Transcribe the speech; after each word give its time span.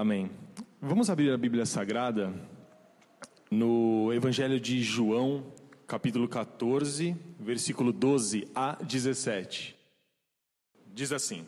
Amém. 0.00 0.30
Vamos 0.80 1.10
abrir 1.10 1.30
a 1.30 1.36
Bíblia 1.36 1.66
Sagrada 1.66 2.32
no 3.50 4.10
Evangelho 4.14 4.58
de 4.58 4.82
João, 4.82 5.52
capítulo 5.86 6.26
14, 6.26 7.14
versículo 7.38 7.92
12 7.92 8.48
a 8.54 8.82
17. 8.82 9.76
Diz 10.86 11.12
assim: 11.12 11.46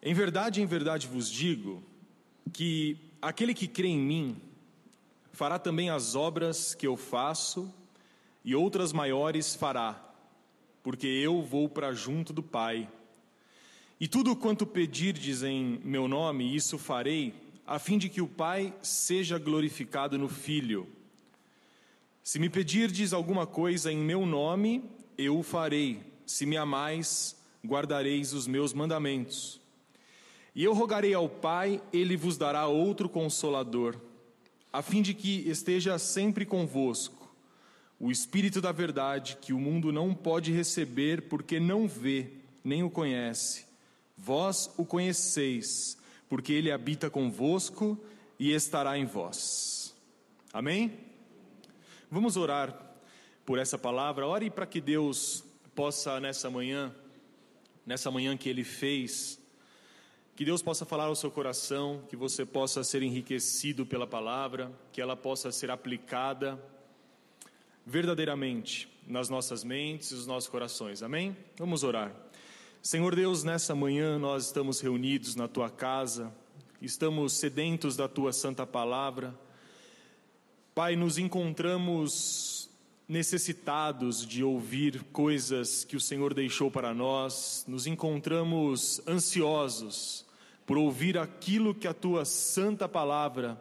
Em 0.00 0.14
verdade, 0.14 0.62
em 0.62 0.66
verdade 0.66 1.08
vos 1.08 1.28
digo 1.28 1.82
que 2.52 2.96
aquele 3.20 3.52
que 3.52 3.66
crê 3.66 3.88
em 3.88 3.98
mim 3.98 4.40
fará 5.32 5.58
também 5.58 5.90
as 5.90 6.14
obras 6.14 6.72
que 6.72 6.86
eu 6.86 6.96
faço 6.96 7.68
e 8.44 8.54
outras 8.54 8.92
maiores 8.92 9.56
fará, 9.56 10.14
porque 10.84 11.08
eu 11.08 11.42
vou 11.42 11.68
para 11.68 11.92
junto 11.92 12.32
do 12.32 12.44
Pai. 12.44 12.88
E 13.98 14.06
tudo 14.06 14.36
quanto 14.36 14.66
pedirdes 14.66 15.42
em 15.42 15.80
meu 15.82 16.06
nome, 16.06 16.54
isso 16.54 16.76
farei, 16.76 17.32
a 17.66 17.78
fim 17.78 17.96
de 17.96 18.10
que 18.10 18.20
o 18.20 18.28
Pai 18.28 18.74
seja 18.82 19.38
glorificado 19.38 20.18
no 20.18 20.28
Filho. 20.28 20.86
Se 22.22 22.38
me 22.38 22.50
pedirdes 22.50 23.14
alguma 23.14 23.46
coisa 23.46 23.90
em 23.90 23.96
meu 23.96 24.26
nome, 24.26 24.84
eu 25.16 25.38
o 25.38 25.42
farei. 25.42 26.00
Se 26.26 26.44
me 26.44 26.58
amais, 26.58 27.36
guardareis 27.64 28.34
os 28.34 28.46
meus 28.46 28.74
mandamentos. 28.74 29.58
E 30.54 30.62
eu 30.62 30.74
rogarei 30.74 31.14
ao 31.14 31.26
Pai, 31.26 31.80
ele 31.90 32.18
vos 32.18 32.36
dará 32.36 32.66
outro 32.66 33.08
consolador, 33.08 33.96
a 34.70 34.82
fim 34.82 35.00
de 35.00 35.14
que 35.14 35.48
esteja 35.48 35.98
sempre 35.98 36.44
convosco, 36.44 37.34
o 37.98 38.10
Espírito 38.10 38.60
da 38.60 38.72
Verdade, 38.72 39.38
que 39.40 39.54
o 39.54 39.58
mundo 39.58 39.90
não 39.90 40.12
pode 40.12 40.52
receber 40.52 41.22
porque 41.30 41.58
não 41.58 41.88
vê, 41.88 42.28
nem 42.62 42.82
o 42.82 42.90
conhece 42.90 43.65
Vós 44.16 44.70
o 44.76 44.84
conheceis, 44.84 45.98
porque 46.28 46.52
ele 46.52 46.70
habita 46.70 47.10
convosco 47.10 47.98
e 48.38 48.52
estará 48.52 48.96
em 48.98 49.04
vós. 49.04 49.94
Amém? 50.52 50.98
Vamos 52.10 52.36
orar 52.36 52.96
por 53.44 53.58
essa 53.58 53.78
palavra. 53.78 54.26
Ore 54.26 54.50
para 54.50 54.66
que 54.66 54.80
Deus 54.80 55.44
possa 55.74 56.18
nessa 56.18 56.50
manhã, 56.50 56.94
nessa 57.84 58.10
manhã 58.10 58.36
que 58.36 58.48
ele 58.48 58.64
fez, 58.64 59.38
que 60.34 60.44
Deus 60.44 60.62
possa 60.62 60.84
falar 60.84 61.04
ao 61.04 61.14
seu 61.14 61.30
coração, 61.30 62.02
que 62.08 62.16
você 62.16 62.44
possa 62.44 62.82
ser 62.84 63.02
enriquecido 63.02 63.86
pela 63.86 64.06
palavra, 64.06 64.72
que 64.92 65.00
ela 65.00 65.16
possa 65.16 65.52
ser 65.52 65.70
aplicada 65.70 66.62
verdadeiramente 67.84 68.88
nas 69.06 69.28
nossas 69.28 69.62
mentes 69.62 70.10
e 70.10 70.14
nos 70.14 70.26
nossos 70.26 70.50
corações. 70.50 71.02
Amém? 71.02 71.36
Vamos 71.56 71.84
orar. 71.84 72.12
Senhor 72.86 73.16
Deus, 73.16 73.42
nessa 73.42 73.74
manhã 73.74 74.16
nós 74.16 74.44
estamos 74.44 74.78
reunidos 74.78 75.34
na 75.34 75.48
tua 75.48 75.68
casa, 75.68 76.32
estamos 76.80 77.32
sedentos 77.32 77.96
da 77.96 78.06
tua 78.06 78.32
santa 78.32 78.64
palavra. 78.64 79.36
Pai, 80.72 80.94
nos 80.94 81.18
encontramos 81.18 82.70
necessitados 83.08 84.24
de 84.24 84.44
ouvir 84.44 85.02
coisas 85.10 85.82
que 85.82 85.96
o 85.96 86.00
Senhor 86.00 86.32
deixou 86.32 86.70
para 86.70 86.94
nós, 86.94 87.64
nos 87.66 87.88
encontramos 87.88 89.02
ansiosos 89.04 90.24
por 90.64 90.78
ouvir 90.78 91.18
aquilo 91.18 91.74
que 91.74 91.88
a 91.88 91.92
tua 91.92 92.24
santa 92.24 92.88
palavra 92.88 93.60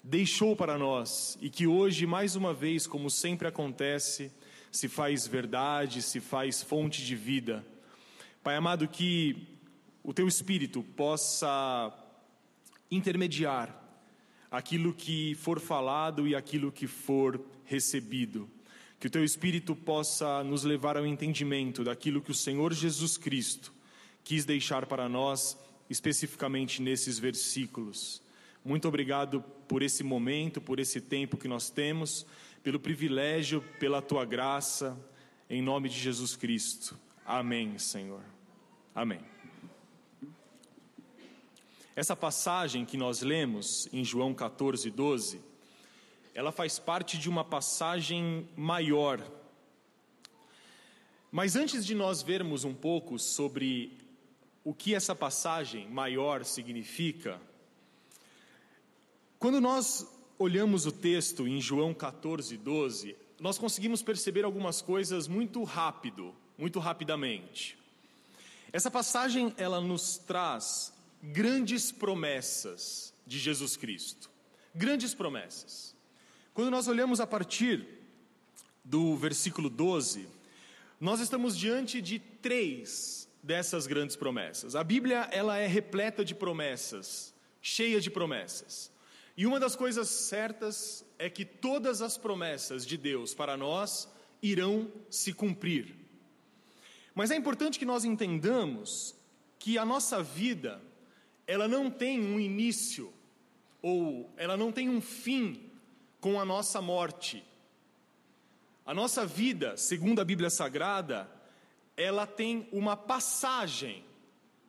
deixou 0.00 0.54
para 0.54 0.78
nós 0.78 1.36
e 1.40 1.50
que 1.50 1.66
hoje, 1.66 2.06
mais 2.06 2.36
uma 2.36 2.54
vez, 2.54 2.86
como 2.86 3.10
sempre 3.10 3.48
acontece, 3.48 4.30
se 4.70 4.86
faz 4.86 5.26
verdade, 5.26 6.00
se 6.00 6.20
faz 6.20 6.62
fonte 6.62 7.04
de 7.04 7.16
vida. 7.16 7.73
Pai 8.44 8.56
amado, 8.56 8.86
que 8.86 9.48
o 10.02 10.12
teu 10.12 10.28
espírito 10.28 10.82
possa 10.82 11.90
intermediar 12.90 13.74
aquilo 14.50 14.92
que 14.92 15.34
for 15.36 15.58
falado 15.58 16.28
e 16.28 16.36
aquilo 16.36 16.70
que 16.70 16.86
for 16.86 17.40
recebido. 17.64 18.46
Que 19.00 19.06
o 19.06 19.10
teu 19.10 19.24
espírito 19.24 19.74
possa 19.74 20.44
nos 20.44 20.62
levar 20.62 20.98
ao 20.98 21.06
entendimento 21.06 21.82
daquilo 21.82 22.20
que 22.20 22.32
o 22.32 22.34
Senhor 22.34 22.74
Jesus 22.74 23.16
Cristo 23.16 23.72
quis 24.22 24.44
deixar 24.44 24.84
para 24.84 25.08
nós, 25.08 25.56
especificamente 25.88 26.82
nesses 26.82 27.18
versículos. 27.18 28.20
Muito 28.62 28.86
obrigado 28.86 29.40
por 29.66 29.82
esse 29.82 30.04
momento, 30.04 30.60
por 30.60 30.78
esse 30.78 31.00
tempo 31.00 31.38
que 31.38 31.48
nós 31.48 31.70
temos, 31.70 32.26
pelo 32.62 32.78
privilégio, 32.78 33.64
pela 33.80 34.02
tua 34.02 34.26
graça, 34.26 35.02
em 35.48 35.62
nome 35.62 35.88
de 35.88 35.98
Jesus 35.98 36.36
Cristo. 36.36 36.94
Amém, 37.24 37.78
Senhor. 37.78 38.33
Amém. 38.94 39.20
Essa 41.96 42.14
passagem 42.14 42.84
que 42.84 42.96
nós 42.96 43.22
lemos 43.22 43.88
em 43.92 44.04
João 44.04 44.32
14, 44.32 44.88
12, 44.88 45.40
ela 46.32 46.52
faz 46.52 46.78
parte 46.78 47.18
de 47.18 47.28
uma 47.28 47.44
passagem 47.44 48.48
maior. 48.56 49.20
Mas 51.32 51.56
antes 51.56 51.84
de 51.84 51.92
nós 51.92 52.22
vermos 52.22 52.62
um 52.62 52.72
pouco 52.72 53.18
sobre 53.18 53.98
o 54.62 54.72
que 54.72 54.94
essa 54.94 55.14
passagem 55.14 55.88
maior 55.90 56.44
significa, 56.44 57.40
quando 59.40 59.60
nós 59.60 60.06
olhamos 60.38 60.86
o 60.86 60.92
texto 60.92 61.48
em 61.48 61.60
João 61.60 61.92
14, 61.92 62.56
12, 62.56 63.16
nós 63.40 63.58
conseguimos 63.58 64.02
perceber 64.02 64.44
algumas 64.44 64.80
coisas 64.80 65.26
muito 65.26 65.64
rápido, 65.64 66.32
muito 66.56 66.78
rapidamente. 66.78 67.76
Essa 68.74 68.90
passagem 68.90 69.54
ela 69.56 69.80
nos 69.80 70.18
traz 70.18 70.92
grandes 71.22 71.92
promessas 71.92 73.14
de 73.24 73.38
Jesus 73.38 73.76
Cristo. 73.76 74.28
Grandes 74.74 75.14
promessas. 75.14 75.94
Quando 76.52 76.72
nós 76.72 76.88
olhamos 76.88 77.20
a 77.20 77.26
partir 77.26 77.86
do 78.84 79.14
versículo 79.14 79.70
12, 79.70 80.28
nós 81.00 81.20
estamos 81.20 81.56
diante 81.56 82.02
de 82.02 82.18
três 82.18 83.28
dessas 83.40 83.86
grandes 83.86 84.16
promessas. 84.16 84.74
A 84.74 84.82
Bíblia 84.82 85.28
ela 85.30 85.56
é 85.56 85.68
repleta 85.68 86.24
de 86.24 86.34
promessas, 86.34 87.32
cheia 87.62 88.00
de 88.00 88.10
promessas. 88.10 88.90
E 89.36 89.46
uma 89.46 89.60
das 89.60 89.76
coisas 89.76 90.08
certas 90.08 91.06
é 91.16 91.30
que 91.30 91.44
todas 91.44 92.02
as 92.02 92.18
promessas 92.18 92.84
de 92.84 92.96
Deus 92.96 93.34
para 93.34 93.56
nós 93.56 94.08
irão 94.42 94.90
se 95.08 95.32
cumprir. 95.32 96.03
Mas 97.14 97.30
é 97.30 97.36
importante 97.36 97.78
que 97.78 97.84
nós 97.84 98.04
entendamos 98.04 99.14
que 99.58 99.78
a 99.78 99.84
nossa 99.84 100.22
vida, 100.22 100.82
ela 101.46 101.68
não 101.68 101.90
tem 101.90 102.20
um 102.20 102.40
início 102.40 103.12
ou 103.80 104.32
ela 104.36 104.56
não 104.56 104.72
tem 104.72 104.88
um 104.88 105.00
fim 105.00 105.70
com 106.20 106.40
a 106.40 106.44
nossa 106.44 106.82
morte. 106.82 107.44
A 108.84 108.92
nossa 108.92 109.24
vida, 109.24 109.76
segundo 109.76 110.20
a 110.20 110.24
Bíblia 110.24 110.50
Sagrada, 110.50 111.30
ela 111.96 112.26
tem 112.26 112.68
uma 112.72 112.96
passagem 112.96 114.04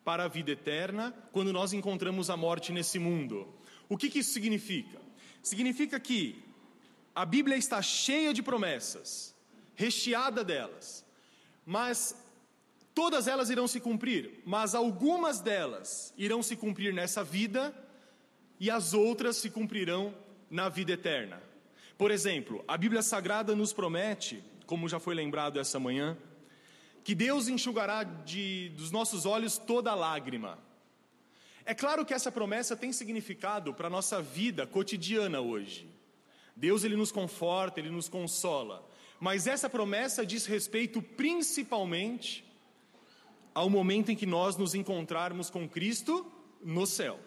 para 0.04 0.26
a 0.26 0.28
vida 0.28 0.52
eterna 0.52 1.14
quando 1.32 1.52
nós 1.52 1.74
encontramos 1.74 2.30
a 2.30 2.38
morte 2.38 2.72
nesse 2.72 3.00
mundo. 3.00 3.48
O 3.90 3.98
que, 3.98 4.10
que 4.10 4.20
isso 4.20 4.32
significa? 4.32 5.02
Significa 5.42 6.00
que 6.00 6.44
a 7.14 7.26
Bíblia 7.26 7.58
está 7.58 7.82
cheia 7.82 8.34
de 8.34 8.44
promessas, 8.44 9.36
recheada 9.74 10.44
delas, 10.44 11.06
mas 11.66 12.16
Todas 12.96 13.28
elas 13.28 13.50
irão 13.50 13.68
se 13.68 13.82
cumprir, 13.82 14.42
mas 14.46 14.74
algumas 14.74 15.42
delas 15.42 16.14
irão 16.18 16.42
se 16.42 16.56
cumprir 16.56 16.94
nessa 16.94 17.26
vida 17.26 17.76
e 18.58 18.72
as 18.72 18.94
outras 18.94 19.36
se 19.36 19.50
cumprirão 19.50 20.16
na 20.50 20.70
vida 20.70 20.94
eterna. 20.94 21.44
Por 21.98 22.10
exemplo, 22.10 22.64
a 22.66 22.78
Bíblia 22.78 23.02
Sagrada 23.02 23.54
nos 23.54 23.74
promete, 23.74 24.42
como 24.66 24.88
já 24.88 24.98
foi 24.98 25.14
lembrado 25.14 25.60
essa 25.60 25.78
manhã, 25.78 26.18
que 27.04 27.14
Deus 27.14 27.50
enxugará 27.50 28.04
de, 28.04 28.70
dos 28.78 28.92
nossos 28.92 29.26
olhos 29.26 29.58
toda 29.58 29.94
lágrima. 29.94 30.58
É 31.66 31.74
claro 31.76 32.06
que 32.06 32.14
essa 32.14 32.32
promessa 32.32 32.78
tem 32.78 32.94
significado 32.94 33.74
para 33.74 33.88
a 33.88 33.90
nossa 33.90 34.22
vida 34.22 34.66
cotidiana 34.66 35.42
hoje. 35.42 35.90
Deus 36.56 36.86
ele 36.86 36.96
nos 36.96 37.12
conforta, 37.12 37.82
ele 37.82 37.90
nos 37.90 38.08
consola, 38.08 38.90
mas 39.20 39.48
essa 39.48 39.70
promessa 39.70 40.26
diz 40.26 40.46
respeito 40.46 41.02
principalmente 41.02 42.46
ao 43.56 43.70
momento 43.70 44.12
em 44.12 44.16
que 44.16 44.26
nós 44.26 44.58
nos 44.58 44.76
encontrarmos 44.76 45.50
com 45.50 45.68
Cristo 45.68 46.30
no 46.62 46.86
céu. 46.86 47.18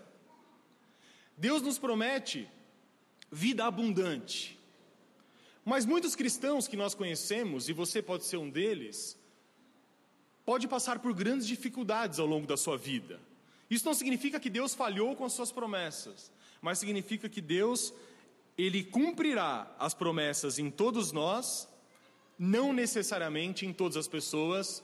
Deus 1.37 1.63
nos 1.63 1.79
promete 1.79 2.47
vida 3.33 3.65
abundante. 3.65 4.59
Mas 5.65 5.87
muitos 5.87 6.15
cristãos 6.15 6.69
que 6.69 6.77
nós 6.77 6.95
conhecemos, 6.95 7.69
e 7.69 7.73
você 7.73 8.03
pode 8.03 8.25
ser 8.25 8.37
um 8.37 8.51
deles, 8.51 9.19
pode 10.45 10.69
passar 10.69 10.99
por 10.99 11.15
grandes 11.15 11.47
dificuldades 11.47 12.19
ao 12.19 12.27
longo 12.27 12.47
da 12.47 12.57
sua 12.57 12.77
vida. 12.77 13.21
Isso 13.71 13.87
não 13.87 13.95
significa 13.95 14.39
que 14.39 14.51
Deus 14.51 14.75
falhou 14.75 15.17
com 15.17 15.25
as 15.25 15.33
suas 15.33 15.51
promessas, 15.51 16.31
mas 16.61 16.79
significa 16.79 17.29
que 17.29 17.41
Deus 17.41 17.93
ele 18.57 18.83
cumprirá 18.83 19.75
as 19.79 19.95
promessas 19.95 20.59
em 20.59 20.71
todos 20.71 21.13
nós, 21.13 21.69
não 22.39 22.73
necessariamente 22.73 23.65
em 23.65 23.73
todas 23.73 23.97
as 23.97 24.09
pessoas, 24.09 24.83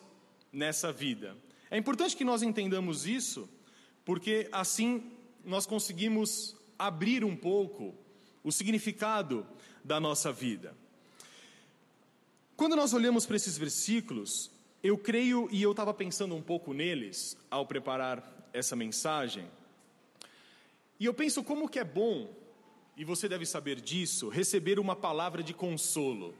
nessa 0.54 0.92
vida. 0.92 1.36
É 1.70 1.76
importante 1.76 2.16
que 2.16 2.24
nós 2.24 2.42
entendamos 2.42 3.06
isso, 3.06 3.48
porque 4.04 4.48
assim 4.52 5.12
nós 5.44 5.66
conseguimos 5.66 6.56
abrir 6.78 7.24
um 7.24 7.36
pouco 7.36 7.94
o 8.42 8.52
significado 8.52 9.46
da 9.84 9.98
nossa 9.98 10.32
vida. 10.32 10.74
Quando 12.56 12.76
nós 12.76 12.94
olhamos 12.94 13.26
para 13.26 13.36
esses 13.36 13.58
versículos, 13.58 14.50
eu 14.82 14.96
creio, 14.96 15.48
e 15.50 15.62
eu 15.62 15.72
estava 15.72 15.92
pensando 15.92 16.34
um 16.34 16.42
pouco 16.42 16.72
neles 16.72 17.36
ao 17.50 17.66
preparar 17.66 18.48
essa 18.52 18.76
mensagem, 18.76 19.46
e 21.00 21.06
eu 21.06 21.12
penso 21.12 21.42
como 21.42 21.68
que 21.68 21.78
é 21.80 21.84
bom, 21.84 22.32
e 22.96 23.04
você 23.04 23.28
deve 23.28 23.44
saber 23.44 23.80
disso, 23.80 24.28
receber 24.28 24.78
uma 24.78 24.94
palavra 24.94 25.42
de 25.42 25.52
consolo. 25.52 26.34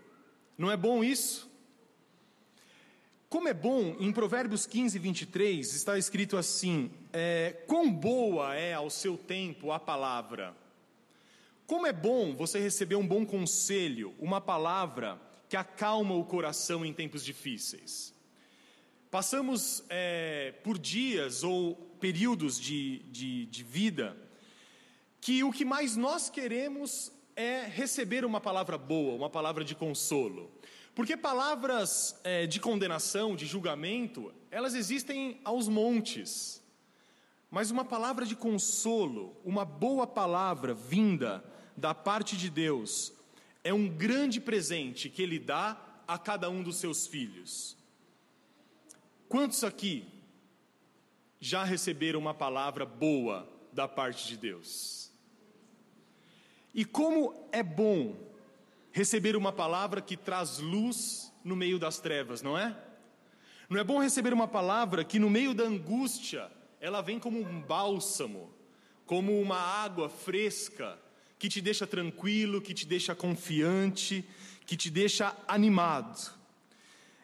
Não 0.57 0.71
é 0.71 0.77
bom 0.77 1.03
isso? 1.03 1.51
Como 3.35 3.49
é 3.49 3.53
bom, 3.53 3.97
em 3.99 4.13
Provérbios 4.13 4.65
15, 4.65 4.97
23, 4.97 5.75
está 5.75 5.99
escrito 5.99 6.37
assim: 6.37 6.89
é, 7.13 7.65
Quão 7.67 7.93
boa 7.93 8.55
é 8.55 8.75
ao 8.75 8.89
seu 8.89 9.19
tempo 9.19 9.73
a 9.73 9.81
palavra. 9.81 10.55
Como 11.67 11.85
é 11.85 11.93
bom 11.93 12.37
você 12.37 12.61
receber 12.61 12.95
um 12.95 13.05
bom 13.05 13.27
conselho, 13.27 14.15
uma 14.21 14.41
palavra 14.41 15.21
que 15.49 15.57
acalma 15.57 16.15
o 16.15 16.25
coração 16.25 16.87
em 16.87 16.93
tempos 16.93 17.25
difíceis. 17.25 18.15
Passamos 19.11 19.83
é, 19.89 20.55
por 20.63 20.79
dias 20.79 21.43
ou 21.43 21.75
períodos 21.99 22.57
de, 22.57 23.01
de, 23.11 23.47
de 23.47 23.65
vida 23.65 24.17
que 25.21 25.43
o 25.43 25.51
que 25.51 25.65
mais 25.65 25.97
nós 25.97 26.31
queremos 26.31 27.11
é 27.35 27.65
receber 27.67 28.25
uma 28.25 28.41
palavra 28.41 28.79
boa, 28.79 29.17
uma 29.17 29.29
palavra 29.29 29.65
de 29.65 29.75
consolo. 29.75 30.53
Porque 30.95 31.17
palavras 31.17 32.19
é, 32.23 32.47
de 32.47 32.61
condenação, 32.61 33.35
de 33.35 33.47
julgamento, 33.47 34.33
elas 34.51 34.75
existem 34.75 35.41
aos 35.45 35.69
montes. 35.69 36.63
Mas 37.51 37.71
uma 37.71 37.85
palavra 37.85 38.25
de 38.25 38.37
consolo, 38.37 39.37
uma 39.45 39.65
boa 39.65 40.07
palavra 40.07 40.73
vinda 40.73 41.45
da 41.77 41.93
parte 41.93 42.37
de 42.37 42.49
Deus, 42.49 43.13
é 43.65 43.75
um 43.75 43.89
grande 43.89 44.41
presente 44.41 45.09
que 45.09 45.23
Ele 45.23 45.39
dá 45.39 45.81
a 46.07 46.17
cada 46.17 46.49
um 46.49 46.63
dos 46.63 46.77
seus 46.77 47.07
filhos. 47.07 47.77
Quantos 49.29 49.65
aqui 49.65 50.07
já 51.41 51.65
receberam 51.65 52.21
uma 52.21 52.35
palavra 52.35 52.87
boa 52.87 53.49
da 53.73 53.89
parte 53.89 54.29
de 54.29 54.37
Deus? 54.37 55.11
E 56.73 56.85
como 56.85 57.49
é 57.51 57.63
bom 57.63 58.15
receber 58.95 59.35
uma 59.35 59.51
palavra 59.51 60.01
que 60.01 60.17
traz 60.17 60.61
luz 60.61 61.33
no 61.43 61.57
meio 61.57 61.81
das 61.81 61.99
trevas, 61.99 62.43
não 62.43 62.57
é? 62.57 62.79
Não 63.69 63.81
é 63.81 63.83
bom 63.83 63.99
receber 63.99 64.33
uma 64.33 64.47
palavra 64.47 65.03
que 65.03 65.19
no 65.19 65.29
meio 65.29 65.53
da 65.53 65.65
angústia 65.65 66.49
ela 66.81 67.03
vem 67.03 67.19
como 67.19 67.41
um 67.41 67.61
bálsamo, 67.61 68.55
como 69.05 69.41
uma 69.41 69.59
água 69.59 70.09
fresca 70.09 70.97
que 71.41 71.49
te 71.49 71.61
deixa 71.61 71.89
tranquilo, 71.89 72.63
que 72.63 72.73
te 72.73 72.87
deixa 72.87 73.17
confiante, 73.17 74.25
que 74.65 74.77
te 74.77 74.89
deixa 74.91 75.37
animado. 75.49 76.33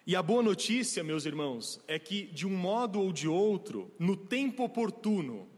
E 0.04 0.16
a 0.16 0.22
boa 0.24 0.42
notícia, 0.42 1.04
meus 1.04 1.24
irmãos, 1.24 1.80
é 1.86 2.00
que 2.00 2.24
de 2.32 2.48
um 2.48 2.56
modo 2.56 3.00
ou 3.00 3.12
de 3.12 3.28
outro, 3.28 3.94
no 3.96 4.16
tempo 4.16 4.64
oportuno, 4.64 5.48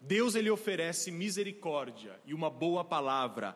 Deus 0.00 0.34
ele 0.34 0.48
oferece 0.48 1.10
misericórdia 1.10 2.18
e 2.24 2.32
uma 2.32 2.48
boa 2.48 2.82
palavra 2.82 3.54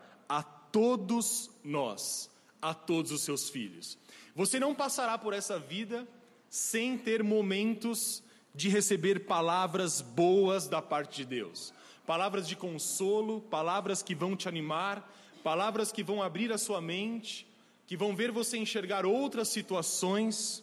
todos 0.72 1.50
nós, 1.62 2.30
a 2.60 2.74
todos 2.74 3.12
os 3.12 3.20
seus 3.20 3.50
filhos. 3.50 3.98
Você 4.34 4.58
não 4.58 4.74
passará 4.74 5.18
por 5.18 5.34
essa 5.34 5.58
vida 5.58 6.08
sem 6.48 6.98
ter 6.98 7.22
momentos 7.22 8.22
de 8.54 8.68
receber 8.68 9.26
palavras 9.26 10.00
boas 10.00 10.66
da 10.66 10.82
parte 10.82 11.18
de 11.18 11.24
Deus. 11.26 11.72
Palavras 12.06 12.48
de 12.48 12.56
consolo, 12.56 13.40
palavras 13.42 14.02
que 14.02 14.14
vão 14.14 14.34
te 14.34 14.48
animar, 14.48 15.10
palavras 15.44 15.92
que 15.92 16.02
vão 16.02 16.22
abrir 16.22 16.52
a 16.52 16.58
sua 16.58 16.80
mente, 16.80 17.46
que 17.86 17.96
vão 17.96 18.16
ver 18.16 18.30
você 18.30 18.56
enxergar 18.56 19.04
outras 19.04 19.48
situações. 19.48 20.62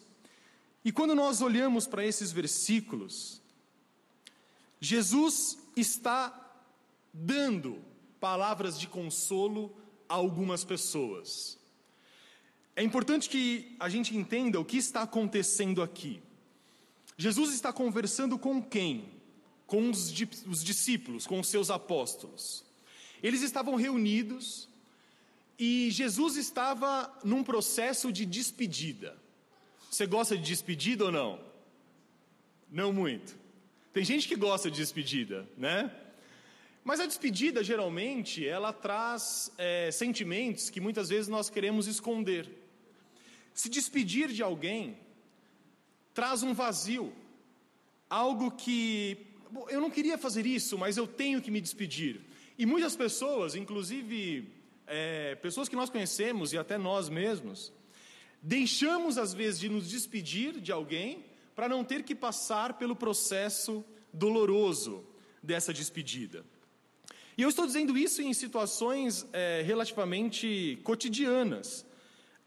E 0.83 0.91
quando 0.91 1.15
nós 1.15 1.41
olhamos 1.41 1.88
para 1.88 2.06
esses 2.06 2.31
versículos, 2.31 3.41
Jesus 4.79 5.57
está 5.75 6.33
dando 7.13 7.81
palavras 8.19 8.79
de 8.79 8.88
consolo 8.88 9.75
a 10.09 10.15
algumas 10.15 10.65
pessoas. 10.65 11.57
É 12.75 12.83
importante 12.83 13.29
que 13.29 13.75
a 13.79 13.88
gente 13.88 14.17
entenda 14.17 14.59
o 14.59 14.65
que 14.65 14.77
está 14.77 15.03
acontecendo 15.03 15.81
aqui. 15.81 16.21
Jesus 17.17 17.53
está 17.53 17.71
conversando 17.71 18.39
com 18.39 18.61
quem? 18.61 19.06
Com 19.67 19.89
os, 19.89 20.11
os 20.47 20.63
discípulos, 20.63 21.27
com 21.27 21.39
os 21.39 21.47
seus 21.47 21.69
apóstolos. 21.69 22.65
Eles 23.21 23.41
estavam 23.41 23.75
reunidos 23.75 24.67
e 25.59 25.91
Jesus 25.91 26.38
estava 26.38 27.13
num 27.23 27.44
processo 27.44 28.11
de 28.11 28.25
despedida. 28.25 29.17
Você 29.91 30.06
gosta 30.06 30.38
de 30.38 30.44
despedida 30.44 31.06
ou 31.06 31.11
não? 31.11 31.39
Não 32.71 32.94
muito. 32.94 33.38
Tem 33.91 34.06
gente 34.06 34.27
que 34.27 34.35
gosta 34.38 34.71
de 34.71 34.77
despedida, 34.77 35.45
né? 35.57 35.94
Mas 36.83 36.99
a 36.99 37.05
despedida, 37.05 37.63
geralmente, 37.63 38.47
ela 38.47 38.71
traz 38.71 39.51
é, 39.57 39.91
sentimentos 39.91 40.69
que 40.69 40.79
muitas 40.79 41.09
vezes 41.09 41.27
nós 41.27 41.49
queremos 41.49 41.87
esconder. 41.87 42.49
Se 43.53 43.69
despedir 43.69 44.29
de 44.29 44.41
alguém 44.41 44.97
traz 46.13 46.43
um 46.43 46.53
vazio, 46.53 47.13
algo 48.09 48.51
que 48.51 49.17
eu 49.69 49.81
não 49.81 49.89
queria 49.89 50.17
fazer 50.17 50.45
isso, 50.45 50.77
mas 50.77 50.97
eu 50.97 51.07
tenho 51.07 51.41
que 51.41 51.51
me 51.51 51.61
despedir. 51.61 52.21
E 52.57 52.65
muitas 52.65 52.95
pessoas, 52.95 53.55
inclusive 53.55 54.51
é, 54.87 55.35
pessoas 55.35 55.69
que 55.69 55.75
nós 55.75 55.89
conhecemos 55.89 56.53
e 56.53 56.57
até 56.57 56.77
nós 56.77 57.09
mesmos, 57.09 57.71
deixamos 58.41 59.17
às 59.17 59.33
vezes 59.33 59.59
de 59.59 59.69
nos 59.69 59.89
despedir 59.89 60.59
de 60.59 60.71
alguém 60.71 61.23
para 61.55 61.69
não 61.69 61.83
ter 61.83 62.03
que 62.03 62.15
passar 62.15 62.73
pelo 62.73 62.95
processo 62.95 63.83
doloroso 64.13 65.05
dessa 65.41 65.73
despedida. 65.73 66.43
E 67.39 67.41
eu 67.41 67.47
estou 67.47 67.65
dizendo 67.65 67.97
isso 67.97 68.21
em 68.21 68.33
situações 68.33 69.25
é, 69.31 69.62
relativamente 69.65 70.77
cotidianas. 70.83 71.86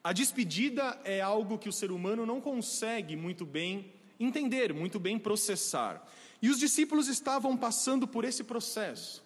A 0.05 0.13
despedida 0.13 1.01
é 1.03 1.19
algo 1.19 1.57
que 1.57 1.67
o 1.67 1.73
ser 1.73 1.91
humano 1.91 2.27
não 2.27 2.43
consegue 2.43 3.17
muito 3.17 3.47
bem 3.47 3.91
entender, 4.21 4.75
muito 4.75 5.01
bem 5.01 5.19
processar. 5.19 6.07
E 6.43 6.51
os 6.51 6.59
discípulos 6.59 7.09
estavam 7.09 7.57
passando 7.57 8.07
por 8.07 8.23
esse 8.23 8.45
processo. 8.45 9.25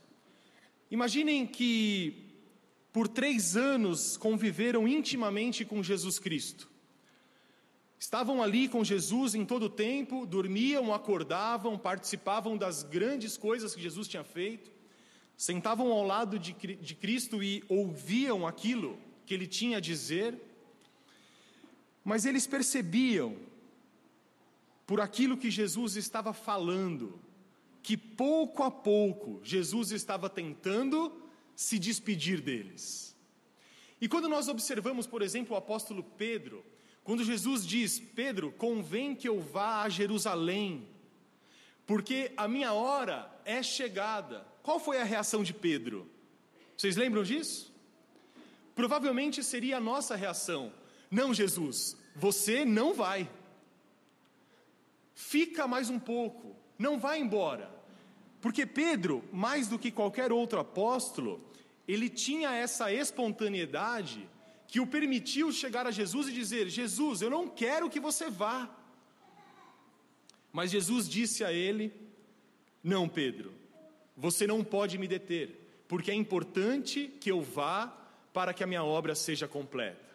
Imaginem 0.89 1.45
que 1.45 2.31
por 2.93 3.09
três 3.09 3.57
anos 3.57 4.17
conviveram 4.17 4.87
intimamente 4.87 5.65
com 5.65 5.83
Jesus 5.83 6.21
Cristo. 6.21 6.71
Estavam 7.99 8.41
ali 8.41 8.69
com 8.69 8.85
Jesus 8.85 9.35
em 9.35 9.45
todo 9.45 9.65
o 9.65 9.69
tempo, 9.69 10.27
dormiam, 10.27 10.95
acordavam, 10.95 11.77
participavam 11.77 12.57
das 12.57 12.85
grandes 12.85 13.37
coisas 13.37 13.75
que 13.75 13.83
Jesus 13.83 14.07
tinha 14.07 14.23
feito, 14.23 14.76
sentavam 15.37 15.93
ao 15.93 16.05
lado 16.05 16.39
de, 16.39 16.53
de 16.53 16.95
Cristo 16.95 17.43
e 17.43 17.63
ouviam 17.69 18.47
aquilo 18.47 18.99
que 19.27 19.35
ele 19.35 19.47
tinha 19.47 19.79
a 19.79 19.81
dizer, 19.81 20.41
mas 22.05 22.25
eles 22.25 22.47
percebiam, 22.47 23.37
por 24.87 25.01
aquilo 25.01 25.37
que 25.37 25.51
Jesus 25.51 25.97
estava 25.97 26.33
falando, 26.33 27.21
que 27.83 27.97
pouco 27.97 28.63
a 28.63 28.71
pouco 28.71 29.41
Jesus 29.43 29.91
estava 29.91 30.31
tentando 30.31 31.23
se 31.55 31.79
despedir 31.79 32.41
deles. 32.41 33.17
E 34.01 34.09
quando 34.09 34.29
nós 34.29 34.49
observamos, 34.49 35.07
por 35.07 35.23
exemplo, 35.23 35.55
o 35.55 35.59
apóstolo 35.59 36.03
Pedro, 36.03 36.65
quando 37.03 37.25
Jesus 37.25 37.67
diz: 37.67 37.99
Pedro, 37.99 38.53
convém 38.53 39.15
que 39.15 39.29
eu 39.29 39.41
vá 39.41 39.83
a 39.83 39.89
Jerusalém, 39.89 40.89
porque 41.87 42.33
a 42.37 42.47
minha 42.47 42.73
hora 42.73 43.31
é 43.45 43.63
chegada. 43.63 44.47
Qual 44.67 44.81
foi 44.81 45.01
a 45.01 45.05
reação 45.05 45.45
de 45.45 45.55
Pedro? 45.55 46.11
Vocês 46.77 46.97
lembram 46.97 47.23
disso? 47.23 47.73
Provavelmente 48.75 49.41
seria 49.45 49.77
a 49.77 49.81
nossa 49.81 50.17
reação: 50.17 50.73
Não, 51.09 51.33
Jesus, 51.33 51.97
você 52.17 52.65
não 52.65 52.93
vai. 52.93 53.31
Fica 55.15 55.69
mais 55.69 55.89
um 55.89 56.01
pouco, 56.01 56.57
não 56.77 56.99
vai 56.99 57.21
embora. 57.21 57.71
Porque 58.41 58.67
Pedro, 58.67 59.23
mais 59.33 59.69
do 59.69 59.79
que 59.79 59.93
qualquer 59.93 60.33
outro 60.33 60.59
apóstolo, 60.59 61.49
ele 61.87 62.09
tinha 62.09 62.51
essa 62.51 62.93
espontaneidade 62.93 64.29
que 64.67 64.81
o 64.81 64.87
permitiu 64.87 65.53
chegar 65.53 65.87
a 65.87 65.93
Jesus 65.93 66.27
e 66.27 66.33
dizer: 66.33 66.69
Jesus, 66.69 67.23
eu 67.23 67.31
não 67.31 67.47
quero 67.47 67.89
que 67.89 68.01
você 68.01 68.29
vá. 68.29 68.69
Mas 70.53 70.73
Jesus 70.73 71.09
disse 71.09 71.45
a 71.45 71.53
ele: 71.53 71.95
Não, 72.83 73.09
Pedro, 73.09 73.56
você 74.17 74.47
não 74.47 74.65
pode 74.65 74.97
me 74.97 75.07
deter, 75.07 75.85
porque 75.87 76.11
é 76.11 76.15
importante 76.15 77.09
que 77.21 77.31
eu 77.31 77.43
vá 77.43 77.89
para 78.33 78.55
que 78.55 78.65
a 78.65 78.67
minha 78.67 78.85
obra 78.85 79.15
seja 79.15 79.47
completa. 79.47 80.07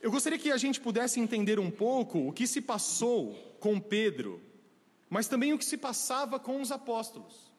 Eu 0.00 0.10
gostaria 0.10 0.38
que 0.38 0.50
a 0.50 0.56
gente 0.56 0.80
pudesse 0.80 1.20
entender 1.20 1.58
um 1.58 1.70
pouco 1.70 2.28
o 2.28 2.32
que 2.32 2.46
se 2.46 2.60
passou 2.60 3.34
com 3.60 3.80
Pedro, 3.80 4.40
mas 5.08 5.28
também 5.28 5.52
o 5.52 5.58
que 5.58 5.64
se 5.64 5.76
passava 5.76 6.38
com 6.38 6.60
os 6.60 6.72
apóstolos. 6.72 7.50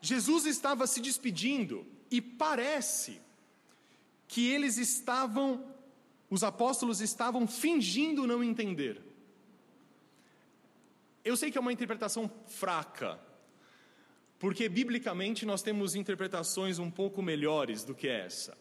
Jesus 0.00 0.46
estava 0.46 0.86
se 0.86 1.00
despedindo 1.00 1.86
e 2.10 2.20
parece 2.20 3.20
que 4.26 4.48
eles 4.48 4.76
estavam, 4.76 5.64
os 6.28 6.42
apóstolos 6.42 7.00
estavam 7.00 7.46
fingindo 7.46 8.26
não 8.26 8.44
entender. 8.44 9.00
Eu 11.24 11.36
sei 11.36 11.50
que 11.50 11.58
é 11.58 11.60
uma 11.60 11.72
interpretação 11.72 12.30
fraca, 12.46 13.20
porque 14.40 14.70
biblicamente 14.70 15.44
nós 15.44 15.60
temos 15.60 15.94
interpretações 15.94 16.78
um 16.78 16.90
pouco 16.90 17.20
melhores 17.20 17.84
do 17.84 17.94
que 17.94 18.08
essa. 18.08 18.56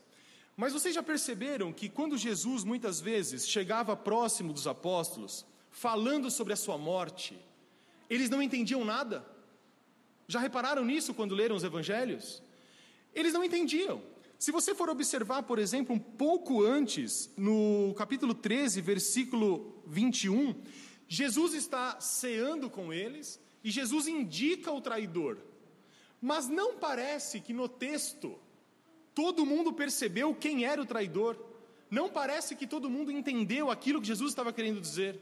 Mas 0.57 0.73
vocês 0.73 0.93
já 0.93 1.01
perceberam 1.01 1.71
que 1.71 1.87
quando 1.87 2.17
Jesus 2.17 2.65
muitas 2.65 2.99
vezes 2.99 3.47
chegava 3.47 3.95
próximo 3.95 4.51
dos 4.51 4.67
apóstolos, 4.67 5.45
falando 5.71 6.29
sobre 6.29 6.51
a 6.51 6.57
sua 6.57 6.77
morte, 6.77 7.39
eles 8.09 8.29
não 8.29 8.43
entendiam 8.43 8.83
nada? 8.83 9.25
Já 10.27 10.41
repararam 10.41 10.83
nisso 10.83 11.13
quando 11.13 11.33
leram 11.33 11.55
os 11.55 11.63
evangelhos? 11.63 12.43
Eles 13.15 13.31
não 13.31 13.41
entendiam. 13.41 14.03
Se 14.37 14.51
você 14.51 14.75
for 14.75 14.89
observar, 14.89 15.43
por 15.43 15.59
exemplo, 15.59 15.95
um 15.95 15.99
pouco 15.99 16.61
antes, 16.61 17.31
no 17.37 17.93
capítulo 17.97 18.33
13, 18.33 18.81
versículo 18.81 19.81
21, 19.87 20.61
Jesus 21.07 21.53
está 21.53 22.01
ceando 22.01 22.69
com 22.69 22.91
eles 22.91 23.39
e 23.63 23.71
Jesus 23.71 24.09
indica 24.09 24.73
o 24.73 24.81
traidor. 24.81 25.37
Mas 26.21 26.47
não 26.47 26.75
parece 26.77 27.39
que 27.39 27.53
no 27.53 27.67
texto 27.67 28.37
todo 29.13 29.45
mundo 29.45 29.73
percebeu 29.73 30.33
quem 30.35 30.65
era 30.65 30.81
o 30.81 30.85
traidor. 30.85 31.37
Não 31.89 32.09
parece 32.09 32.55
que 32.55 32.67
todo 32.67 32.89
mundo 32.89 33.11
entendeu 33.11 33.71
aquilo 33.71 34.01
que 34.01 34.07
Jesus 34.07 34.31
estava 34.31 34.53
querendo 34.53 34.79
dizer. 34.79 35.19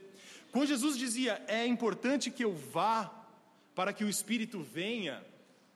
Quando 0.51 0.67
Jesus 0.67 0.97
dizia, 0.97 1.43
é 1.47 1.65
importante 1.65 2.31
que 2.31 2.43
eu 2.43 2.53
vá 2.53 3.13
para 3.75 3.93
que 3.93 4.03
o 4.03 4.09
Espírito 4.09 4.61
venha, 4.61 5.23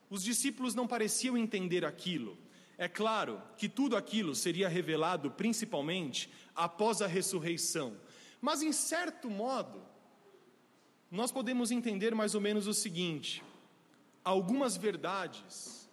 os 0.10 0.24
discípulos 0.24 0.74
não 0.74 0.88
pareciam 0.88 1.38
entender 1.38 1.86
aquilo. 1.86 2.38
É 2.78 2.88
claro 2.88 3.42
que 3.58 3.70
tudo 3.70 3.96
aquilo 3.96 4.34
seria 4.34 4.68
revelado 4.68 5.30
principalmente 5.30 6.30
após 6.56 7.02
a 7.02 7.08
ressurreição, 7.08 7.96
mas 8.42 8.64
em 8.64 8.72
certo 8.72 9.30
modo, 9.30 9.84
nós 11.12 11.32
podemos 11.32 11.70
entender 11.70 12.16
mais 12.16 12.34
ou 12.34 12.42
menos 12.42 12.66
o 12.66 12.74
seguinte: 12.74 13.44
algumas 14.24 14.78
verdades 14.78 15.90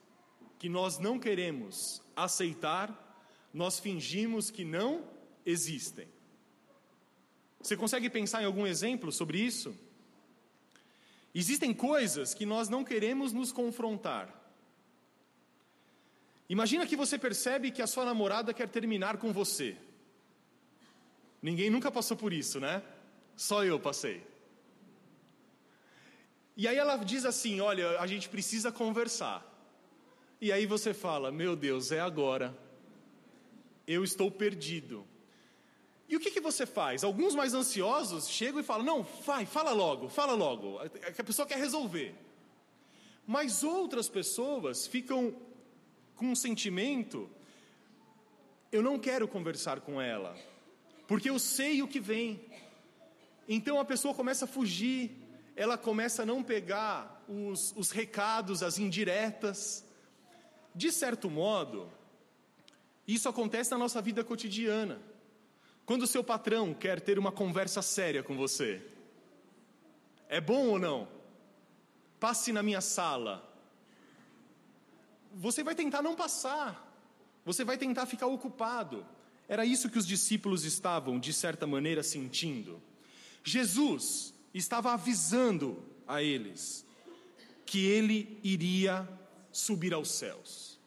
que 0.59 0.69
nós 0.69 0.99
não 0.99 1.19
queremos 1.19 2.03
aceitar, 2.17 2.93
nós 3.53 3.79
fingimos 3.79 4.51
que 4.51 4.65
não 4.65 5.05
existem. 5.45 6.09
Você 7.61 7.77
consegue 7.77 8.09
pensar 8.11 8.43
em 8.43 8.47
algum 8.47 8.67
exemplo 8.67 9.11
sobre 9.11 9.39
isso? 9.39 9.77
Existem 11.35 11.73
coisas 11.73 12.35
que 12.35 12.47
nós 12.47 12.69
não 12.69 12.85
queremos 12.85 13.33
nos 13.33 13.53
confrontar. 13.53 14.35
Imagina 16.49 16.87
que 16.87 16.97
você 16.97 17.19
percebe 17.19 17.71
que 17.71 17.83
a 17.83 17.87
sua 17.87 18.05
namorada 18.05 18.55
quer 18.55 18.69
terminar 18.69 19.19
com 19.19 19.33
você. 19.33 19.77
Ninguém 21.43 21.71
nunca 21.71 21.91
passou 21.91 22.17
por 22.17 22.33
isso, 22.33 22.59
né? 22.59 22.83
Só 23.37 23.65
eu 23.65 23.79
passei. 23.79 24.27
E 26.59 26.67
aí 26.67 26.77
ela 26.77 26.97
diz 26.97 27.25
assim: 27.25 27.61
Olha, 27.61 28.01
a 28.01 28.07
gente 28.09 28.29
precisa 28.29 28.73
conversar. 28.73 29.47
E 30.41 30.51
aí 30.51 30.67
você 30.67 30.93
fala: 30.93 31.31
Meu 31.31 31.55
Deus, 31.55 31.93
é 31.93 32.01
agora. 32.01 32.53
Eu 33.87 34.03
estou 34.03 34.29
perdido. 34.29 35.07
E 36.09 36.17
o 36.17 36.21
que, 36.21 36.33
que 36.33 36.41
você 36.41 36.67
faz? 36.67 37.05
Alguns 37.05 37.33
mais 37.37 37.55
ansiosos 37.55 38.29
chegam 38.29 38.61
e 38.61 38.65
falam: 38.65 38.85
Não, 38.85 39.03
vai, 39.25 39.47
fala 39.47 39.71
logo, 39.71 40.09
fala 40.09 40.33
logo. 40.33 40.81
É 40.83 41.15
a 41.17 41.25
pessoa 41.25 41.47
quer 41.47 41.59
resolver. 41.59 42.13
Mas 43.25 43.63
outras 43.63 44.09
pessoas 44.09 44.85
ficam 44.85 45.37
com 46.17 46.27
um 46.27 46.35
sentimento: 46.35 47.31
Eu 48.73 48.83
não 48.83 48.99
quero 48.99 49.29
conversar 49.29 49.81
com 49.81 50.01
ela, 50.01 50.37
porque 51.07 51.31
eu 51.31 51.39
sei 51.39 51.83
o 51.83 51.87
que 51.87 52.01
vem. 52.01 52.41
Então 53.49 53.79
a 53.79 53.85
pessoa 53.85 54.13
começa 54.13 54.45
a 54.45 54.49
fugir, 54.49 55.28
ela 55.59 55.77
começa 55.77 56.23
a 56.23 56.27
não 56.27 56.41
pegar 56.41 57.25
os, 57.29 57.75
os 57.77 57.91
recados, 57.91 58.63
as 58.63 58.79
indiretas. 58.79 59.85
De 60.73 60.93
certo 60.93 61.29
modo, 61.29 61.91
isso 63.09 63.29
acontece 63.29 63.73
na 63.73 63.77
nossa 63.77 64.01
vida 64.01 64.23
cotidiana. 64.23 65.03
Quando 65.85 66.03
o 66.03 66.07
seu 66.07 66.23
patrão 66.23 66.73
quer 66.73 67.01
ter 67.01 67.19
uma 67.19 67.33
conversa 67.33 67.83
séria 67.83 68.23
com 68.23 68.37
você, 68.37 68.81
é 70.29 70.41
bom 70.41 70.69
ou 70.69 70.79
não? 70.79 71.09
Passe 72.21 72.53
na 72.53 72.63
minha 72.63 72.81
sala. 72.81 73.45
Você 75.35 75.65
vai 75.65 75.75
tentar 75.75 76.03
não 76.03 76.15
passar, 76.15 76.89
você 77.45 77.65
vai 77.65 77.77
tentar 77.77 78.07
ficar 78.07 78.29
ocupado. 78.29 79.05
Era 79.49 79.65
isso 79.65 79.91
que 79.91 79.99
os 79.99 80.07
discípulos 80.07 80.65
estavam, 80.65 81.19
de 81.19 81.33
certa 81.33 81.67
maneira, 81.67 82.05
sentindo. 82.05 82.81
Jesus 83.43 84.38
estava 84.53 84.93
avisando 84.93 85.83
a 86.07 86.23
eles 86.23 86.87
que 87.67 87.85
ele 87.85 88.41
iria 88.43 89.09
subir 89.53 89.93
aos 89.93 90.11
céus. 90.11 90.79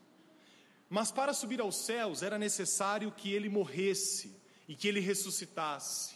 Mas 0.89 1.11
para 1.11 1.33
subir 1.33 1.61
aos 1.61 1.75
céus 1.75 2.21
era 2.21 2.37
necessário 2.37 3.11
que 3.11 3.31
ele 3.31 3.47
morresse 3.47 4.35
e 4.67 4.75
que 4.75 4.87
ele 4.87 4.99
ressuscitasse. 4.99 6.15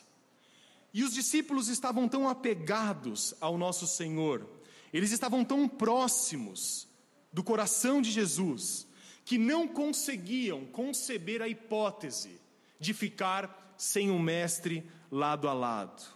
E 0.94 1.04
os 1.04 1.14
discípulos 1.14 1.68
estavam 1.68 2.08
tão 2.08 2.28
apegados 2.28 3.34
ao 3.40 3.58
nosso 3.58 3.86
Senhor, 3.86 4.50
eles 4.94 5.12
estavam 5.12 5.44
tão 5.44 5.68
próximos 5.68 6.88
do 7.32 7.44
coração 7.44 8.02
de 8.02 8.10
Jesus, 8.12 8.88
que 9.26 9.38
não 9.38 9.68
conseguiam 9.68 10.66
conceber 10.66 11.42
a 11.42 11.50
hipótese 11.50 12.40
de 12.80 12.94
ficar 12.94 13.76
sem 13.78 14.10
o 14.10 14.18
Mestre 14.18 14.90
lado 15.12 15.50
a 15.50 15.54
lado. 15.54 16.15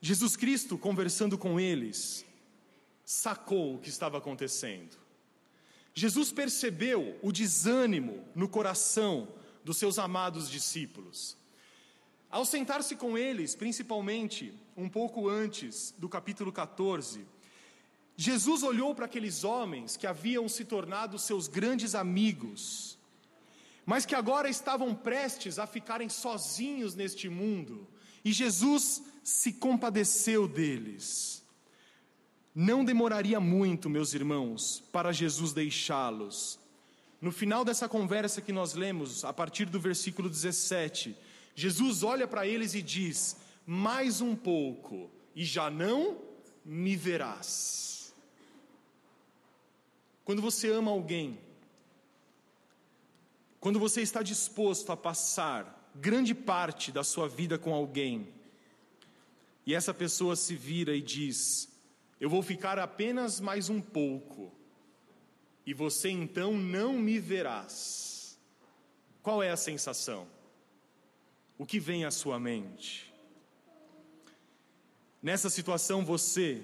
Jesus 0.00 0.36
Cristo, 0.36 0.76
conversando 0.76 1.38
com 1.38 1.58
eles, 1.58 2.24
sacou 3.04 3.74
o 3.74 3.78
que 3.78 3.88
estava 3.88 4.18
acontecendo. 4.18 4.96
Jesus 5.94 6.30
percebeu 6.30 7.18
o 7.22 7.32
desânimo 7.32 8.24
no 8.34 8.48
coração 8.48 9.28
dos 9.64 9.78
seus 9.78 9.98
amados 9.98 10.50
discípulos. 10.50 11.36
Ao 12.30 12.44
sentar-se 12.44 12.96
com 12.96 13.16
eles, 13.16 13.54
principalmente 13.54 14.52
um 14.76 14.88
pouco 14.88 15.28
antes 15.28 15.94
do 15.96 16.08
capítulo 16.08 16.52
14, 16.52 17.24
Jesus 18.16 18.62
olhou 18.62 18.94
para 18.94 19.06
aqueles 19.06 19.44
homens 19.44 19.96
que 19.96 20.06
haviam 20.06 20.48
se 20.48 20.64
tornado 20.64 21.18
seus 21.18 21.48
grandes 21.48 21.94
amigos, 21.94 22.98
mas 23.84 24.04
que 24.04 24.14
agora 24.14 24.48
estavam 24.48 24.94
prestes 24.94 25.58
a 25.58 25.66
ficarem 25.66 26.08
sozinhos 26.08 26.94
neste 26.94 27.28
mundo, 27.28 27.86
e 28.24 28.32
Jesus 28.32 29.02
se 29.26 29.52
compadeceu 29.54 30.46
deles. 30.46 31.44
Não 32.54 32.84
demoraria 32.84 33.40
muito, 33.40 33.90
meus 33.90 34.14
irmãos, 34.14 34.82
para 34.92 35.12
Jesus 35.12 35.52
deixá-los 35.52 36.58
no 37.20 37.32
final 37.32 37.64
dessa 37.64 37.88
conversa 37.88 38.42
que 38.42 38.52
nós 38.52 38.74
lemos, 38.74 39.24
a 39.24 39.32
partir 39.32 39.66
do 39.66 39.80
versículo 39.80 40.28
17, 40.28 41.16
Jesus 41.54 42.02
olha 42.02 42.26
para 42.28 42.46
eles 42.46 42.74
e 42.74 42.82
diz: 42.82 43.36
Mais 43.66 44.20
um 44.20 44.36
pouco, 44.36 45.10
e 45.34 45.44
já 45.44 45.70
não 45.70 46.18
me 46.64 46.94
verás. 46.94 48.14
Quando 50.24 50.42
você 50.42 50.70
ama 50.70 50.90
alguém, 50.90 51.38
quando 53.58 53.80
você 53.80 54.02
está 54.02 54.22
disposto 54.22 54.92
a 54.92 54.96
passar 54.96 55.90
grande 55.94 56.34
parte 56.34 56.92
da 56.92 57.02
sua 57.02 57.28
vida 57.28 57.58
com 57.58 57.72
alguém, 57.74 58.28
e 59.66 59.74
essa 59.74 59.92
pessoa 59.92 60.36
se 60.36 60.54
vira 60.54 60.94
e 60.94 61.02
diz: 61.02 61.68
Eu 62.20 62.30
vou 62.30 62.40
ficar 62.42 62.78
apenas 62.78 63.40
mais 63.40 63.68
um 63.68 63.80
pouco, 63.80 64.54
e 65.66 65.74
você 65.74 66.08
então 66.08 66.56
não 66.56 66.92
me 66.92 67.18
verás. 67.18 68.38
Qual 69.22 69.42
é 69.42 69.50
a 69.50 69.56
sensação? 69.56 70.28
O 71.58 71.66
que 71.66 71.80
vem 71.80 72.04
à 72.04 72.12
sua 72.12 72.38
mente? 72.38 73.12
Nessa 75.20 75.50
situação 75.50 76.04
você 76.04 76.62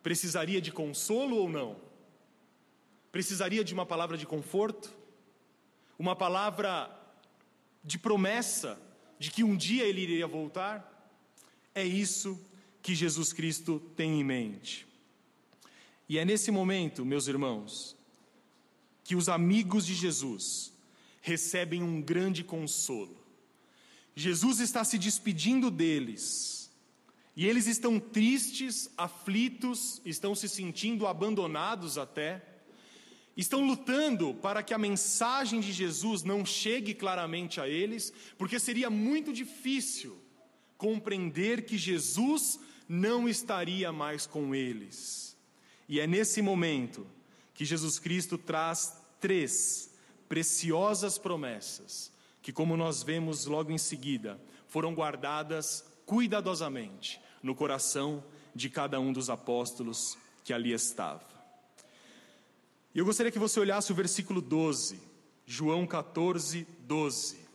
precisaria 0.00 0.60
de 0.60 0.70
consolo 0.70 1.36
ou 1.36 1.50
não? 1.50 1.76
Precisaria 3.10 3.64
de 3.64 3.74
uma 3.74 3.84
palavra 3.84 4.16
de 4.16 4.26
conforto? 4.26 4.94
Uma 5.98 6.14
palavra 6.14 6.88
de 7.82 7.98
promessa 7.98 8.80
de 9.18 9.32
que 9.32 9.42
um 9.42 9.56
dia 9.56 9.84
ele 9.84 10.02
iria 10.02 10.26
voltar? 10.28 10.97
É 11.78 11.84
isso 11.86 12.36
que 12.82 12.92
Jesus 12.92 13.32
Cristo 13.32 13.78
tem 13.94 14.18
em 14.18 14.24
mente. 14.24 14.84
E 16.08 16.18
é 16.18 16.24
nesse 16.24 16.50
momento, 16.50 17.04
meus 17.04 17.28
irmãos, 17.28 17.96
que 19.04 19.14
os 19.14 19.28
amigos 19.28 19.86
de 19.86 19.94
Jesus 19.94 20.72
recebem 21.20 21.80
um 21.80 22.02
grande 22.02 22.42
consolo. 22.42 23.16
Jesus 24.16 24.58
está 24.58 24.82
se 24.82 24.98
despedindo 24.98 25.70
deles 25.70 26.68
E 27.36 27.46
eles 27.46 27.68
estão 27.68 28.00
tristes, 28.00 28.90
aflitos, 28.96 30.02
estão 30.04 30.34
se 30.34 30.48
sentindo 30.48 31.06
abandonados 31.06 31.96
até, 31.96 32.44
estão 33.36 33.64
lutando 33.64 34.34
para 34.34 34.64
que 34.64 34.74
a 34.74 34.78
mensagem 34.78 35.60
de 35.60 35.70
Jesus 35.70 36.24
não 36.24 36.44
chegue 36.44 36.92
claramente 36.92 37.60
a 37.60 37.68
eles, 37.68 38.12
porque 38.36 38.58
seria 38.58 38.90
muito 38.90 39.32
difícil 39.32 40.18
compreender 40.78 41.66
que 41.66 41.76
Jesus 41.76 42.58
não 42.88 43.28
estaria 43.28 43.92
mais 43.92 44.26
com 44.26 44.54
eles. 44.54 45.36
E 45.88 46.00
é 46.00 46.06
nesse 46.06 46.40
momento 46.40 47.06
que 47.52 47.64
Jesus 47.64 47.98
Cristo 47.98 48.38
traz 48.38 48.96
três 49.20 49.90
preciosas 50.28 51.18
promessas, 51.18 52.12
que, 52.40 52.52
como 52.52 52.76
nós 52.76 53.02
vemos 53.02 53.46
logo 53.46 53.72
em 53.72 53.78
seguida, 53.78 54.40
foram 54.68 54.94
guardadas 54.94 55.84
cuidadosamente 56.06 57.20
no 57.42 57.54
coração 57.54 58.22
de 58.54 58.70
cada 58.70 59.00
um 59.00 59.12
dos 59.12 59.28
apóstolos 59.28 60.16
que 60.44 60.52
ali 60.52 60.72
estava. 60.72 61.26
E 62.94 62.98
eu 62.98 63.04
gostaria 63.04 63.32
que 63.32 63.38
você 63.38 63.58
olhasse 63.58 63.92
o 63.92 63.94
versículo 63.94 64.40
12, 64.40 65.00
João 65.44 65.86
14, 65.86 66.66
12. 66.80 67.47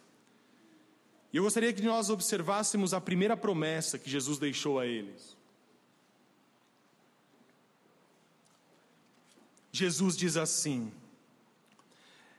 E 1.34 1.38
eu 1.38 1.44
gostaria 1.44 1.74
que 1.74 1.82
nós 1.82 2.12
observássemos 2.12 2.94
a 2.94 3.02
primeira 3.02 3.36
promessa 3.36 3.98
que 3.98 4.08
Jesus 4.08 4.38
deixou 4.38 4.80
a 4.80 4.86
eles. 4.86 5.36
Jesus 9.72 10.16
diz 10.16 10.38
assim: 10.38 10.94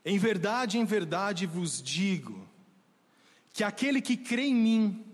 Em 0.05 0.17
verdade, 0.17 0.79
em 0.79 0.85
verdade 0.85 1.45
vos 1.45 1.83
digo, 1.83 2.49
que 3.53 3.65
aquele 3.65 4.01
que 4.01 4.17
crê 4.17 4.45
em 4.45 4.55
mim 4.55 5.05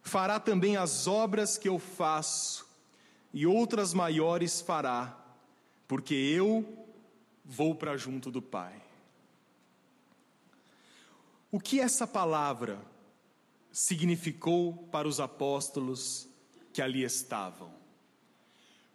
fará 0.00 0.38
também 0.38 0.76
as 0.76 1.08
obras 1.08 1.58
que 1.58 1.68
eu 1.68 1.80
faço, 1.80 2.68
e 3.34 3.44
outras 3.44 3.92
maiores 3.92 4.60
fará, 4.60 5.18
porque 5.88 6.14
eu 6.14 6.86
vou 7.44 7.74
para 7.74 7.96
junto 7.96 8.30
do 8.30 8.40
Pai. 8.40 8.80
O 11.50 11.58
que 11.58 11.80
essa 11.80 12.06
palavra 12.06 12.78
significou 13.80 14.88
para 14.90 15.06
os 15.06 15.20
apóstolos 15.20 16.28
que 16.72 16.82
ali 16.82 17.02
estavam? 17.02 17.72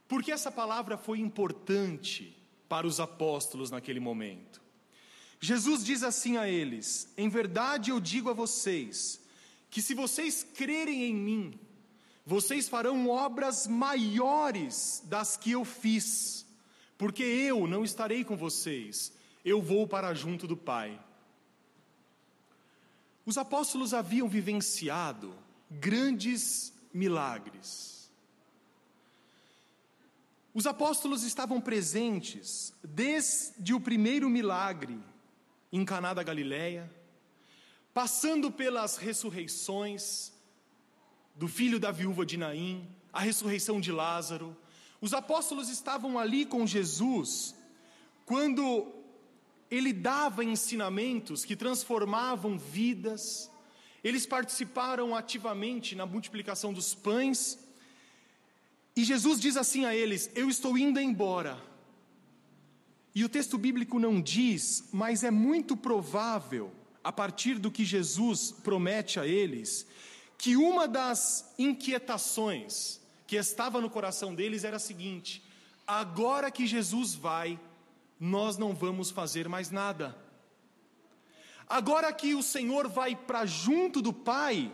Por 0.07 0.21
que 0.21 0.31
essa 0.31 0.51
palavra 0.51 0.97
foi 0.97 1.19
importante 1.19 2.35
para 2.73 2.87
os 2.87 2.99
apóstolos 2.99 3.69
naquele 3.69 3.99
momento. 3.99 4.59
Jesus 5.39 5.85
diz 5.85 6.01
assim 6.01 6.37
a 6.37 6.49
eles: 6.49 7.07
Em 7.15 7.29
verdade 7.29 7.91
eu 7.91 7.99
digo 7.99 8.31
a 8.31 8.33
vocês, 8.33 9.21
que 9.69 9.79
se 9.79 9.93
vocês 9.93 10.43
crerem 10.55 11.03
em 11.03 11.13
mim, 11.13 11.59
vocês 12.25 12.67
farão 12.67 13.07
obras 13.09 13.67
maiores 13.67 15.03
das 15.05 15.37
que 15.37 15.51
eu 15.51 15.63
fiz, 15.63 16.47
porque 16.97 17.21
eu 17.21 17.67
não 17.67 17.83
estarei 17.83 18.23
com 18.23 18.35
vocês, 18.35 19.13
eu 19.45 19.61
vou 19.61 19.87
para 19.87 20.15
junto 20.15 20.47
do 20.47 20.57
Pai. 20.57 20.99
Os 23.25 23.37
apóstolos 23.37 23.93
haviam 23.93 24.27
vivenciado 24.27 25.33
grandes 25.69 26.73
milagres. 26.93 28.11
Os 30.53 30.67
apóstolos 30.67 31.23
estavam 31.23 31.59
presentes 31.59 32.73
desde 32.83 33.73
o 33.73 33.79
primeiro 33.79 34.29
milagre 34.29 34.99
em 35.71 35.83
Caná 35.83 36.13
da 36.13 36.21
Galileia, 36.21 36.91
passando 37.93 38.51
pelas 38.51 38.97
ressurreições 38.97 40.31
do 41.35 41.47
filho 41.47 41.79
da 41.79 41.91
viúva 41.91 42.25
de 42.25 42.37
Naim, 42.37 42.87
a 43.11 43.21
ressurreição 43.21 43.81
de 43.81 43.91
Lázaro. 43.91 44.55
Os 45.01 45.13
apóstolos 45.13 45.69
estavam 45.69 46.19
ali 46.19 46.45
com 46.45 46.67
Jesus 46.67 47.55
quando 48.25 49.02
ele 49.69 49.91
dava 49.91 50.43
ensinamentos 50.43 51.43
que 51.45 51.55
transformavam 51.55 52.57
vidas. 52.57 53.49
Eles 54.03 54.25
participaram 54.25 55.15
ativamente 55.15 55.95
na 55.95 56.05
multiplicação 56.05 56.73
dos 56.73 56.93
pães 56.93 57.57
e 58.95 59.03
Jesus 59.03 59.39
diz 59.39 59.57
assim 59.57 59.85
a 59.85 59.95
eles: 59.95 60.29
Eu 60.35 60.49
estou 60.49 60.77
indo 60.77 60.99
embora. 60.99 61.59
E 63.15 63.23
o 63.23 63.29
texto 63.29 63.57
bíblico 63.57 63.99
não 63.99 64.19
diz, 64.19 64.89
mas 64.91 65.23
é 65.23 65.29
muito 65.29 65.77
provável, 65.77 66.71
a 67.03 67.11
partir 67.11 67.59
do 67.59 67.69
que 67.69 67.85
Jesus 67.85 68.51
promete 68.51 69.19
a 69.19 69.27
eles, 69.27 69.85
que 70.35 70.55
uma 70.55 70.87
das 70.87 71.53
inquietações 71.59 72.99
que 73.27 73.35
estava 73.35 73.79
no 73.79 73.89
coração 73.89 74.33
deles 74.33 74.63
era 74.63 74.77
a 74.77 74.79
seguinte: 74.79 75.43
agora 75.85 76.51
que 76.51 76.65
Jesus 76.65 77.13
vai, 77.13 77.59
nós 78.23 78.57
não 78.57 78.73
vamos 78.73 79.11
fazer 79.11 79.49
mais 79.49 79.69
nada. 79.69 80.17
Agora 81.67 82.13
que 82.13 82.33
o 82.33 82.41
Senhor 82.41 82.87
vai 82.87 83.17
para 83.17 83.45
junto 83.45 84.01
do 84.01 84.13
Pai, 84.13 84.71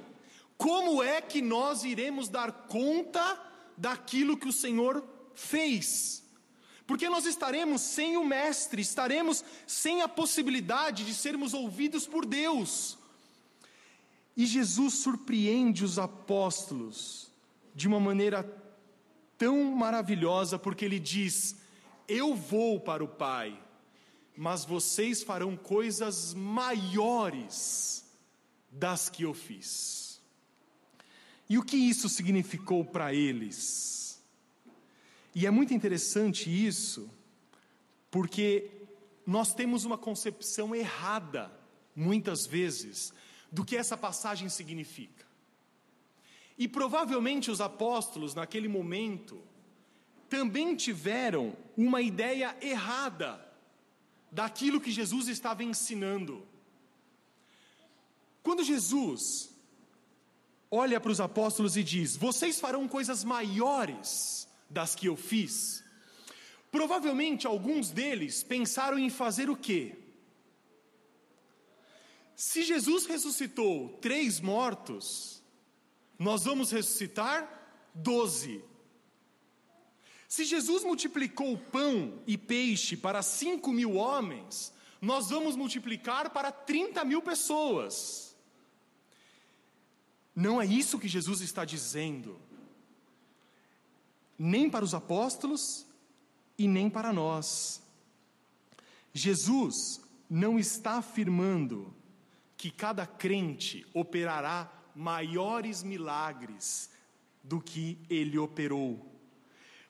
como 0.55 1.01
é 1.01 1.19
que 1.19 1.41
nós 1.41 1.83
iremos 1.83 2.29
dar 2.29 2.51
conta 2.51 3.41
daquilo 3.75 4.38
que 4.38 4.47
o 4.47 4.53
Senhor 4.53 5.03
fez. 5.33 6.23
Porque 6.85 7.09
nós 7.09 7.25
estaremos 7.25 7.81
sem 7.81 8.17
o 8.17 8.23
Mestre, 8.23 8.83
estaremos 8.83 9.43
sem 9.65 10.03
a 10.03 10.07
possibilidade 10.07 11.03
de 11.03 11.15
sermos 11.15 11.55
ouvidos 11.55 12.05
por 12.05 12.27
Deus. 12.27 12.99
E 14.38 14.45
Jesus 14.45 14.93
surpreende 14.93 15.83
os 15.83 15.97
apóstolos 15.97 17.31
de 17.73 17.88
uma 17.88 17.99
maneira 17.99 18.43
tão 19.39 19.63
maravilhosa, 19.63 20.59
porque 20.59 20.85
ele 20.85 20.99
diz: 20.99 21.55
Eu 22.10 22.34
vou 22.34 22.80
para 22.80 23.04
o 23.04 23.08
Pai, 23.08 23.58
mas 24.36 24.65
vocês 24.65 25.22
farão 25.22 25.56
coisas 25.56 26.34
maiores 26.34 28.04
das 28.72 29.10
que 29.10 29.24
eu 29.24 29.34
fiz. 29.34 30.19
E 31.48 31.58
o 31.58 31.63
que 31.63 31.78
isso 31.78 32.10
significou 32.10 32.84
para 32.84 33.13
eles? 33.13 34.22
E 35.36 35.45
é 35.45 35.52
muito 35.52 35.74
interessante 35.74 36.50
isso, 36.50 37.10
porque 38.10 38.72
nós 39.26 39.54
temos 39.54 39.86
uma 39.86 39.98
concepção 39.98 40.74
errada, 40.76 41.52
muitas 41.95 42.48
vezes, 42.48 43.13
do 43.52 43.63
que 43.63 43.78
essa 43.78 43.95
passagem 43.95 44.50
significa. 44.50 45.26
E 46.58 46.67
provavelmente 46.67 47.52
os 47.52 47.62
apóstolos, 47.62 48.34
naquele 48.34 48.67
momento, 48.67 49.41
também 50.30 50.76
tiveram 50.76 51.56
uma 51.76 52.02
ideia 52.02 52.56
errada 52.62 53.44
daquilo 54.32 54.80
que 54.80 54.92
Jesus 54.92 55.28
estava 55.28 55.63
ensinando. 55.63 56.48
Quando 58.44 58.63
Jesus 58.63 59.50
olha 60.72 61.00
para 61.00 61.12
os 61.12 61.20
apóstolos 61.20 61.76
e 61.76 61.84
diz: 61.84 62.15
Vocês 62.15 62.60
farão 62.60 62.88
coisas 62.88 63.24
maiores 63.24 64.48
das 64.70 64.96
que 64.96 65.08
eu 65.08 65.15
fiz. 65.15 65.84
Provavelmente 66.72 67.48
alguns 67.48 67.89
deles 67.89 68.44
pensaram 68.44 69.00
em 69.00 69.10
fazer 69.10 69.50
o 69.50 69.58
quê? 69.58 69.98
Se 72.36 72.62
Jesus 72.63 73.06
ressuscitou 73.06 73.98
três 74.00 74.39
mortos, 74.39 75.44
nós 76.18 76.44
vamos 76.44 76.72
ressuscitar 76.72 77.89
doze. 77.94 78.63
Se 80.30 80.46
Jesus 80.46 80.84
multiplicou 80.84 81.58
pão 81.58 82.22
e 82.28 82.38
peixe 82.38 82.96
para 82.96 83.24
cinco 83.24 83.72
mil 83.72 83.96
homens, 83.96 84.72
nós 85.02 85.32
vamos 85.32 85.56
multiplicar 85.56 86.30
para 86.30 86.52
trinta 86.52 87.04
mil 87.04 87.20
pessoas. 87.20 88.38
Não 90.36 90.62
é 90.62 90.68
isso 90.68 91.00
que 91.00 91.08
Jesus 91.08 91.42
está 91.42 91.65
dizendo, 91.65 92.39
nem 94.38 94.70
para 94.70 94.86
os 94.86 94.94
apóstolos 94.94 95.84
e 96.60 96.68
nem 96.68 96.92
para 96.92 97.12
nós. 97.12 97.82
Jesus 99.12 100.00
não 100.30 100.60
está 100.60 101.00
afirmando 101.00 101.92
que 102.56 102.70
cada 102.70 103.08
crente 103.08 103.84
operará 103.96 104.72
maiores 104.94 105.82
milagres 105.82 106.92
do 107.44 107.60
que 107.60 107.98
ele 108.08 108.38
operou. 108.38 109.09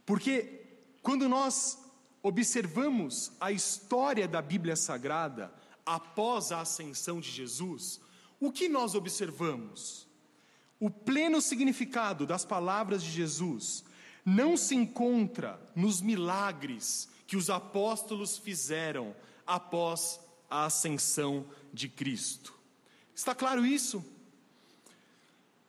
Porque 0.10 0.66
quando 1.04 1.30
nós 1.30 1.78
observamos 2.24 3.32
a 3.40 3.52
história 3.52 4.28
da 4.28 4.42
Bíblia 4.42 4.76
Sagrada 4.76 5.54
após 5.86 6.52
a 6.52 6.62
ascensão 6.62 7.20
de 7.20 7.30
Jesus, 7.30 8.02
o 8.40 8.52
que 8.52 8.68
nós 8.68 8.96
observamos? 8.96 10.08
O 10.80 10.90
pleno 10.90 11.40
significado 11.40 12.26
das 12.26 12.44
palavras 12.44 13.04
de 13.04 13.12
Jesus 13.12 13.84
não 14.26 14.58
se 14.58 14.74
encontra 14.74 15.62
nos 15.76 16.02
milagres 16.02 17.08
que 17.28 17.38
os 17.38 17.48
apóstolos 17.48 18.36
fizeram 18.36 19.16
após 19.46 20.20
a 20.50 20.66
ascensão 20.66 21.46
de 21.72 21.88
Cristo. 21.88 22.58
Está 23.14 23.36
claro 23.36 23.64
isso? 23.64 24.04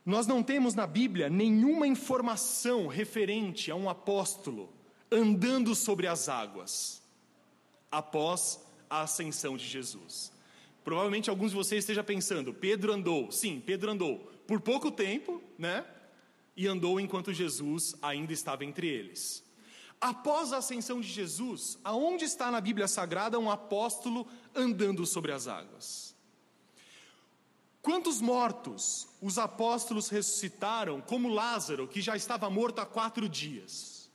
Nós 0.04 0.26
não 0.26 0.42
temos 0.42 0.74
na 0.74 0.86
Bíblia 0.86 1.28
nenhuma 1.28 1.86
informação 1.86 2.86
referente 2.86 3.70
a 3.70 3.76
um 3.76 3.88
apóstolo 3.88 4.72
andando 5.10 5.74
sobre 5.74 6.06
as 6.06 6.28
águas 6.28 7.02
após 7.90 8.60
a 8.88 9.02
ascensão 9.02 9.56
de 9.56 9.66
Jesus. 9.66 10.32
Provavelmente 10.82 11.28
alguns 11.28 11.50
de 11.50 11.56
vocês 11.56 11.84
estejam 11.84 12.04
pensando, 12.04 12.54
Pedro 12.54 12.92
andou. 12.92 13.30
Sim, 13.30 13.62
Pedro 13.64 13.90
andou 13.90 14.18
por 14.46 14.60
pouco 14.60 14.90
tempo, 14.90 15.42
né? 15.58 15.84
E 16.56 16.66
andou 16.66 16.98
enquanto 16.98 17.32
Jesus 17.32 17.94
ainda 18.00 18.32
estava 18.32 18.64
entre 18.64 18.88
eles. 18.88 19.44
Após 20.00 20.52
a 20.52 20.58
ascensão 20.58 21.00
de 21.00 21.08
Jesus, 21.08 21.78
aonde 21.84 22.24
está 22.24 22.50
na 22.50 22.60
Bíblia 22.60 22.88
Sagrada 22.88 23.38
um 23.38 23.50
apóstolo 23.50 24.26
andando 24.54 25.04
sobre 25.04 25.30
as 25.30 25.46
águas? 25.46 26.09
Quantos 27.82 28.20
mortos 28.20 29.08
os 29.22 29.38
apóstolos 29.38 30.08
ressuscitaram, 30.08 31.00
como 31.00 31.28
Lázaro, 31.28 31.88
que 31.88 32.00
já 32.00 32.14
estava 32.14 32.50
morto 32.50 32.80
há 32.80 32.86
quatro 32.86 33.28
dias? 33.28 34.10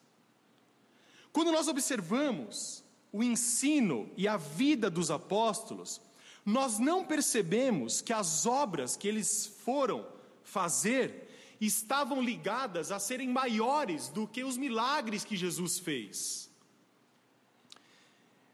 Quando 1.31 1.51
nós 1.51 1.67
observamos 1.67 2.83
o 3.11 3.23
ensino 3.23 4.09
e 4.15 4.27
a 4.27 4.37
vida 4.37 4.89
dos 4.89 5.09
apóstolos, 5.09 5.99
nós 6.45 6.77
não 6.77 7.03
percebemos 7.03 8.01
que 8.01 8.13
as 8.13 8.45
obras 8.45 8.95
que 8.95 9.07
eles 9.07 9.47
foram 9.63 10.05
fazer 10.43 11.55
estavam 11.59 12.21
ligadas 12.21 12.91
a 12.91 12.99
serem 12.99 13.29
maiores 13.29 14.09
do 14.09 14.27
que 14.27 14.43
os 14.43 14.57
milagres 14.57 15.25
que 15.25 15.35
Jesus 15.35 15.79
fez. 15.79 16.49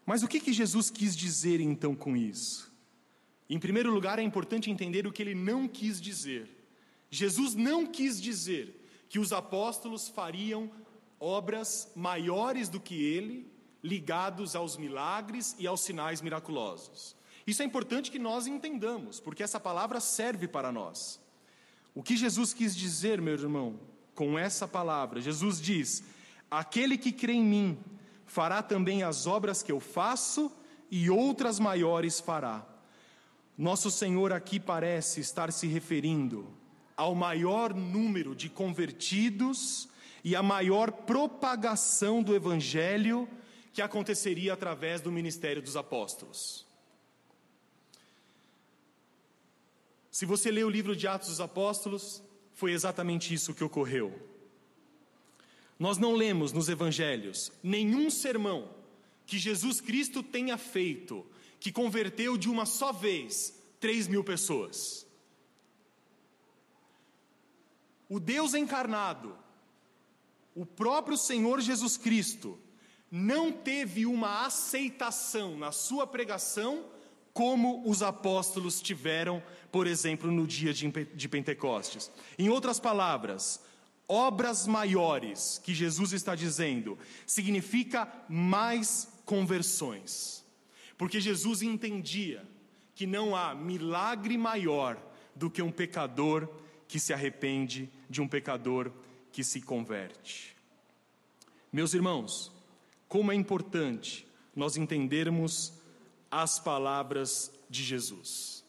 Mas 0.05 0.23
o 0.23 0.27
que, 0.27 0.39
que 0.39 0.53
Jesus 0.53 0.89
quis 0.89 1.15
dizer 1.15 1.59
então 1.59 1.95
com 1.95 2.15
isso? 2.15 2.70
Em 3.51 3.59
primeiro 3.59 3.91
lugar, 3.91 4.17
é 4.17 4.21
importante 4.21 4.71
entender 4.71 5.05
o 5.05 5.11
que 5.11 5.21
ele 5.21 5.35
não 5.35 5.67
quis 5.67 5.99
dizer. 5.99 6.49
Jesus 7.09 7.53
não 7.53 7.85
quis 7.85 8.19
dizer 8.21 8.81
que 9.09 9.19
os 9.19 9.33
apóstolos 9.33 10.07
fariam 10.07 10.71
obras 11.19 11.91
maiores 11.93 12.69
do 12.69 12.79
que 12.79 12.95
ele, 13.03 13.45
ligados 13.83 14.55
aos 14.55 14.77
milagres 14.77 15.53
e 15.59 15.67
aos 15.67 15.81
sinais 15.81 16.21
miraculosos. 16.21 17.13
Isso 17.45 17.61
é 17.61 17.65
importante 17.65 18.09
que 18.09 18.17
nós 18.17 18.47
entendamos, 18.47 19.19
porque 19.19 19.43
essa 19.43 19.59
palavra 19.59 19.99
serve 19.99 20.47
para 20.47 20.71
nós. 20.71 21.19
O 21.93 22.01
que 22.01 22.15
Jesus 22.15 22.53
quis 22.53 22.73
dizer, 22.73 23.19
meu 23.19 23.33
irmão, 23.33 23.77
com 24.15 24.39
essa 24.39 24.65
palavra? 24.65 25.19
Jesus 25.19 25.59
diz: 25.59 26.01
Aquele 26.49 26.97
que 26.97 27.11
crê 27.11 27.33
em 27.33 27.43
mim 27.43 27.77
fará 28.25 28.63
também 28.63 29.03
as 29.03 29.27
obras 29.27 29.61
que 29.61 29.73
eu 29.73 29.81
faço 29.81 30.49
e 30.89 31.09
outras 31.09 31.59
maiores 31.59 32.21
fará 32.21 32.70
nosso 33.57 33.91
Senhor 33.91 34.31
aqui 34.31 34.59
parece 34.59 35.19
estar 35.19 35.51
se 35.51 35.67
referindo 35.67 36.47
ao 36.95 37.13
maior 37.15 37.73
número 37.73 38.35
de 38.35 38.49
convertidos 38.49 39.87
e 40.23 40.35
à 40.35 40.43
maior 40.43 40.91
propagação 40.91 42.21
do 42.21 42.35
Evangelho 42.35 43.27
que 43.73 43.81
aconteceria 43.81 44.53
através 44.53 45.01
do 45.01 45.11
ministério 45.11 45.61
dos 45.61 45.75
apóstolos. 45.75 46.65
Se 50.09 50.25
você 50.25 50.51
lê 50.51 50.63
o 50.63 50.69
livro 50.69 50.95
de 50.95 51.07
Atos 51.07 51.29
dos 51.29 51.41
Apóstolos, 51.41 52.21
foi 52.53 52.73
exatamente 52.73 53.33
isso 53.33 53.53
que 53.53 53.63
ocorreu. 53.63 54.13
Nós 55.79 55.97
não 55.97 56.13
lemos 56.13 56.51
nos 56.51 56.69
evangelhos 56.69 57.51
nenhum 57.63 58.09
sermão 58.11 58.69
que 59.25 59.39
Jesus 59.39 59.81
Cristo 59.81 60.21
tenha 60.21 60.57
feito 60.57 61.25
que 61.61 61.71
converteu 61.71 62.35
de 62.35 62.49
uma 62.49 62.65
só 62.65 62.91
vez 62.91 63.53
3 63.79 64.07
mil 64.07 64.23
pessoas. 64.23 65.05
O 68.09 68.19
Deus 68.19 68.55
encarnado, 68.55 69.37
o 70.55 70.65
próprio 70.65 71.15
Senhor 71.15 71.61
Jesus 71.61 71.95
Cristo, 71.97 72.59
não 73.11 73.51
teve 73.51 74.07
uma 74.07 74.45
aceitação 74.45 75.55
na 75.55 75.71
sua 75.71 76.07
pregação 76.07 76.83
como 77.31 77.87
os 77.87 78.01
apóstolos 78.01 78.81
tiveram, 78.81 79.41
por 79.71 79.85
exemplo, 79.85 80.31
no 80.31 80.47
dia 80.47 80.73
de 80.73 81.29
Pentecostes. 81.29 82.09
Em 82.39 82.49
outras 82.49 82.79
palavras, 82.79 83.61
obras 84.07 84.65
maiores 84.65 85.61
que 85.63 85.75
Jesus 85.75 86.11
está 86.11 86.33
dizendo 86.35 86.97
significa 87.25 88.11
mais 88.27 89.07
conversões. 89.25 90.40
Porque 91.01 91.19
Jesus 91.19 91.63
entendia 91.63 92.47
que 92.93 93.07
não 93.07 93.35
há 93.35 93.55
milagre 93.55 94.37
maior 94.37 95.01
do 95.35 95.49
que 95.49 95.59
um 95.59 95.71
pecador 95.71 96.47
que 96.87 96.99
se 96.99 97.11
arrepende 97.11 97.89
de 98.07 98.21
um 98.21 98.27
pecador 98.27 98.91
que 99.31 99.43
se 99.43 99.61
converte. 99.61 100.55
Meus 101.73 101.95
irmãos, 101.95 102.51
como 103.07 103.31
é 103.31 103.35
importante 103.35 104.27
nós 104.55 104.77
entendermos 104.77 105.73
as 106.29 106.59
palavras 106.59 107.51
de 107.67 107.83
Jesus. 107.83 108.63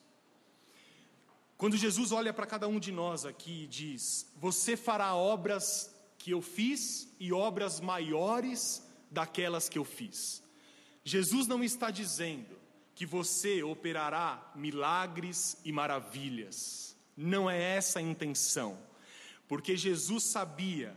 Quando 1.58 1.76
Jesus 1.76 2.12
olha 2.12 2.32
para 2.32 2.46
cada 2.46 2.66
um 2.66 2.80
de 2.80 2.92
nós 2.92 3.26
aqui 3.26 3.64
e 3.64 3.66
diz: 3.66 4.26
Você 4.38 4.74
fará 4.74 5.14
obras 5.14 5.94
que 6.16 6.30
eu 6.30 6.40
fiz 6.40 7.14
e 7.20 7.30
obras 7.30 7.78
maiores 7.78 8.82
daquelas 9.10 9.68
que 9.68 9.78
eu 9.78 9.84
fiz. 9.84 10.41
Jesus 11.04 11.46
não 11.46 11.62
está 11.64 11.90
dizendo 11.90 12.56
que 12.94 13.06
você 13.06 13.62
operará 13.62 14.52
milagres 14.54 15.56
e 15.64 15.72
maravilhas. 15.72 16.96
Não 17.16 17.50
é 17.50 17.60
essa 17.76 17.98
a 17.98 18.02
intenção. 18.02 18.78
Porque 19.48 19.76
Jesus 19.76 20.24
sabia 20.24 20.96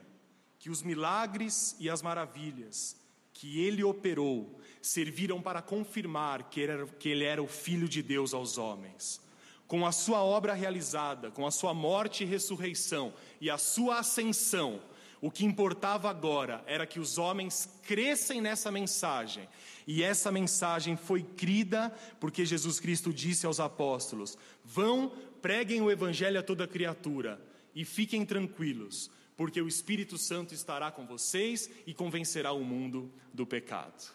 que 0.59 0.69
os 0.69 0.81
milagres 0.81 1.75
e 1.79 1.89
as 1.89 2.01
maravilhas 2.01 2.95
que 3.33 3.59
ele 3.61 3.83
operou 3.83 4.59
serviram 4.81 5.41
para 5.41 5.61
confirmar 5.61 6.49
que 6.49 6.61
ele, 6.61 6.71
era, 6.71 6.87
que 6.87 7.09
ele 7.09 7.23
era 7.23 7.43
o 7.43 7.47
Filho 7.47 7.87
de 7.89 8.01
Deus 8.01 8.33
aos 8.33 8.57
homens. 8.57 9.21
Com 9.67 9.85
a 9.85 9.91
sua 9.91 10.23
obra 10.23 10.53
realizada, 10.53 11.31
com 11.31 11.45
a 11.45 11.51
sua 11.51 11.73
morte 11.73 12.23
e 12.23 12.27
ressurreição 12.27 13.13
e 13.41 13.49
a 13.49 13.57
sua 13.57 13.99
ascensão, 13.99 14.81
o 15.21 15.31
que 15.31 15.43
importava 15.43 16.09
agora 16.09 16.63
era 16.67 16.85
que 16.85 16.99
os 16.99 17.17
homens 17.17 17.67
crescem 17.83 18.41
nessa 18.41 18.71
mensagem. 18.71 19.47
E 19.87 20.01
essa 20.01 20.31
mensagem 20.31 20.95
foi 20.97 21.21
crida 21.21 21.89
porque 22.19 22.45
Jesus 22.45 22.79
Cristo 22.79 23.13
disse 23.13 23.45
aos 23.45 23.59
apóstolos: 23.59 24.37
Vão, 24.63 25.09
preguem 25.41 25.81
o 25.81 25.91
evangelho 25.91 26.39
a 26.39 26.43
toda 26.43 26.67
criatura 26.67 27.39
e 27.73 27.85
fiquem 27.85 28.25
tranquilos, 28.25 29.11
porque 29.37 29.61
o 29.61 29.67
Espírito 29.67 30.17
Santo 30.17 30.53
estará 30.53 30.91
com 30.91 31.05
vocês 31.05 31.69
e 31.85 31.93
convencerá 31.93 32.51
o 32.51 32.63
mundo 32.63 33.11
do 33.33 33.45
pecado. 33.45 34.11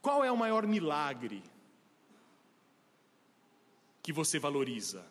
Qual 0.00 0.22
é 0.22 0.30
o 0.30 0.36
maior 0.36 0.66
milagre 0.66 1.42
que 4.02 4.12
você 4.12 4.38
valoriza? 4.38 5.04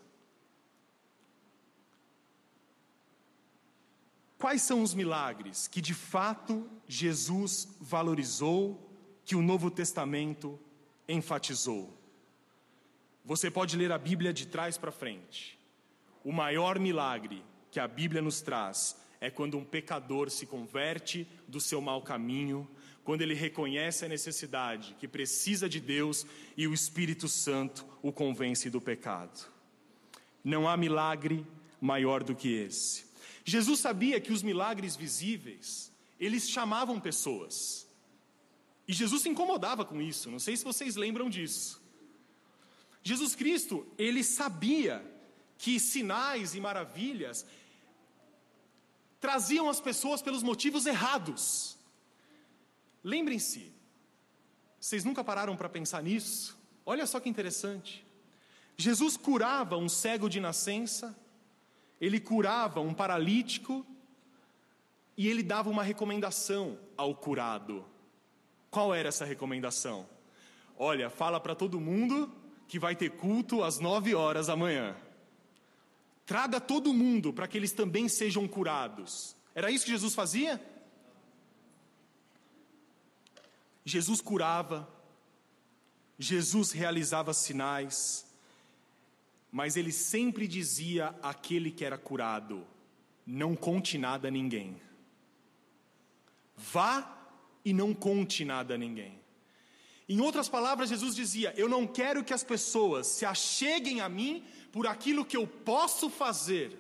Quais 4.38 4.62
são 4.62 4.84
os 4.84 4.94
milagres 4.94 5.68
que 5.68 5.80
de 5.80 5.94
fato 5.94 6.70
Jesus 6.94 7.76
valorizou, 7.82 8.80
que 9.26 9.36
o 9.36 9.42
Novo 9.42 9.72
Testamento 9.72 10.60
enfatizou? 11.10 11.92
Você 13.26 13.50
pode 13.50 13.76
ler 13.76 13.92
a 13.92 13.98
Bíblia 13.98 14.32
de 14.32 14.46
trás 14.46 14.78
para 14.78 14.92
frente. 14.92 15.58
O 16.24 16.32
maior 16.32 16.78
milagre 16.78 17.44
que 17.72 17.80
a 17.80 17.88
Bíblia 17.88 18.22
nos 18.22 18.42
traz 18.42 18.96
é 19.20 19.32
quando 19.32 19.58
um 19.58 19.66
pecador 19.66 20.30
se 20.30 20.46
converte 20.46 21.28
do 21.48 21.60
seu 21.60 21.82
mau 21.82 22.00
caminho, 22.00 22.70
quando 23.04 23.24
ele 23.24 23.34
reconhece 23.34 24.06
a 24.06 24.10
necessidade, 24.10 24.96
que 25.00 25.08
precisa 25.08 25.68
de 25.68 25.80
Deus 25.80 26.28
e 26.56 26.68
o 26.68 26.76
Espírito 26.76 27.28
Santo 27.28 27.88
o 28.04 28.12
convence 28.12 28.70
do 28.70 28.80
pecado. 28.80 29.48
Não 30.44 30.68
há 30.68 30.78
milagre 30.78 31.44
maior 31.82 32.24
do 32.24 32.36
que 32.36 32.54
esse. 32.54 33.06
Jesus 33.44 33.80
sabia 33.80 34.22
que 34.22 34.32
os 34.32 34.44
milagres 34.44 34.96
visíveis, 34.96 35.93
eles 36.24 36.50
chamavam 36.50 37.00
pessoas. 37.00 37.88
E 38.88 38.94
Jesus 38.94 39.22
se 39.22 39.30
incomodava 39.30 39.86
com 39.86 40.02
isso, 40.02 40.30
não 40.30 40.40
sei 40.40 40.58
se 40.58 40.64
vocês 40.64 40.96
lembram 40.96 41.30
disso. 41.30 41.82
Jesus 43.02 43.36
Cristo, 43.36 43.86
ele 43.98 44.24
sabia 44.24 45.04
que 45.58 45.80
sinais 45.80 46.56
e 46.56 46.62
maravilhas 46.62 47.46
traziam 49.20 49.70
as 49.70 49.80
pessoas 49.80 50.22
pelos 50.22 50.44
motivos 50.44 50.86
errados. 50.86 51.78
Lembrem-se, 53.04 53.72
vocês 54.80 55.04
nunca 55.06 55.24
pararam 55.24 55.56
para 55.56 55.70
pensar 55.70 56.04
nisso? 56.04 56.58
Olha 56.86 57.06
só 57.06 57.20
que 57.20 57.30
interessante. 57.30 58.06
Jesus 58.76 59.16
curava 59.16 59.78
um 59.78 59.88
cego 59.88 60.30
de 60.30 60.40
nascença, 60.40 61.18
ele 62.02 62.20
curava 62.20 62.82
um 62.82 62.94
paralítico 62.94 63.86
e 65.18 65.28
ele 65.28 65.44
dava 65.44 65.70
uma 65.70 65.84
recomendação 65.84 66.78
ao 66.98 67.16
curado. 67.16 67.86
Qual 68.70 68.94
era 68.94 69.10
essa 69.10 69.26
recomendação? 69.26 70.08
Olha, 70.78 71.10
fala 71.10 71.40
para 71.40 71.56
todo 71.56 71.80
mundo 71.80 72.32
que 72.68 72.80
vai 72.80 72.96
ter 72.96 73.12
culto 73.12 73.64
às 73.64 73.80
nove 73.80 74.16
horas 74.16 74.48
da 74.48 74.56
manhã. 74.56 74.96
Traga 76.26 76.60
todo 76.60 76.94
mundo 76.94 77.32
para 77.32 77.48
que 77.48 77.58
eles 77.58 77.72
também 77.72 78.08
sejam 78.08 78.48
curados. 78.48 79.36
Era 79.54 79.70
isso 79.70 79.86
que 79.86 79.92
Jesus 79.92 80.16
fazia? 80.16 80.60
Jesus 83.86 84.22
curava, 84.22 84.88
Jesus 86.18 86.72
realizava 86.72 87.34
sinais, 87.34 88.26
mas 89.52 89.76
ele 89.76 89.92
sempre 89.92 90.48
dizia 90.48 91.14
àquele 91.22 91.70
que 91.70 91.84
era 91.84 91.98
curado: 91.98 92.66
não 93.28 93.56
conte 93.56 93.98
nada 93.98 94.30
a 94.30 94.32
ninguém. 94.32 94.82
Vá 96.72 97.18
e 97.66 97.74
não 97.74 97.94
conte 97.94 98.46
nada 98.46 98.76
a 98.76 98.78
ninguém. 98.78 99.20
Em 100.08 100.22
outras 100.22 100.48
palavras, 100.48 100.90
Jesus 100.90 101.14
dizia: 101.16 101.54
Eu 101.58 101.68
não 101.68 101.86
quero 101.86 102.24
que 102.24 102.34
as 102.34 102.44
pessoas 102.44 103.08
se 103.08 103.26
acheguem 103.26 104.00
a 104.00 104.08
mim 104.08 104.46
por 104.72 104.88
aquilo 104.88 105.26
que 105.26 105.36
eu 105.36 105.46
posso 105.46 106.10
fazer, 106.10 106.78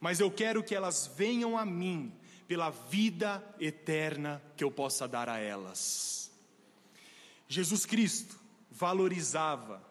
mas 0.00 0.20
eu 0.20 0.30
quero 0.30 0.62
que 0.62 0.74
elas 0.74 1.06
venham 1.16 1.56
a 1.56 1.64
mim 1.64 2.12
pela 2.46 2.70
vida 2.70 3.42
eterna 3.58 4.42
que 4.56 4.62
eu 4.62 4.70
possa 4.70 5.08
dar 5.08 5.28
a 5.28 5.38
elas. 5.38 6.30
Jesus 7.48 7.86
Cristo 7.86 8.38
valorizava, 8.70 9.82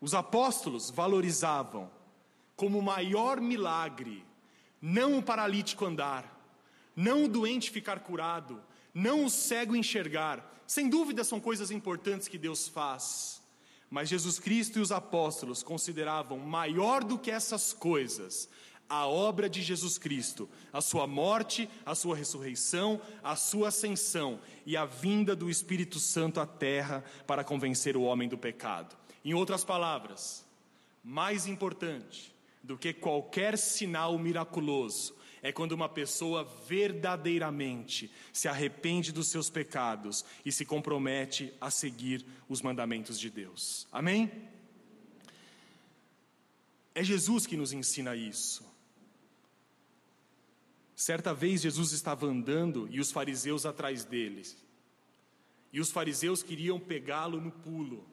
os 0.00 0.14
apóstolos 0.14 0.90
valorizavam 0.90 1.90
como 2.56 2.82
maior 2.82 3.40
milagre, 3.40 4.24
não 4.80 5.18
o 5.18 5.22
paralítico 5.22 5.84
andar, 5.86 6.31
não 6.94 7.24
o 7.24 7.28
doente 7.28 7.70
ficar 7.70 8.00
curado, 8.00 8.62
não 8.94 9.24
o 9.24 9.30
cego 9.30 9.74
enxergar. 9.74 10.62
Sem 10.66 10.88
dúvida 10.88 11.24
são 11.24 11.40
coisas 11.40 11.70
importantes 11.70 12.28
que 12.28 12.38
Deus 12.38 12.68
faz, 12.68 13.42
mas 13.90 14.08
Jesus 14.08 14.38
Cristo 14.38 14.78
e 14.78 14.82
os 14.82 14.92
apóstolos 14.92 15.62
consideravam 15.62 16.38
maior 16.38 17.04
do 17.04 17.18
que 17.18 17.30
essas 17.30 17.72
coisas 17.72 18.48
a 18.92 19.06
obra 19.06 19.48
de 19.48 19.62
Jesus 19.62 19.96
Cristo, 19.96 20.46
a 20.70 20.82
sua 20.82 21.06
morte, 21.06 21.66
a 21.84 21.94
sua 21.94 22.14
ressurreição, 22.14 23.00
a 23.24 23.34
sua 23.34 23.68
ascensão 23.68 24.38
e 24.66 24.76
a 24.76 24.84
vinda 24.84 25.34
do 25.34 25.48
Espírito 25.48 25.98
Santo 25.98 26.38
à 26.38 26.46
terra 26.46 27.02
para 27.26 27.42
convencer 27.42 27.96
o 27.96 28.02
homem 28.02 28.28
do 28.28 28.36
pecado. 28.36 28.94
Em 29.24 29.32
outras 29.32 29.64
palavras, 29.64 30.44
mais 31.02 31.46
importante 31.46 32.34
do 32.62 32.76
que 32.76 32.92
qualquer 32.92 33.56
sinal 33.56 34.18
miraculoso 34.18 35.14
é 35.42 35.50
quando 35.50 35.72
uma 35.72 35.88
pessoa 35.88 36.44
verdadeiramente 36.44 38.10
se 38.32 38.46
arrepende 38.46 39.10
dos 39.10 39.28
seus 39.28 39.50
pecados 39.50 40.24
e 40.44 40.52
se 40.52 40.64
compromete 40.64 41.52
a 41.60 41.68
seguir 41.68 42.24
os 42.48 42.62
mandamentos 42.62 43.18
de 43.18 43.28
Deus. 43.28 43.88
Amém? 43.90 44.30
É 46.94 47.02
Jesus 47.02 47.44
que 47.44 47.56
nos 47.56 47.72
ensina 47.72 48.14
isso. 48.14 48.64
Certa 50.94 51.34
vez 51.34 51.62
Jesus 51.62 51.90
estava 51.90 52.26
andando 52.26 52.86
e 52.88 53.00
os 53.00 53.10
fariseus 53.10 53.66
atrás 53.66 54.04
deles. 54.04 54.56
E 55.72 55.80
os 55.80 55.90
fariseus 55.90 56.42
queriam 56.42 56.78
pegá-lo 56.78 57.40
no 57.40 57.50
pulo. 57.50 58.06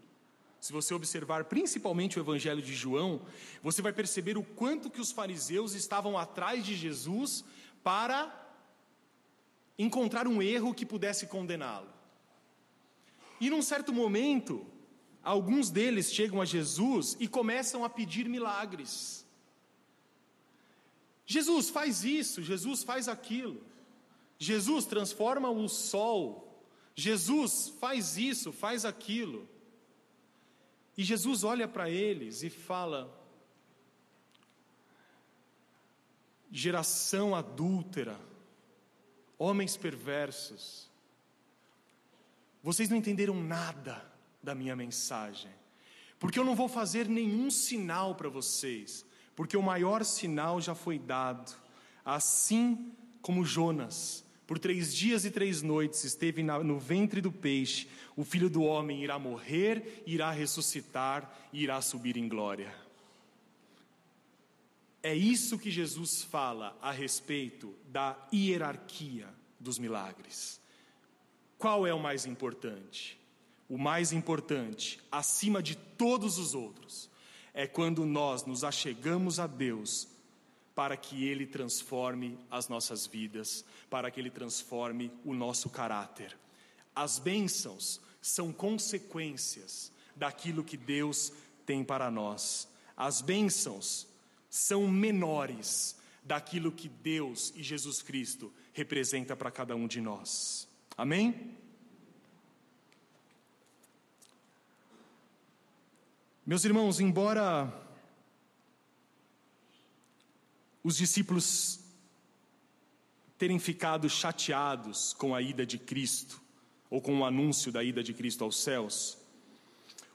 Se 0.59 0.73
você 0.73 0.93
observar 0.93 1.45
principalmente 1.45 2.19
o 2.19 2.21
evangelho 2.21 2.61
de 2.61 2.73
João, 2.73 3.21
você 3.63 3.81
vai 3.81 3.93
perceber 3.93 4.37
o 4.37 4.43
quanto 4.43 4.89
que 4.89 4.99
os 4.99 5.11
fariseus 5.11 5.73
estavam 5.73 6.17
atrás 6.17 6.65
de 6.65 6.75
Jesus 6.75 7.45
para 7.83 8.35
encontrar 9.77 10.27
um 10.27 10.41
erro 10.41 10.73
que 10.73 10.85
pudesse 10.85 11.27
condená-lo. 11.27 11.87
E 13.39 13.49
num 13.49 13.61
certo 13.61 13.93
momento, 13.93 14.65
alguns 15.23 15.69
deles 15.69 16.13
chegam 16.13 16.41
a 16.41 16.45
Jesus 16.45 17.15
e 17.19 17.27
começam 17.27 17.85
a 17.85 17.89
pedir 17.89 18.27
milagres. 18.27 19.25
Jesus 21.25 21.69
faz 21.69 22.03
isso, 22.03 22.43
Jesus 22.43 22.83
faz 22.83 23.07
aquilo. 23.07 23.63
Jesus 24.37 24.85
transforma 24.85 25.49
o 25.49 25.69
sol. 25.69 26.65
Jesus 26.95 27.73
faz 27.79 28.17
isso, 28.17 28.51
faz 28.51 28.83
aquilo. 28.83 29.47
E 30.99 31.03
Jesus 31.05 31.45
olha 31.45 31.65
para 31.65 31.89
eles 31.89 32.43
e 32.43 32.49
fala: 32.49 33.09
geração 36.51 37.33
adúltera, 37.33 38.19
homens 39.37 39.77
perversos, 39.77 40.89
vocês 42.61 42.89
não 42.89 42.97
entenderam 42.97 43.41
nada 43.41 44.11
da 44.43 44.53
minha 44.53 44.75
mensagem, 44.75 45.49
porque 46.19 46.37
eu 46.37 46.43
não 46.43 46.53
vou 46.53 46.67
fazer 46.67 47.07
nenhum 47.07 47.49
sinal 47.49 48.13
para 48.13 48.27
vocês, 48.27 49.05
porque 49.37 49.55
o 49.55 49.63
maior 49.63 50.03
sinal 50.03 50.59
já 50.59 50.75
foi 50.75 50.99
dado. 50.99 51.55
Assim 52.03 52.93
como 53.21 53.45
Jonas, 53.45 54.25
por 54.49 54.57
três 54.57 54.95
dias 54.95 55.25
e 55.25 55.29
três 55.29 55.61
noites 55.61 56.03
esteve 56.03 56.41
no 56.41 56.79
ventre 56.79 57.21
do 57.21 57.31
peixe, 57.31 57.87
o 58.15 58.23
filho 58.23 58.49
do 58.49 58.63
homem 58.63 59.03
irá 59.03 59.19
morrer, 59.19 60.01
irá 60.07 60.31
ressuscitar 60.31 61.31
e 61.53 61.61
irá 61.61 61.79
subir 61.83 62.17
em 62.17 62.27
glória. 62.27 62.73
É 65.03 65.13
isso 65.13 65.59
que 65.59 65.69
Jesus 65.69 66.23
fala 66.23 66.75
a 66.81 66.91
respeito 66.91 67.75
da 67.89 68.17
hierarquia 68.33 69.27
dos 69.59 69.77
milagres. 69.77 70.59
Qual 71.59 71.85
é 71.85 71.93
o 71.93 71.99
mais 71.99 72.25
importante? 72.25 73.19
O 73.69 73.77
mais 73.77 74.11
importante, 74.11 74.99
acima 75.11 75.61
de 75.61 75.75
todos 75.75 76.39
os 76.39 76.55
outros, 76.55 77.07
é 77.53 77.67
quando 77.67 78.03
nós 78.03 78.47
nos 78.47 78.63
achegamos 78.63 79.39
a 79.39 79.45
Deus 79.45 80.07
para 80.79 80.95
que 80.95 81.25
Ele 81.25 81.45
transforme 81.45 82.39
as 82.49 82.69
nossas 82.69 83.05
vidas, 83.05 83.65
para 83.89 84.09
que 84.09 84.17
Ele 84.17 84.29
transforme 84.29 85.11
o 85.25 85.33
nosso 85.33 85.69
caráter. 85.69 86.37
As 86.95 87.19
bênçãos 87.19 87.99
são 88.21 88.53
consequências 88.53 89.91
daquilo 90.15 90.63
que 90.63 90.77
Deus 90.77 91.33
tem 91.65 91.83
para 91.83 92.09
nós. 92.09 92.65
As 92.95 93.19
bênçãos 93.19 94.07
são 94.49 94.87
menores 94.87 95.97
daquilo 96.23 96.71
que 96.71 96.87
Deus 96.87 97.51
e 97.57 97.61
Jesus 97.61 98.01
Cristo 98.01 98.49
representa 98.71 99.35
para 99.35 99.51
cada 99.51 99.75
um 99.75 99.85
de 99.85 99.99
nós. 99.99 100.65
Amém? 100.95 101.57
Meus 106.45 106.63
irmãos, 106.63 107.01
embora 107.01 107.88
os 110.83 110.95
discípulos 110.97 111.79
terem 113.37 113.59
ficado 113.59 114.09
chateados 114.09 115.13
com 115.13 115.33
a 115.33 115.41
ida 115.41 115.65
de 115.65 115.77
Cristo, 115.77 116.41
ou 116.89 117.01
com 117.01 117.19
o 117.19 117.25
anúncio 117.25 117.71
da 117.71 117.83
ida 117.83 118.03
de 118.03 118.13
Cristo 118.13 118.43
aos 118.43 118.57
céus, 118.57 119.17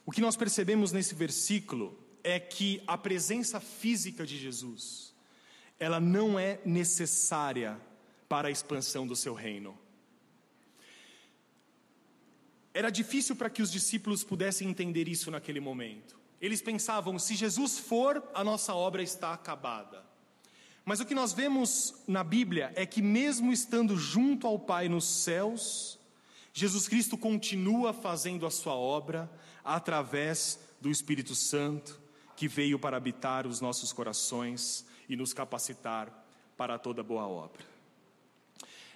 o 0.05 0.13
que 0.13 0.21
nós 0.21 0.37
percebemos 0.37 0.93
nesse 0.93 1.15
versículo 1.15 1.99
é 2.23 2.39
que 2.39 2.83
a 2.87 2.99
presença 2.99 3.61
física 3.61 4.27
de 4.27 4.37
Jesus, 4.37 5.15
ela 5.79 5.99
não 6.01 6.39
é 6.39 6.61
necessária 6.65 7.81
para 8.29 8.49
a 8.49 8.51
expansão 8.51 9.07
do 9.07 9.17
seu 9.17 9.35
reino. 9.35 9.79
Era 12.75 12.91
difícil 12.91 13.37
para 13.37 13.49
que 13.49 13.63
os 13.63 13.71
discípulos 13.71 14.25
pudessem 14.25 14.69
entender 14.69 15.09
isso 15.09 15.31
naquele 15.31 15.61
momento. 15.61 16.19
Eles 16.41 16.61
pensavam: 16.61 17.19
se 17.19 17.35
Jesus 17.35 17.79
for, 17.79 18.23
a 18.35 18.43
nossa 18.43 18.75
obra 18.75 19.03
está 19.03 19.33
acabada. 19.33 20.05
Mas 20.85 21.01
o 21.01 21.07
que 21.07 21.15
nós 21.15 21.33
vemos 21.33 21.95
na 22.07 22.23
Bíblia 22.23 22.71
é 22.75 22.85
que, 22.85 23.01
mesmo 23.01 23.53
estando 23.53 23.97
junto 23.97 24.47
ao 24.47 24.59
Pai 24.59 24.89
nos 24.89 25.05
céus, 25.05 25.99
Jesus 26.53 26.87
Cristo 26.87 27.17
continua 27.17 27.93
fazendo 27.93 28.47
a 28.47 28.51
sua 28.51 28.75
obra 28.75 29.31
através 29.65 30.61
do 30.81 30.91
Espírito 30.91 31.35
Santo, 31.35 31.99
que 32.37 32.47
veio 32.47 32.79
para 32.79 32.97
habitar 32.99 33.47
os 33.47 33.61
nossos 33.61 33.93
corações 33.93 34.85
e 35.09 35.17
nos 35.17 35.33
capacitar 35.33 36.27
para 36.57 36.79
toda 36.79 37.03
boa 37.03 37.27
obra. 37.27 37.65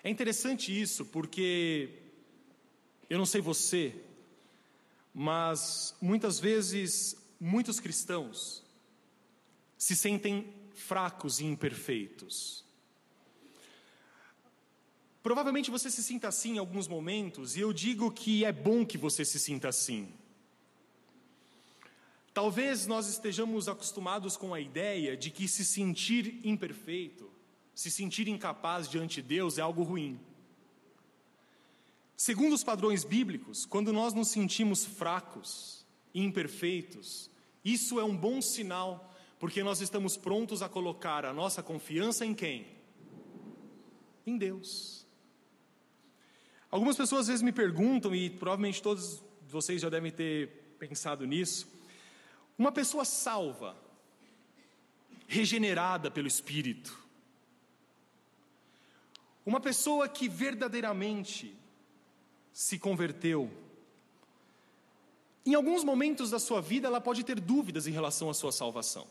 É 0.05 0.11
interessante 0.11 0.79
isso, 0.79 1.07
porque 1.07 1.91
eu 3.09 3.17
não 3.19 3.27
sei 3.27 3.41
você, 3.41 3.95
mas 5.15 5.97
muitas 6.01 6.39
vezes 6.39 7.17
muitos 7.41 7.81
cristãos 7.81 8.63
se 9.77 9.97
sentem 9.97 10.53
fracos 10.79 11.41
e 11.41 11.45
imperfeitos. 11.45 12.65
Provavelmente 15.23 15.71
você 15.71 15.91
se 15.91 16.03
sinta 16.03 16.29
assim 16.29 16.55
em 16.55 16.59
alguns 16.59 16.89
momentos, 16.89 17.57
e 17.57 17.61
eu 17.61 17.73
digo 17.73 18.11
que 18.11 18.45
é 18.45 18.53
bom 18.53 18.87
que 18.87 18.97
você 18.97 19.25
se 19.25 19.39
sinta 19.39 19.69
assim. 19.69 20.13
Talvez 22.33 22.87
nós 22.87 23.09
estejamos 23.09 23.69
acostumados 23.69 24.37
com 24.37 24.55
a 24.55 24.61
ideia 24.61 25.17
de 25.17 25.31
que 25.31 25.49
se 25.49 25.65
sentir 25.65 26.41
imperfeito, 26.45 27.29
se 27.75 27.91
sentir 27.91 28.29
incapaz 28.29 28.89
diante 28.89 29.21
de 29.21 29.29
Deus 29.29 29.59
é 29.59 29.61
algo 29.61 29.83
ruim. 29.83 30.19
Segundo 32.17 32.53
os 32.53 32.65
padrões 32.65 33.05
bíblicos, 33.05 33.67
quando 33.67 33.93
nós 33.93 34.15
nos 34.15 34.29
sentimos 34.29 34.85
fracos, 34.85 35.85
imperfeitos, 36.15 37.31
isso 37.65 38.01
é 38.01 38.05
um 38.05 38.17
bom 38.17 38.41
sinal, 38.41 39.15
Porque 39.39 39.63
nós 39.63 39.81
estamos 39.81 40.17
prontos 40.17 40.63
a 40.63 40.69
colocar 40.69 41.25
a 41.25 41.33
nossa 41.33 41.63
confiança 41.63 42.27
em 42.27 42.35
quem? 42.35 42.67
Em 44.27 44.37
Deus. 44.37 45.07
Algumas 46.71 46.97
pessoas 46.97 47.23
às 47.23 47.29
vezes 47.29 47.43
me 47.43 47.53
perguntam, 47.53 48.15
e 48.15 48.29
provavelmente 48.29 48.83
todos 48.83 49.23
vocês 49.49 49.81
já 49.81 49.89
devem 49.89 50.11
ter 50.11 50.49
pensado 50.79 51.27
nisso. 51.27 51.67
Uma 52.59 52.73
pessoa 52.73 53.05
salva, 53.05 53.77
regenerada 55.27 56.11
pelo 56.11 56.27
Espírito, 56.27 56.99
uma 59.47 59.61
pessoa 59.61 60.09
que 60.09 60.29
verdadeiramente 60.29 61.57
se 62.53 62.79
converteu, 62.79 63.51
em 65.47 65.55
alguns 65.55 65.83
momentos 65.85 66.31
da 66.31 66.39
sua 66.39 66.61
vida 66.61 66.89
ela 66.89 67.01
pode 67.01 67.25
ter 67.25 67.41
dúvidas 67.41 67.87
em 67.87 67.93
relação 67.93 68.29
à 68.29 68.35
sua 68.35 68.53
salvação. 68.53 69.07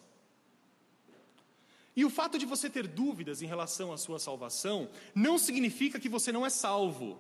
E 1.98 2.06
o 2.06 2.12
fato 2.12 2.38
de 2.38 2.46
você 2.46 2.70
ter 2.70 2.88
dúvidas 2.88 3.42
em 3.42 3.48
relação 3.48 3.92
à 3.92 3.98
sua 3.98 4.20
salvação 4.20 4.88
não 5.16 5.40
significa 5.40 6.00
que 6.00 6.08
você 6.08 6.32
não 6.32 6.46
é 6.46 6.50
salvo. 6.50 7.18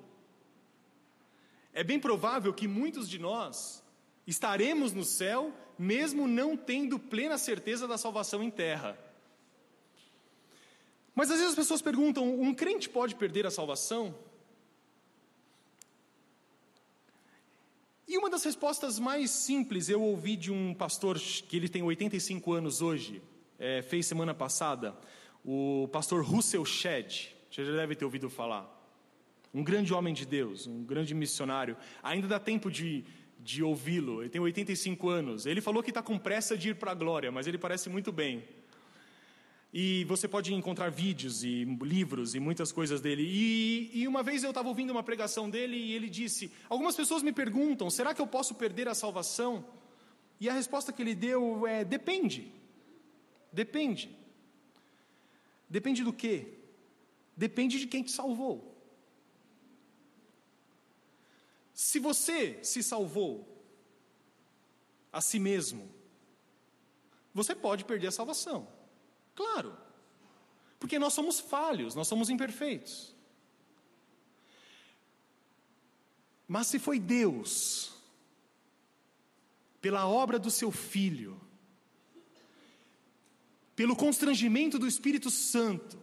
É 1.74 1.84
bem 1.84 2.00
provável 2.00 2.54
que 2.54 2.68
muitos 2.68 3.10
de 3.10 3.18
nós 3.18 3.84
estaremos 4.28 4.94
no 4.94 5.04
céu 5.04 5.52
mesmo 5.80 6.28
não 6.28 6.56
tendo 6.56 7.00
plena 7.00 7.40
certeza 7.40 7.88
da 7.88 7.98
salvação 7.98 8.44
em 8.44 8.52
terra. 8.52 8.96
Mas 11.16 11.32
às 11.32 11.38
vezes 11.38 11.54
as 11.54 11.56
pessoas 11.56 11.82
perguntam: 11.82 12.40
um 12.40 12.54
crente 12.54 12.88
pode 12.88 13.16
perder 13.16 13.48
a 13.48 13.52
salvação? 13.52 14.16
E 18.08 18.16
uma 18.16 18.30
das 18.30 18.44
respostas 18.44 19.00
mais 19.00 19.32
simples 19.32 19.90
eu 19.90 20.04
ouvi 20.04 20.36
de 20.36 20.52
um 20.52 20.72
pastor 20.76 21.20
que 21.20 21.58
ele 21.58 21.68
tem 21.68 21.82
85 21.82 22.54
anos 22.54 22.80
hoje, 22.80 23.24
é, 23.60 23.82
fez 23.82 24.06
semana 24.06 24.34
passada, 24.34 24.96
o 25.44 25.88
pastor 25.92 26.24
Russell 26.24 26.66
Shedd, 26.66 27.36
você 27.50 27.66
já 27.66 27.72
deve 27.72 27.96
ter 27.96 28.06
ouvido 28.06 28.30
falar. 28.30 28.74
Um 29.54 29.64
grande 29.64 29.94
homem 29.94 30.14
de 30.14 30.26
Deus, 30.26 30.68
um 30.68 30.84
grande 30.84 31.14
missionário. 31.16 31.78
Ainda 32.04 32.28
dá 32.28 32.40
tempo 32.40 32.70
de, 32.70 33.06
de 33.40 33.64
ouvi-lo, 33.64 34.22
ele 34.22 34.30
tem 34.30 34.42
85 34.42 35.10
anos. 35.10 35.46
Ele 35.46 35.62
falou 35.62 35.82
que 35.82 35.90
está 35.90 36.04
com 36.04 36.18
pressa 36.18 36.58
de 36.58 36.70
ir 36.70 36.76
para 36.76 36.92
a 36.92 36.96
glória, 36.96 37.32
mas 37.32 37.48
ele 37.48 37.58
parece 37.58 37.90
muito 37.90 38.12
bem. 38.12 38.44
E 39.74 40.06
você 40.06 40.28
pode 40.28 40.54
encontrar 40.54 40.90
vídeos 40.90 41.44
e 41.44 41.66
livros 41.82 42.36
e 42.36 42.40
muitas 42.40 42.72
coisas 42.72 43.02
dele. 43.02 43.24
E, 43.26 44.02
e 44.02 44.08
uma 44.08 44.24
vez 44.24 44.44
eu 44.44 44.50
estava 44.50 44.70
ouvindo 44.70 44.92
uma 44.92 45.04
pregação 45.04 45.50
dele 45.50 45.76
e 45.76 45.94
ele 45.94 46.10
disse: 46.10 46.52
Algumas 46.70 46.96
pessoas 46.96 47.22
me 47.22 47.34
perguntam, 47.34 47.90
será 47.90 48.14
que 48.14 48.22
eu 48.22 48.28
posso 48.28 48.56
perder 48.56 48.88
a 48.88 48.96
salvação? 48.96 49.66
E 50.40 50.50
a 50.50 50.54
resposta 50.54 50.94
que 50.94 51.02
ele 51.02 51.16
deu 51.16 51.68
é: 51.68 51.84
depende. 51.84 52.52
Depende. 53.52 54.16
Depende 55.70 56.04
do 56.04 56.14
quê? 56.14 56.54
Depende 57.36 57.80
de 57.80 57.88
quem 57.88 58.04
te 58.04 58.12
salvou. 58.12 58.76
Se 61.74 62.00
você 62.00 62.64
se 62.64 62.82
salvou 62.82 63.48
a 65.12 65.22
si 65.22 65.40
mesmo, 65.40 65.92
você 67.34 67.54
pode 67.54 67.86
perder 67.86 68.08
a 68.08 68.12
salvação. 68.12 68.68
Claro. 69.36 69.78
Porque 70.80 70.98
nós 70.98 71.14
somos 71.14 71.40
falhos, 71.40 71.94
nós 71.94 72.08
somos 72.08 72.30
imperfeitos. 72.30 73.16
Mas 76.48 76.68
se 76.68 76.80
foi 76.80 77.00
Deus, 77.00 77.94
pela 79.82 80.08
obra 80.08 80.40
do 80.40 80.50
seu 80.50 80.72
Filho, 80.72 81.40
pelo 83.78 83.96
constrangimento 83.96 84.80
do 84.80 84.88
Espírito 84.88 85.30
Santo, 85.30 86.00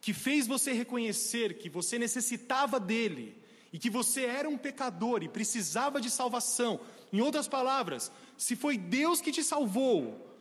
que 0.00 0.14
fez 0.14 0.46
você 0.46 0.72
reconhecer 0.72 1.58
que 1.58 1.68
você 1.68 1.98
necessitava 1.98 2.78
dele 2.78 3.36
e 3.72 3.78
que 3.78 3.90
você 3.90 4.24
era 4.24 4.48
um 4.48 4.56
pecador 4.56 5.20
e 5.20 5.28
precisava 5.28 6.00
de 6.00 6.08
salvação. 6.08 6.78
Em 7.12 7.20
outras 7.20 7.48
palavras, 7.48 8.12
se 8.38 8.54
foi 8.54 8.78
Deus 8.78 9.20
que 9.20 9.32
te 9.32 9.42
salvou, 9.42 10.32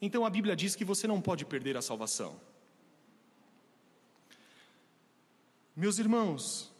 então 0.00 0.24
a 0.24 0.30
Bíblia 0.30 0.56
diz 0.56 0.74
que 0.74 0.82
você 0.82 1.06
não 1.06 1.20
pode 1.20 1.44
perder 1.44 1.76
a 1.76 1.82
salvação. 1.82 2.40
Meus 5.76 5.98
irmãos, 5.98 6.72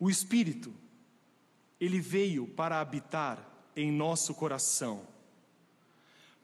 o 0.00 0.10
Espírito, 0.10 0.74
ele 1.80 2.00
veio 2.00 2.48
para 2.48 2.80
habitar 2.80 3.48
em 3.76 3.92
nosso 3.92 4.34
coração, 4.34 5.06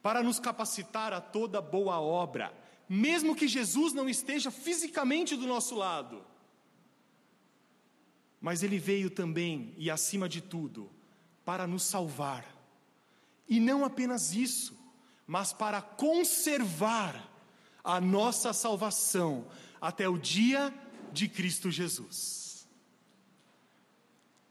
para 0.07 0.23
nos 0.23 0.39
capacitar 0.39 1.11
a 1.11 1.19
toda 1.19 1.59
boa 1.59 1.99
obra, 1.99 2.57
mesmo 2.87 3.35
que 3.35 3.45
Jesus 3.45 3.91
não 3.91 4.07
esteja 4.07 4.49
fisicamente 4.49 5.35
do 5.35 5.45
nosso 5.45 5.75
lado. 5.75 6.25
Mas 8.39 8.63
ele 8.63 8.79
veio 8.79 9.09
também, 9.09 9.75
e 9.77 9.91
acima 9.91 10.29
de 10.29 10.39
tudo, 10.39 10.89
para 11.43 11.67
nos 11.67 11.83
salvar. 11.83 12.45
E 13.49 13.59
não 13.59 13.83
apenas 13.83 14.33
isso, 14.33 14.79
mas 15.27 15.51
para 15.51 15.81
conservar 15.81 17.29
a 17.83 17.99
nossa 17.99 18.53
salvação 18.53 19.45
até 19.81 20.07
o 20.07 20.17
dia 20.17 20.73
de 21.11 21.27
Cristo 21.27 21.69
Jesus. 21.69 22.65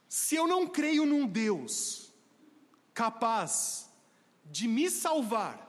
Se 0.07 0.37
eu 0.37 0.47
não 0.47 0.69
creio 0.69 1.07
num 1.07 1.27
Deus 1.27 2.13
capaz 2.93 3.87
de 4.51 4.67
me 4.69 4.91
salvar 4.91 5.67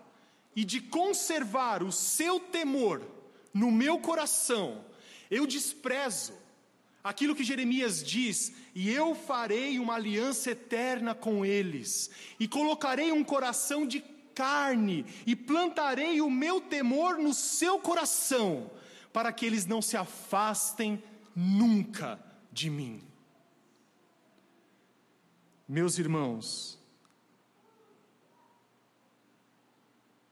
e 0.55 0.63
de 0.63 0.81
conservar 0.81 1.83
o 1.83 1.91
seu 1.91 2.39
temor 2.39 3.01
no 3.53 3.71
meu 3.71 3.99
coração, 3.99 4.83
eu 5.29 5.45
desprezo 5.45 6.33
aquilo 7.03 7.35
que 7.35 7.43
Jeremias 7.43 8.03
diz, 8.03 8.53
e 8.75 8.89
eu 8.91 9.15
farei 9.15 9.79
uma 9.79 9.95
aliança 9.95 10.51
eterna 10.51 11.15
com 11.15 11.45
eles, 11.45 12.09
e 12.39 12.47
colocarei 12.47 13.11
um 13.11 13.23
coração 13.23 13.87
de 13.87 14.03
carne 14.35 15.03
e 15.25 15.35
plantarei 15.35 16.21
o 16.21 16.29
meu 16.29 16.61
temor 16.61 17.17
no 17.17 17.33
seu 17.33 17.79
coração, 17.79 18.69
para 19.11 19.31
que 19.31 19.45
eles 19.45 19.65
não 19.65 19.81
se 19.81 19.97
afastem 19.97 21.01
nunca 21.35 22.19
de 22.51 22.69
mim. 22.69 23.01
Meus 25.67 25.97
irmãos, 25.97 26.76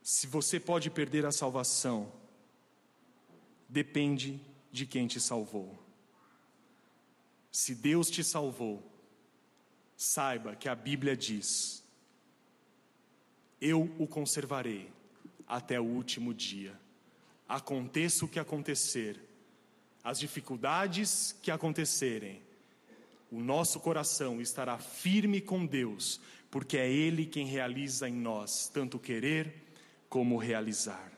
se 0.07 0.27
você 0.27 0.59
pode 0.59 0.91
perder 0.91 1.25
a 1.25 1.31
salvação, 1.31 2.13
depende 3.67 4.39
de 4.71 4.85
quem 4.85 5.07
te 5.07 5.19
salvou. 5.19 5.75
Se 7.51 7.73
Deus 7.73 8.11
te 8.11 8.23
salvou, 8.23 8.83
saiba 9.97 10.55
que 10.55 10.69
a 10.69 10.75
Bíblia 10.75 11.17
diz: 11.17 11.83
eu 13.59 13.91
o 13.97 14.05
conservarei 14.05 14.91
até 15.47 15.79
o 15.79 15.83
último 15.83 16.35
dia. 16.35 16.79
Aconteça 17.49 18.25
o 18.25 18.27
que 18.27 18.39
acontecer, 18.39 19.19
as 20.03 20.19
dificuldades 20.19 21.35
que 21.41 21.49
acontecerem, 21.49 22.43
o 23.31 23.39
nosso 23.39 23.79
coração 23.79 24.39
estará 24.39 24.77
firme 24.77 25.41
com 25.41 25.65
Deus, 25.65 26.21
porque 26.51 26.77
é 26.77 26.87
Ele 26.87 27.25
quem 27.25 27.47
realiza 27.47 28.07
em 28.07 28.13
nós 28.13 28.69
tanto 28.69 28.99
querer 28.99 29.64
como 30.15 30.38
realizar. 30.38 31.12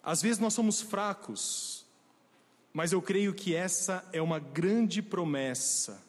Às 0.00 0.22
vezes 0.22 0.38
nós 0.38 0.54
somos 0.54 0.80
fracos, 0.80 1.84
mas 2.72 2.92
eu 2.92 3.02
creio 3.02 3.34
que 3.34 3.52
essa 3.52 4.08
é 4.12 4.22
uma 4.22 4.38
grande 4.38 5.02
promessa 5.02 6.00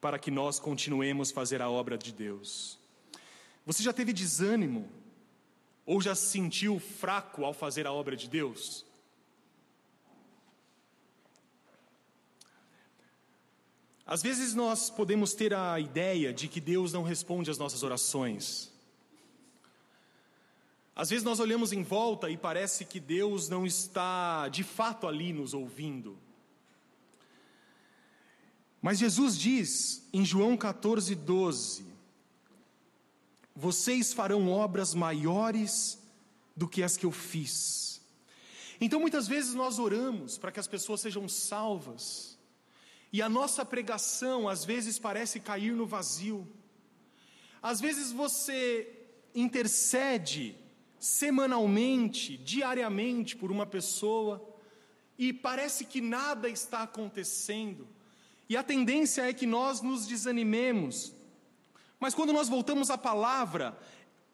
para 0.00 0.18
que 0.18 0.32
nós 0.32 0.58
continuemos 0.58 1.30
a 1.30 1.34
fazer 1.34 1.62
a 1.62 1.70
obra 1.70 1.96
de 1.96 2.10
Deus. 2.10 2.76
Você 3.64 3.84
já 3.84 3.92
teve 3.92 4.12
desânimo? 4.12 4.90
Ou 5.86 6.00
já 6.00 6.16
se 6.16 6.26
sentiu 6.26 6.80
fraco 6.80 7.44
ao 7.44 7.54
fazer 7.54 7.86
a 7.86 7.92
obra 7.92 8.16
de 8.16 8.28
Deus? 8.28 8.84
Às 14.06 14.22
vezes 14.22 14.54
nós 14.54 14.90
podemos 14.90 15.32
ter 15.34 15.54
a 15.54 15.78
ideia 15.78 16.32
de 16.32 16.48
que 16.48 16.60
Deus 16.60 16.92
não 16.92 17.02
responde 17.02 17.50
às 17.50 17.58
nossas 17.58 17.82
orações. 17.82 18.70
Às 20.94 21.10
vezes 21.10 21.24
nós 21.24 21.40
olhamos 21.40 21.72
em 21.72 21.82
volta 21.82 22.28
e 22.28 22.36
parece 22.36 22.84
que 22.84 23.00
Deus 23.00 23.48
não 23.48 23.64
está 23.64 24.48
de 24.48 24.62
fato 24.62 25.06
ali 25.06 25.32
nos 25.32 25.54
ouvindo. 25.54 26.18
Mas 28.80 28.98
Jesus 28.98 29.38
diz 29.38 30.06
em 30.12 30.24
João 30.24 30.56
14, 30.56 31.14
12: 31.14 31.86
Vocês 33.54 34.12
farão 34.12 34.50
obras 34.50 34.92
maiores 34.92 35.98
do 36.54 36.68
que 36.68 36.82
as 36.82 36.96
que 36.96 37.06
eu 37.06 37.12
fiz. 37.12 38.02
Então 38.80 38.98
muitas 38.98 39.28
vezes 39.28 39.54
nós 39.54 39.78
oramos 39.78 40.36
para 40.36 40.50
que 40.50 40.58
as 40.58 40.66
pessoas 40.66 41.00
sejam 41.00 41.28
salvas, 41.28 42.31
e 43.12 43.20
a 43.20 43.28
nossa 43.28 43.64
pregação 43.64 44.48
às 44.48 44.64
vezes 44.64 44.98
parece 44.98 45.38
cair 45.38 45.72
no 45.72 45.86
vazio. 45.86 46.48
Às 47.62 47.80
vezes 47.80 48.10
você 48.10 48.88
intercede 49.34 50.56
semanalmente, 50.98 52.36
diariamente 52.38 53.36
por 53.36 53.52
uma 53.52 53.66
pessoa 53.66 54.48
e 55.18 55.32
parece 55.32 55.84
que 55.84 56.00
nada 56.00 56.48
está 56.48 56.82
acontecendo. 56.82 57.86
E 58.48 58.56
a 58.56 58.62
tendência 58.62 59.22
é 59.22 59.32
que 59.32 59.46
nós 59.46 59.80
nos 59.80 60.06
desanimemos. 60.06 61.14
Mas 62.00 62.14
quando 62.14 62.32
nós 62.32 62.48
voltamos 62.48 62.90
à 62.90 62.98
palavra, 62.98 63.78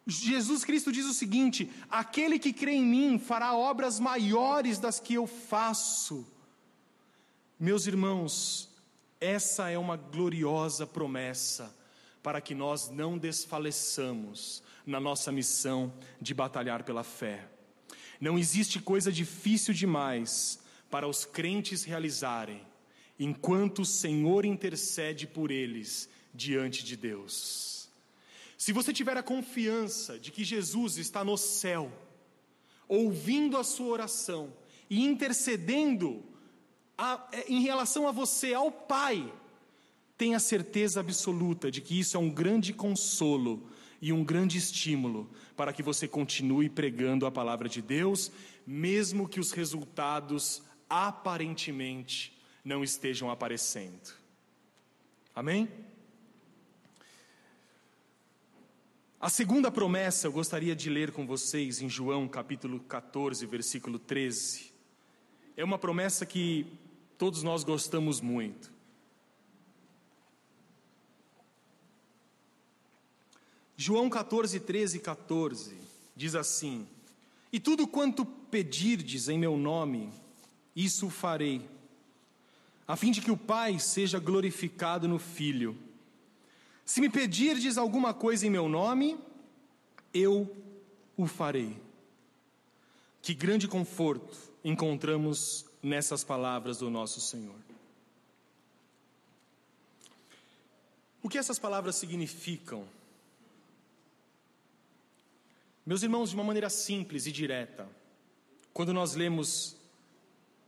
Jesus 0.07 0.65
Cristo 0.65 0.91
diz 0.91 1.05
o 1.05 1.13
seguinte: 1.13 1.71
aquele 1.91 2.39
que 2.39 2.53
crê 2.53 2.73
em 2.73 2.85
mim 2.85 3.19
fará 3.19 3.55
obras 3.55 4.01
maiores 4.01 4.79
das 4.79 4.99
que 4.99 5.15
eu 5.15 5.27
faço. 5.27 6.27
Meus 7.61 7.87
irmãos, 7.87 8.68
essa 9.21 9.71
é 9.71 9.79
uma 9.79 9.97
gloriosa 9.97 10.87
promessa 10.87 11.75
para 12.23 12.41
que 12.41 12.55
nós 12.55 12.91
não 12.91 13.17
desfaleçamos 13.17 14.63
na 14.87 15.01
nossa 15.01 15.31
missão 15.33 15.93
de 16.21 16.35
batalhar 16.35 16.83
pela 16.83 17.05
fé. 17.05 17.49
Não 18.21 18.39
existe 18.39 18.81
coisa 18.81 19.13
difícil 19.13 19.73
demais 19.73 20.59
para 20.91 21.07
os 21.07 21.25
crentes 21.25 21.85
realizarem, 21.85 22.61
enquanto 23.19 23.83
o 23.83 23.87
Senhor 23.87 24.45
intercede 24.45 25.27
por 25.27 25.51
eles 25.51 26.09
diante 26.35 26.85
de 26.85 26.97
Deus. 26.97 27.89
Se 28.57 28.73
você 28.73 28.93
tiver 28.93 29.17
a 29.17 29.23
confiança 29.23 30.19
de 30.19 30.33
que 30.33 30.43
Jesus 30.45 30.97
está 30.97 31.25
no 31.25 31.37
céu, 31.37 31.93
ouvindo 32.89 33.57
a 33.57 33.63
sua 33.63 33.89
oração 33.89 34.53
e 34.91 35.05
intercedendo 35.05 36.25
a, 36.99 37.29
é, 37.33 37.45
em 37.49 37.63
relação 37.63 38.09
a 38.09 38.13
você, 38.13 38.53
ao 38.53 38.73
Pai, 38.73 39.33
tenha 40.19 40.41
certeza 40.41 40.99
absoluta 40.99 41.71
de 41.71 41.81
que 41.81 41.99
isso 41.99 42.17
é 42.17 42.21
um 42.21 42.29
grande 42.29 42.73
consolo 42.73 43.71
e 44.03 44.13
um 44.13 44.25
grande 44.25 44.59
estímulo 44.59 45.31
para 45.57 45.73
que 45.73 45.83
você 45.83 46.09
continue 46.09 46.69
pregando 46.69 47.25
a 47.25 47.31
palavra 47.31 47.69
de 47.69 47.81
Deus, 47.81 48.33
mesmo 48.67 49.29
que 49.29 49.39
os 49.39 49.53
resultados 49.53 50.63
aparentemente 50.91 52.37
não 52.65 52.83
estejam 52.83 53.31
aparecendo. 53.31 54.13
Amém? 55.35 55.69
A 59.21 59.29
segunda 59.29 59.71
promessa 59.71 60.27
eu 60.27 60.33
gostaria 60.33 60.75
de 60.75 60.91
ler 60.91 61.13
com 61.13 61.27
vocês 61.27 61.81
em 61.81 61.89
João 61.89 62.29
capítulo 62.29 62.81
14, 62.81 63.45
versículo 63.47 63.99
13. 63.99 64.73
É 65.57 65.65
uma 65.65 65.79
promessa 65.79 66.25
que 66.25 66.67
todos 67.19 67.43
nós 67.43 67.65
gostamos 67.65 68.21
muito. 68.21 68.73
João 73.77 74.09
14, 74.09 74.59
13 74.61 74.97
e 74.97 75.01
14 75.01 75.77
diz 76.17 76.35
assim: 76.35 76.87
E 77.53 77.61
tudo 77.61 77.87
quanto 77.87 78.25
pedirdes 78.25 79.29
em 79.29 79.39
meu 79.39 79.57
nome, 79.57 80.11
isso 80.75 81.11
farei, 81.11 81.69
a 82.87 82.97
fim 82.97 83.11
de 83.11 83.21
que 83.21 83.31
o 83.31 83.37
Pai 83.37 83.79
seja 83.79 84.19
glorificado 84.19 85.07
no 85.07 85.19
Filho. 85.19 85.77
Se 86.85 87.01
me 87.01 87.09
pedirdes 87.09 87.77
alguma 87.77 88.15
coisa 88.15 88.47
em 88.47 88.51
meu 88.51 88.69
nome, 88.69 89.19
eu 90.15 90.57
o 91.17 91.27
farei. 91.27 91.77
Que 93.21 93.35
grande 93.35 93.69
conforto 93.69 94.39
encontramos 94.65 95.68
nessas 95.83 96.25
palavras 96.25 96.79
do 96.79 96.91
nosso 96.91 97.21
Senhor. 97.21 97.59
O 101.23 101.29
que 101.29 101.39
essas 101.39 101.59
palavras 101.59 101.97
significam? 101.97 102.87
Meus 105.85 106.03
irmãos, 106.03 106.31
de 106.31 106.35
uma 106.35 106.45
maneira 106.45 106.69
simples 106.69 107.27
e 107.27 107.33
direta, 107.33 107.89
quando 108.73 108.93
nós 108.93 109.15
lemos 109.15 109.79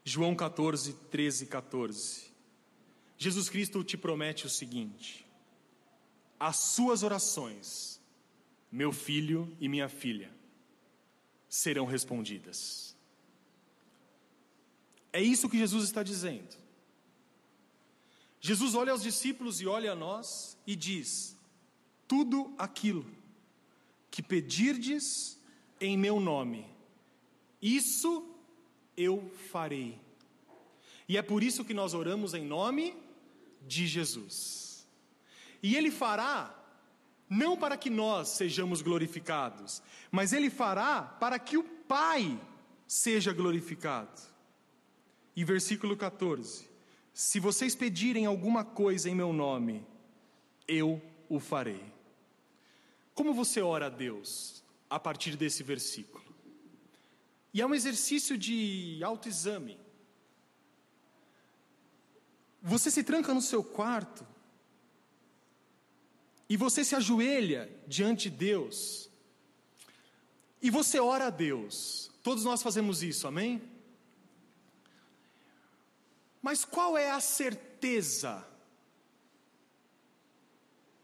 João 0.05 0.35
14, 0.35 0.95
13 1.11 1.45
e 1.45 1.47
14. 1.47 2.31
Jesus 3.19 3.49
Cristo 3.49 3.85
te 3.85 3.97
promete 3.97 4.47
o 4.47 4.51
seguinte: 4.51 5.27
as 6.39 6.57
suas 6.57 7.03
orações, 7.03 8.01
meu 8.73 8.93
filho 8.93 9.55
e 9.61 9.69
minha 9.69 9.89
filha, 9.89 10.31
serão 11.49 11.85
respondidas. 11.85 12.90
É 15.13 15.21
isso 15.21 15.49
que 15.49 15.59
Jesus 15.59 15.85
está 15.85 16.03
dizendo. 16.03 16.57
Jesus 18.41 18.75
olha 18.75 18.93
aos 18.93 19.03
discípulos 19.03 19.61
e 19.61 19.67
olha 19.67 19.93
a 19.93 19.97
nós 19.97 20.57
e 20.67 20.75
diz: 20.75 21.37
tudo 22.09 22.53
aquilo 22.57 23.07
que 24.11 24.23
pedirdes 24.23 25.39
em 25.81 25.97
meu 25.97 26.19
nome, 26.19 26.67
isso 27.61 28.27
eu 28.97 29.31
farei. 29.51 29.99
E 31.09 31.17
é 31.17 31.23
por 31.23 31.43
isso 31.43 31.65
que 31.65 31.75
nós 31.75 31.93
oramos 31.93 32.35
em 32.35 32.45
nome 32.45 32.97
de 33.67 33.87
Jesus. 33.87 34.87
E 35.63 35.77
Ele 35.77 35.91
fará, 35.91 36.57
não 37.29 37.57
para 37.57 37.77
que 37.77 37.91
nós 37.91 38.29
sejamos 38.29 38.81
glorificados, 38.81 39.83
mas 40.11 40.33
Ele 40.33 40.49
fará 40.49 41.03
para 41.03 41.39
que 41.39 41.57
o 41.57 41.65
Pai 41.65 42.41
seja 42.87 43.33
glorificado. 43.33 44.21
E 45.35 45.45
versículo 45.45 45.97
14: 45.97 46.69
Se 47.13 47.41
vocês 47.41 47.75
pedirem 47.75 48.27
alguma 48.27 48.65
coisa 48.65 49.09
em 49.09 49.15
meu 49.15 49.33
nome, 49.33 49.87
eu 50.67 51.01
o 51.29 51.39
farei. 51.39 51.85
Como 53.15 53.35
você 53.35 53.61
ora 53.61 53.87
a 53.87 53.91
Deus 53.91 54.63
a 54.89 54.99
partir 54.99 55.37
desse 55.37 55.63
versículo? 55.63 56.25
E 57.53 57.61
é 57.61 57.67
um 57.67 57.75
exercício 57.75 58.39
de 58.39 59.01
autoexame. 59.03 59.79
Você 62.63 62.91
se 62.91 63.03
tranca 63.03 63.33
no 63.33 63.41
seu 63.41 63.65
quarto 63.65 64.27
e 66.49 66.57
você 66.57 66.85
se 66.85 66.95
ajoelha 66.95 67.71
diante 67.87 68.29
de 68.29 68.37
Deus 68.37 69.11
e 70.63 70.71
você 70.71 71.01
ora 71.01 71.27
a 71.27 71.31
Deus. 71.31 72.11
Todos 72.23 72.45
nós 72.45 72.63
fazemos 72.63 73.03
isso, 73.03 73.27
amém? 73.27 73.63
Mas 76.43 76.65
qual 76.65 76.97
é 76.97 77.11
a 77.11 77.21
certeza 77.21 78.47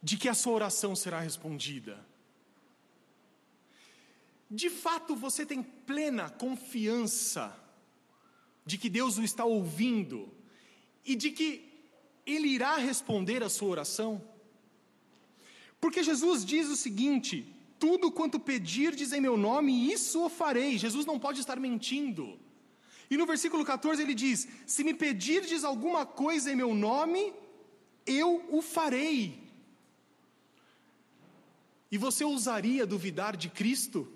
de 0.03 0.17
que 0.17 0.29
a 0.29 0.35
sua 0.35 0.53
oração 0.53 0.97
será 0.97 1.21
respondida? 1.21 2.05
De 4.51 4.71
fato, 4.71 5.15
você 5.15 5.45
tem 5.45 5.63
plena 5.63 6.31
confiança 6.31 7.55
de 8.65 8.79
que 8.79 8.89
Deus 8.89 9.19
o 9.19 9.23
está 9.23 9.45
ouvindo 9.45 10.33
e 11.05 11.15
de 11.15 11.31
que 11.31 11.69
Ele 12.25 12.49
irá 12.49 12.77
responder 12.77 13.43
a 13.43 13.49
sua 13.49 13.69
oração? 13.69 14.23
Porque 15.81 16.03
Jesus 16.03 16.45
diz 16.45 16.69
o 16.69 16.77
seguinte: 16.77 17.53
tudo 17.79 18.11
quanto 18.11 18.41
pedirdes 18.41 19.13
em 19.13 19.21
meu 19.21 19.37
nome, 19.37 19.93
isso 19.93 20.25
o 20.25 20.29
farei. 20.29 20.79
Jesus 20.79 21.05
não 21.05 21.19
pode 21.19 21.41
estar 21.41 21.59
mentindo. 21.59 22.39
E 23.11 23.17
no 23.17 23.27
versículo 23.27 23.65
14 23.65 24.03
ele 24.03 24.15
diz: 24.15 24.49
Se 24.67 24.83
me 24.83 24.95
pedirdes 24.95 25.65
alguma 25.65 26.05
coisa 26.05 26.51
em 26.51 26.57
meu 26.57 26.75
nome, 26.75 27.33
eu 28.07 28.45
o 28.51 28.61
farei. 28.61 29.47
E 31.91 31.99
você 31.99 32.25
ousaria 32.25 32.87
duvidar 32.87 33.37
de 33.37 33.49
Cristo? 33.49 34.13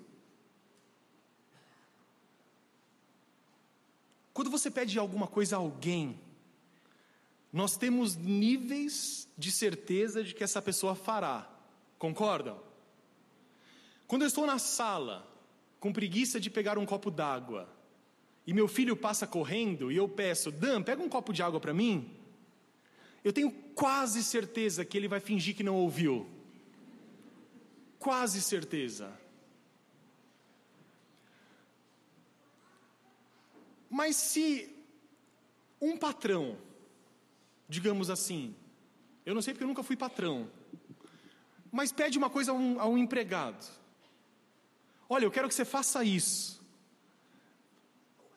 Quando 4.33 4.49
você 4.49 4.69
pede 4.69 4.97
alguma 4.97 5.27
coisa 5.27 5.55
a 5.55 5.59
alguém, 5.59 6.19
nós 7.51 7.75
temos 7.77 8.15
níveis 8.15 9.27
de 9.37 9.51
certeza 9.51 10.23
de 10.23 10.33
que 10.33 10.43
essa 10.43 10.61
pessoa 10.61 10.95
fará. 10.95 11.49
Concordam? 11.97 12.59
Quando 14.07 14.23
eu 14.23 14.27
estou 14.27 14.45
na 14.45 14.57
sala, 14.57 15.27
com 15.79 15.91
preguiça 15.91 16.39
de 16.39 16.49
pegar 16.49 16.77
um 16.77 16.85
copo 16.85 17.11
d'água, 17.11 17.69
e 18.45 18.53
meu 18.53 18.67
filho 18.67 18.95
passa 18.95 19.27
correndo 19.27 19.91
e 19.91 19.97
eu 19.97 20.09
peço, 20.09 20.51
Dan, 20.51 20.81
pega 20.81 21.01
um 21.01 21.09
copo 21.09 21.31
de 21.31 21.43
água 21.43 21.59
para 21.59 21.73
mim. 21.73 22.09
Eu 23.23 23.31
tenho 23.31 23.51
quase 23.75 24.23
certeza 24.23 24.83
que 24.83 24.97
ele 24.97 25.07
vai 25.07 25.19
fingir 25.19 25.55
que 25.55 25.63
não 25.63 25.75
ouviu. 25.75 26.27
Quase 27.99 28.41
certeza. 28.41 29.11
Mas 33.89 34.15
se 34.15 34.73
um 35.79 35.97
patrão, 35.97 36.57
digamos 37.67 38.09
assim, 38.09 38.55
eu 39.25 39.35
não 39.35 39.41
sei 39.41 39.53
porque 39.53 39.63
eu 39.63 39.67
nunca 39.67 39.83
fui 39.83 39.95
patrão, 39.95 40.49
mas 41.71 41.91
pede 41.91 42.17
uma 42.17 42.29
coisa 42.29 42.51
a 42.51 42.55
um, 42.55 42.79
a 42.79 42.85
um 42.87 42.97
empregado: 42.97 43.65
olha, 45.09 45.25
eu 45.25 45.31
quero 45.31 45.47
que 45.47 45.53
você 45.53 45.65
faça 45.65 46.03
isso. 46.03 46.60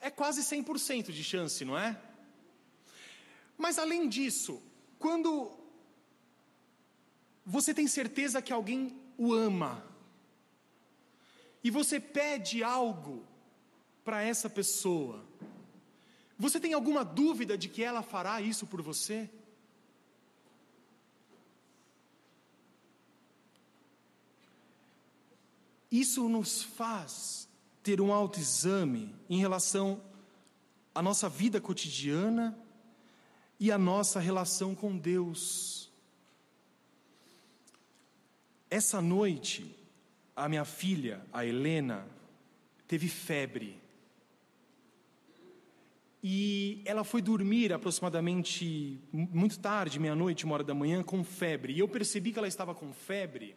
É 0.08 0.10
quase 0.10 0.42
100% 0.42 1.12
de 1.12 1.24
chance, 1.24 1.64
não 1.64 1.78
é? 1.78 1.98
Mas 3.56 3.78
além 3.78 4.06
disso, 4.06 4.62
quando 4.98 5.30
Você 7.46 7.72
tem 7.72 7.86
certeza 7.86 8.42
que 8.42 8.52
alguém 8.52 8.98
o 9.18 9.32
ama. 9.32 9.82
E 11.62 11.70
você 11.70 11.98
pede 12.00 12.62
algo 12.62 13.26
para 14.04 14.22
essa 14.22 14.48
pessoa. 14.48 15.24
Você 16.38 16.58
tem 16.60 16.72
alguma 16.74 17.04
dúvida 17.04 17.56
de 17.56 17.68
que 17.68 17.82
ela 17.82 18.02
fará 18.02 18.40
isso 18.40 18.66
por 18.66 18.80
você? 18.82 19.30
Isso 25.90 26.28
nos 26.28 26.62
faz 26.62 27.48
ter 27.84 28.00
um 28.00 28.14
autoexame 28.14 29.14
em 29.28 29.38
relação 29.38 30.00
à 30.94 31.02
nossa 31.02 31.28
vida 31.28 31.60
cotidiana 31.60 32.58
e 33.60 33.70
à 33.70 33.76
nossa 33.76 34.18
relação 34.18 34.74
com 34.74 34.96
Deus. 34.96 35.92
Essa 38.70 39.02
noite, 39.02 39.70
a 40.34 40.48
minha 40.48 40.64
filha, 40.64 41.20
a 41.30 41.44
Helena, 41.44 42.06
teve 42.88 43.06
febre. 43.06 43.78
E 46.22 46.80
ela 46.86 47.04
foi 47.04 47.20
dormir 47.20 47.70
aproximadamente 47.70 48.98
muito 49.12 49.58
tarde, 49.58 50.00
meia-noite, 50.00 50.46
uma 50.46 50.54
hora 50.54 50.64
da 50.64 50.74
manhã, 50.74 51.02
com 51.02 51.22
febre. 51.22 51.74
E 51.74 51.80
eu 51.80 51.86
percebi 51.86 52.32
que 52.32 52.38
ela 52.38 52.48
estava 52.48 52.74
com 52.74 52.94
febre 52.94 53.54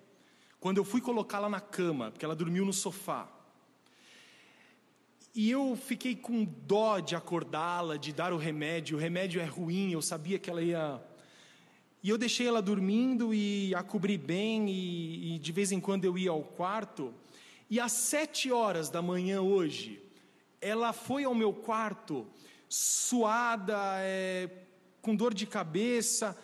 quando 0.59 0.79
eu 0.79 0.83
fui 0.83 0.99
colocá-la 0.99 1.47
na 1.47 1.61
cama, 1.61 2.11
porque 2.11 2.25
ela 2.25 2.35
dormiu 2.35 2.65
no 2.65 2.73
sofá. 2.73 3.36
E 5.37 5.51
eu 5.51 5.75
fiquei 5.75 6.15
com 6.15 6.43
dó 6.43 6.99
de 6.99 7.15
acordá-la, 7.15 7.95
de 7.95 8.11
dar 8.11 8.33
o 8.33 8.37
remédio. 8.37 8.97
O 8.97 8.99
remédio 8.99 9.39
é 9.39 9.45
ruim, 9.45 9.91
eu 9.91 10.01
sabia 10.01 10.39
que 10.39 10.49
ela 10.49 10.63
ia. 10.63 10.99
E 12.01 12.09
eu 12.09 12.17
deixei 12.17 12.47
ela 12.47 12.59
dormindo 12.59 13.31
e 13.31 13.71
a 13.75 13.83
cobri 13.83 14.17
bem, 14.17 14.67
e, 14.67 15.35
e 15.35 15.37
de 15.37 15.51
vez 15.51 15.71
em 15.71 15.79
quando 15.79 16.05
eu 16.05 16.17
ia 16.17 16.31
ao 16.31 16.41
quarto. 16.41 17.13
E 17.69 17.79
às 17.79 17.91
sete 17.91 18.51
horas 18.51 18.89
da 18.89 18.99
manhã 18.99 19.39
hoje, 19.39 20.01
ela 20.59 20.91
foi 20.91 21.23
ao 21.23 21.35
meu 21.35 21.53
quarto, 21.53 22.25
suada, 22.67 23.77
é, 23.99 24.49
com 25.03 25.15
dor 25.15 25.35
de 25.35 25.45
cabeça, 25.45 26.35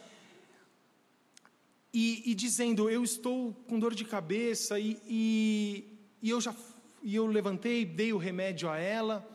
e, 1.92 2.30
e 2.30 2.36
dizendo: 2.36 2.92
Eu 2.92 3.04
estou 3.04 3.54
com 3.68 3.80
dor 3.80 3.96
de 3.96 4.06
cabeça, 4.06 4.80
e, 4.80 5.02
e, 5.08 5.98
e 6.22 6.30
eu 6.30 6.40
já 6.40 6.54
e 7.04 7.16
eu 7.16 7.28
levantei, 7.28 7.86
dei 7.86 8.14
o 8.14 8.18
remédio 8.18 8.70
a 8.70 8.78
ela. 8.78 9.28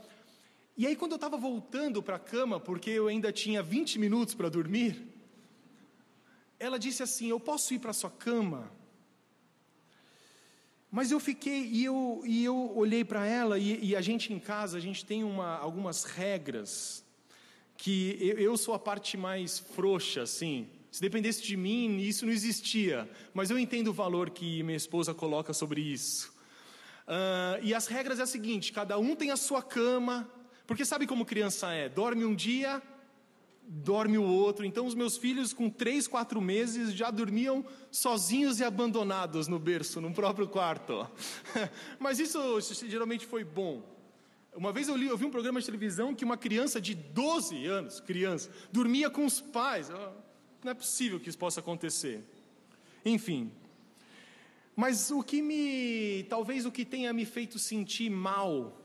E 0.77 0.87
aí, 0.87 0.97
quando 0.97 1.12
eu 1.12 1.16
estava 1.16 1.37
voltando 1.37 2.03
para 2.03 2.16
a 2.16 2.19
cama, 2.19 2.59
porque 2.59 2.89
eu 2.89 3.09
ainda 3.09 3.31
tinha 3.31 3.62
20 3.62 3.99
minutos 3.99 4.35
para 4.35 4.49
dormir, 4.49 5.07
ela 6.59 6.79
disse 6.79 7.03
assim: 7.03 7.29
Eu 7.29 7.39
posso 7.39 7.75
ir 7.75 7.79
para 7.79 7.91
a 7.91 7.95
sua 7.95 8.11
cama? 8.11 8.73
Mas 10.91 11.11
eu 11.11 11.21
fiquei, 11.21 11.66
e 11.66 11.85
eu, 11.85 12.23
e 12.25 12.43
eu 12.43 12.73
olhei 12.75 13.05
para 13.05 13.27
ela, 13.27 13.59
e, 13.59 13.85
e, 13.85 13.95
a 13.95 14.01
gente 14.01 14.33
em 14.33 14.39
casa, 14.39 14.79
a 14.79 14.81
gente 14.81 15.05
tem 15.05 15.23
uma, 15.23 15.59
algumas 15.59 16.05
regras, 16.05 17.05
que 17.77 18.16
eu, 18.19 18.39
eu 18.39 18.57
sou 18.57 18.73
a 18.73 18.79
parte 18.79 19.14
mais 19.14 19.59
frouxa, 19.59 20.23
assim, 20.23 20.66
se 20.91 21.03
dependesse 21.03 21.43
de 21.43 21.59
mim, 21.59 21.99
isso 21.99 22.25
não 22.25 22.33
existia. 22.33 23.09
Mas 23.35 23.51
eu 23.51 23.59
entendo 23.59 23.89
o 23.89 23.93
valor 23.93 24.31
que 24.31 24.62
minha 24.62 24.77
esposa 24.77 25.12
coloca 25.12 25.53
sobre 25.53 25.83
isso. 25.83 26.38
Uh, 27.09 27.57
e 27.63 27.73
as 27.73 27.87
regras 27.87 28.19
é 28.19 28.23
a 28.23 28.27
seguinte: 28.27 28.71
cada 28.71 28.99
um 28.99 29.17
tem 29.17 29.31
a 29.31 29.37
sua 29.37 29.63
cama, 29.63 30.31
porque 30.67 30.85
sabe 30.85 31.07
como 31.07 31.25
criança 31.25 31.73
é? 31.73 31.89
Dorme 31.89 32.23
um 32.27 32.35
dia, 32.35 32.83
dorme 33.67 34.19
o 34.19 34.23
outro. 34.23 34.67
Então, 34.67 34.85
os 34.85 34.95
meus 34.95 35.17
filhos, 35.17 35.55
com 35.55 35.71
três, 35.71 36.07
quatro 36.07 36.39
meses, 36.39 36.93
já 36.93 37.11
dormiam 37.11 37.65
sozinhos 37.91 38.61
e 38.61 38.65
abandonados 38.65 39.49
no 39.49 39.59
berço, 39.59 40.03
no 40.03 40.13
próprio 40.13 40.47
quarto. 40.47 41.11
Mas 41.99 42.19
isso 42.19 42.61
geralmente 42.87 43.25
foi 43.25 43.43
bom. 43.43 43.83
Uma 44.55 44.71
vez 44.71 44.89
eu, 44.89 44.97
li, 44.97 45.07
eu 45.07 45.17
vi 45.17 45.25
um 45.25 45.31
programa 45.31 45.61
de 45.61 45.67
televisão 45.67 46.15
que 46.15 46.27
uma 46.27 46.37
criança 46.37 46.79
de 46.79 46.95
12 46.95 47.65
anos, 47.65 48.01
criança, 48.01 48.51
dormia 48.71 49.09
com 49.09 49.25
os 49.25 49.41
pais. 49.41 49.89
Não 50.63 50.71
é 50.71 50.75
possível 50.75 51.19
que 51.19 51.31
isso 51.31 51.39
possa 51.39 51.61
acontecer. 51.61 52.23
Enfim. 53.03 53.51
Mas 54.83 55.11
o 55.11 55.24
que 55.24 55.43
me. 55.43 56.24
Talvez 56.29 56.64
o 56.64 56.70
que 56.70 56.85
tenha 56.85 57.12
me 57.12 57.24
feito 57.24 57.59
sentir 57.59 58.09
mal. 58.09 58.81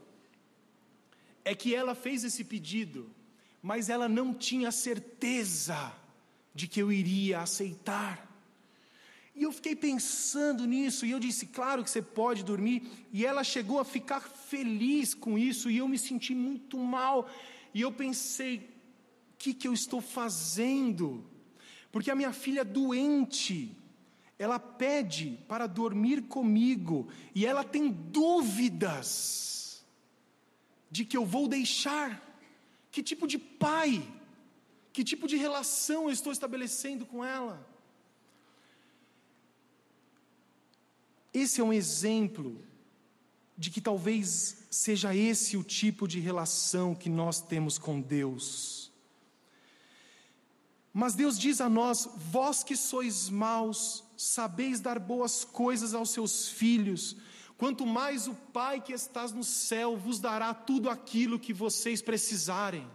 É 1.45 1.53
que 1.53 1.75
ela 1.75 1.93
fez 1.93 2.23
esse 2.23 2.43
pedido, 2.43 3.11
mas 3.61 3.89
ela 3.89 4.09
não 4.09 4.33
tinha 4.33 4.71
certeza 4.71 5.93
de 6.55 6.67
que 6.67 6.79
eu 6.81 6.91
iria 6.91 7.41
aceitar. 7.41 8.27
E 9.35 9.43
eu 9.43 9.51
fiquei 9.51 9.75
pensando 9.75 10.65
nisso, 10.65 11.05
e 11.05 11.11
eu 11.11 11.19
disse: 11.19 11.45
claro 11.45 11.83
que 11.83 11.91
você 11.91 12.01
pode 12.01 12.43
dormir. 12.43 12.79
E 13.11 13.23
ela 13.23 13.43
chegou 13.43 13.79
a 13.79 13.85
ficar 13.85 14.21
feliz 14.21 15.13
com 15.13 15.37
isso, 15.37 15.69
e 15.69 15.77
eu 15.77 15.87
me 15.87 15.99
senti 15.99 16.33
muito 16.33 16.75
mal. 16.79 17.29
E 17.71 17.81
eu 17.81 17.91
pensei: 17.91 18.57
o 18.57 19.37
que, 19.37 19.53
que 19.53 19.67
eu 19.67 19.73
estou 19.73 20.01
fazendo? 20.01 21.23
porque 21.93 22.09
a 22.09 22.15
minha 22.15 22.33
filha 22.33 22.61
é 22.61 22.63
doente, 22.63 23.77
ela 24.43 24.59
pede 24.59 25.39
para 25.47 25.67
dormir 25.67 26.23
comigo 26.23 27.07
e 27.33 27.45
ela 27.45 27.63
tem 27.63 27.89
dúvidas 27.89 29.85
de 30.91 31.05
que 31.05 31.15
eu 31.15 31.25
vou 31.25 31.47
deixar. 31.47 32.21
Que 32.91 33.01
tipo 33.01 33.25
de 33.25 33.37
pai, 33.37 34.05
que 34.91 35.01
tipo 35.01 35.27
de 35.27 35.37
relação 35.37 36.03
eu 36.03 36.11
estou 36.11 36.31
estabelecendo 36.31 37.05
com 37.05 37.23
ela? 37.23 37.65
Esse 41.33 41.61
é 41.61 41.63
um 41.63 41.71
exemplo 41.71 42.61
de 43.57 43.71
que 43.71 43.79
talvez 43.79 44.67
seja 44.69 45.15
esse 45.15 45.55
o 45.55 45.63
tipo 45.63 46.05
de 46.05 46.19
relação 46.19 46.93
que 46.93 47.09
nós 47.09 47.39
temos 47.39 47.77
com 47.77 48.01
Deus. 48.01 48.91
Mas 50.93 51.15
Deus 51.15 51.39
diz 51.39 51.59
a 51.59 51.67
nós: 51.67 52.07
vós 52.15 52.63
que 52.63 52.77
sois 52.77 53.27
maus, 53.29 54.03
sabeis 54.24 54.80
dar 54.80 54.99
boas 54.99 55.43
coisas 55.43 55.93
aos 55.93 56.11
seus 56.11 56.47
filhos, 56.47 57.15
quanto 57.57 57.86
mais 57.86 58.28
o 58.28 58.34
Pai 58.34 58.82
que 58.82 58.93
estás 58.93 59.32
no 59.32 59.43
céu 59.43 59.97
vos 59.97 60.19
dará 60.19 60.53
tudo 60.53 60.89
aquilo 60.89 61.39
que 61.39 61.53
vocês 61.53 62.01
precisarem. 62.01 62.88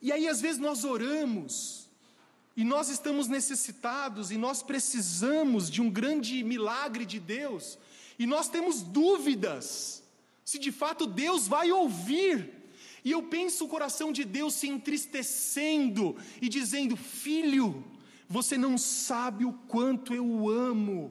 E 0.00 0.12
aí, 0.12 0.28
às 0.28 0.40
vezes, 0.40 0.60
nós 0.60 0.84
oramos, 0.84 1.88
e 2.56 2.62
nós 2.64 2.88
estamos 2.88 3.26
necessitados, 3.26 4.30
e 4.30 4.38
nós 4.38 4.62
precisamos 4.62 5.68
de 5.68 5.82
um 5.82 5.90
grande 5.90 6.44
milagre 6.44 7.04
de 7.04 7.18
Deus, 7.18 7.78
e 8.18 8.26
nós 8.26 8.48
temos 8.48 8.82
dúvidas 8.82 10.02
se 10.44 10.58
de 10.58 10.72
fato 10.72 11.06
Deus 11.06 11.46
vai 11.46 11.70
ouvir 11.70 12.58
e 13.04 13.10
eu 13.10 13.22
penso 13.22 13.64
o 13.64 13.68
coração 13.68 14.10
de 14.10 14.24
Deus 14.24 14.54
se 14.54 14.68
entristecendo 14.68 16.16
e 16.40 16.48
dizendo: 16.48 16.96
Filho, 16.96 17.84
você 18.28 18.58
não 18.58 18.76
sabe 18.76 19.44
o 19.44 19.52
quanto 19.52 20.14
eu 20.14 20.48
amo, 20.48 21.10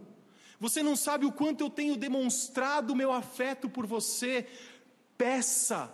você 0.60 0.84
não 0.84 0.96
sabe 0.96 1.26
o 1.26 1.32
quanto 1.32 1.64
eu 1.64 1.70
tenho 1.70 1.96
demonstrado 1.96 2.96
meu 2.96 3.12
afeto 3.12 3.70
por 3.70 3.86
você. 3.86 4.48
Peça 5.18 5.92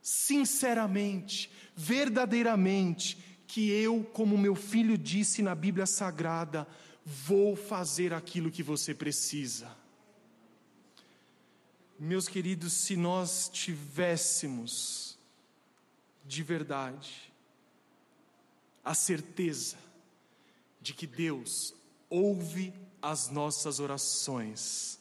sinceramente, 0.00 1.50
verdadeiramente, 1.74 3.18
que 3.46 3.70
eu, 3.70 4.02
como 4.12 4.36
meu 4.36 4.54
filho 4.54 4.96
disse 4.96 5.42
na 5.42 5.54
Bíblia 5.54 5.86
Sagrada, 5.86 6.66
vou 7.04 7.54
fazer 7.54 8.14
aquilo 8.14 8.50
que 8.50 8.62
você 8.62 8.94
precisa. 8.94 9.76
Meus 11.98 12.26
queridos, 12.26 12.72
se 12.72 12.96
nós 12.96 13.48
tivéssemos 13.52 15.18
de 16.24 16.42
verdade, 16.42 17.32
a 18.84 18.94
certeza 18.94 19.76
de 20.82 20.92
que 20.92 21.06
Deus 21.06 21.72
ouve 22.10 22.74
as 23.00 23.30
nossas 23.30 23.80
orações, 23.80 24.98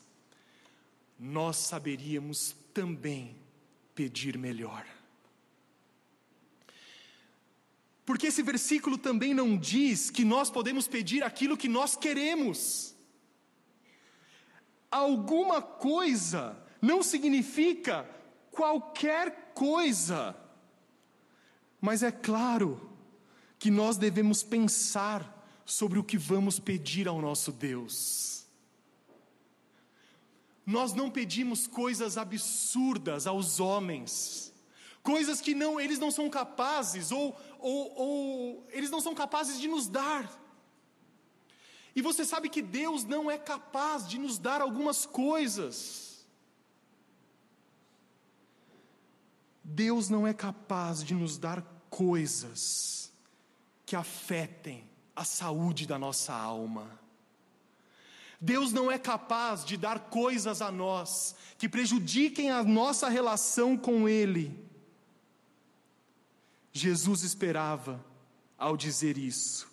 nós 1.20 1.58
saberíamos 1.58 2.56
também 2.74 3.36
pedir 3.94 4.38
melhor. 4.38 4.86
Porque 8.06 8.28
esse 8.28 8.42
versículo 8.44 8.98
também 8.98 9.34
não 9.34 9.58
diz 9.58 10.10
que 10.10 10.24
nós 10.24 10.50
podemos 10.50 10.88
pedir 10.88 11.24
aquilo 11.24 11.58
que 11.58 11.68
nós 11.68 11.96
queremos. 11.96 12.96
Alguma 14.90 15.62
coisa 15.62 16.58
não 16.82 17.02
significa 17.02 18.10
qualquer 18.52 19.52
coisa. 19.54 20.36
Mas 21.80 22.04
é 22.04 22.12
claro 22.12 22.90
que 23.58 23.72
nós 23.72 23.98
devemos 23.98 24.44
pensar 24.44 25.41
sobre 25.72 25.98
o 25.98 26.04
que 26.04 26.18
vamos 26.18 26.60
pedir 26.60 27.08
ao 27.08 27.22
nosso 27.22 27.50
Deus. 27.50 28.46
Nós 30.66 30.94
não 30.94 31.10
pedimos 31.10 31.66
coisas 31.66 32.18
absurdas 32.18 33.26
aos 33.26 33.60
homens, 33.62 34.54
coisas 35.02 35.40
que 35.40 35.56
não 35.56 35.80
eles 35.80 35.98
não 35.98 36.12
são 36.12 36.30
capazes 36.30 37.10
ou, 37.10 37.40
ou, 37.58 37.94
ou 37.96 38.68
eles 38.72 38.92
não 38.92 39.00
são 39.00 39.16
capazes 39.16 39.62
de 39.62 39.70
nos 39.70 39.88
dar. 39.88 40.30
E 41.96 42.02
você 42.02 42.26
sabe 42.26 42.50
que 42.50 42.62
Deus 42.62 43.06
não 43.06 43.32
é 43.32 43.38
capaz 43.38 44.06
de 44.06 44.18
nos 44.18 44.38
dar 44.38 44.60
algumas 44.60 45.06
coisas. 45.06 46.28
Deus 49.64 50.10
não 50.10 50.28
é 50.28 50.34
capaz 50.34 51.02
de 51.02 51.14
nos 51.14 51.38
dar 51.38 51.62
coisas 51.90 53.12
que 53.86 53.96
afetem 53.96 54.91
a 55.22 55.24
saúde 55.24 55.86
da 55.86 56.00
nossa 56.00 56.34
alma. 56.34 57.00
Deus 58.40 58.74
não 58.74 58.92
é 58.92 58.98
capaz 58.98 59.64
de 59.64 59.78
dar 59.78 60.10
coisas 60.10 60.64
a 60.64 60.72
nós 60.72 61.36
que 61.60 61.70
prejudiquem 61.70 62.50
a 62.50 62.64
nossa 62.64 63.08
relação 63.08 63.78
com 63.78 64.10
Ele. 64.10 64.68
Jesus 66.74 67.22
esperava, 67.22 68.04
ao 68.58 68.76
dizer 68.76 69.16
isso, 69.16 69.70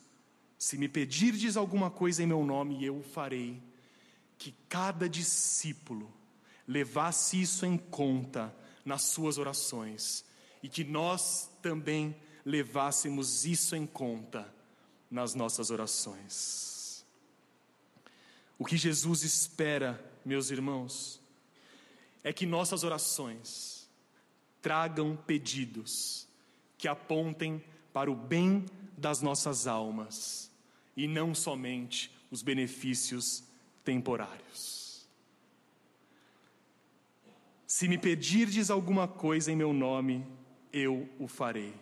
se 0.59 0.77
me 0.77 0.87
pedirdes 0.87 1.57
alguma 1.57 1.91
coisa 1.91 2.23
em 2.23 2.27
meu 2.27 2.45
nome, 2.45 2.85
eu 2.85 2.99
o 2.99 3.03
farei, 3.03 3.63
que 4.37 4.55
cada 4.69 5.09
discípulo 5.09 6.13
levasse 6.67 7.41
isso 7.41 7.65
em 7.65 7.79
conta 7.79 8.55
nas 8.85 9.05
suas 9.05 9.39
orações 9.39 10.25
e 10.63 10.69
que 10.69 10.85
nós 10.85 11.49
também 11.63 12.15
levássemos 12.45 13.47
isso 13.47 13.75
em 13.75 13.87
conta 13.87 14.58
nas 15.11 15.35
nossas 15.35 15.71
orações. 15.71 17.07
O 18.59 18.65
que 18.65 18.77
Jesus 18.77 19.23
espera, 19.23 20.03
meus 20.25 20.51
irmãos, 20.51 21.21
é 22.25 22.33
que 22.33 22.45
nossas 22.45 22.83
orações 22.83 23.89
tragam 24.61 25.17
pedidos 25.17 26.27
que 26.77 26.89
apontem 26.89 27.65
para 27.93 28.11
o 28.11 28.17
bem 28.17 28.67
das 28.97 29.23
nossas 29.23 29.67
almas 29.67 30.51
e 30.97 31.07
não 31.07 31.35
somente 31.35 32.11
os 32.31 32.43
benefícios 32.43 33.45
temporários. 33.85 35.09
Se 37.67 37.87
me 37.87 37.97
pedirdes 37.97 38.71
alguma 38.71 39.07
coisa 39.07 39.53
em 39.53 39.57
meu 39.57 39.73
nome, 39.73 40.27
eu 40.73 41.09
o 41.19 41.29
farei. 41.29 41.75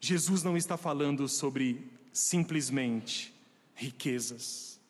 Jesus 0.00 0.42
não 0.42 0.56
está 0.56 0.76
falando 0.76 1.28
sobre 1.28 1.90
simplesmente 2.12 3.34
riquezas, 3.74 4.80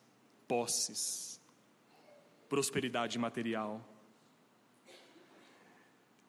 posses, 0.47 1.39
prosperidade 2.47 3.17
material. 3.17 3.83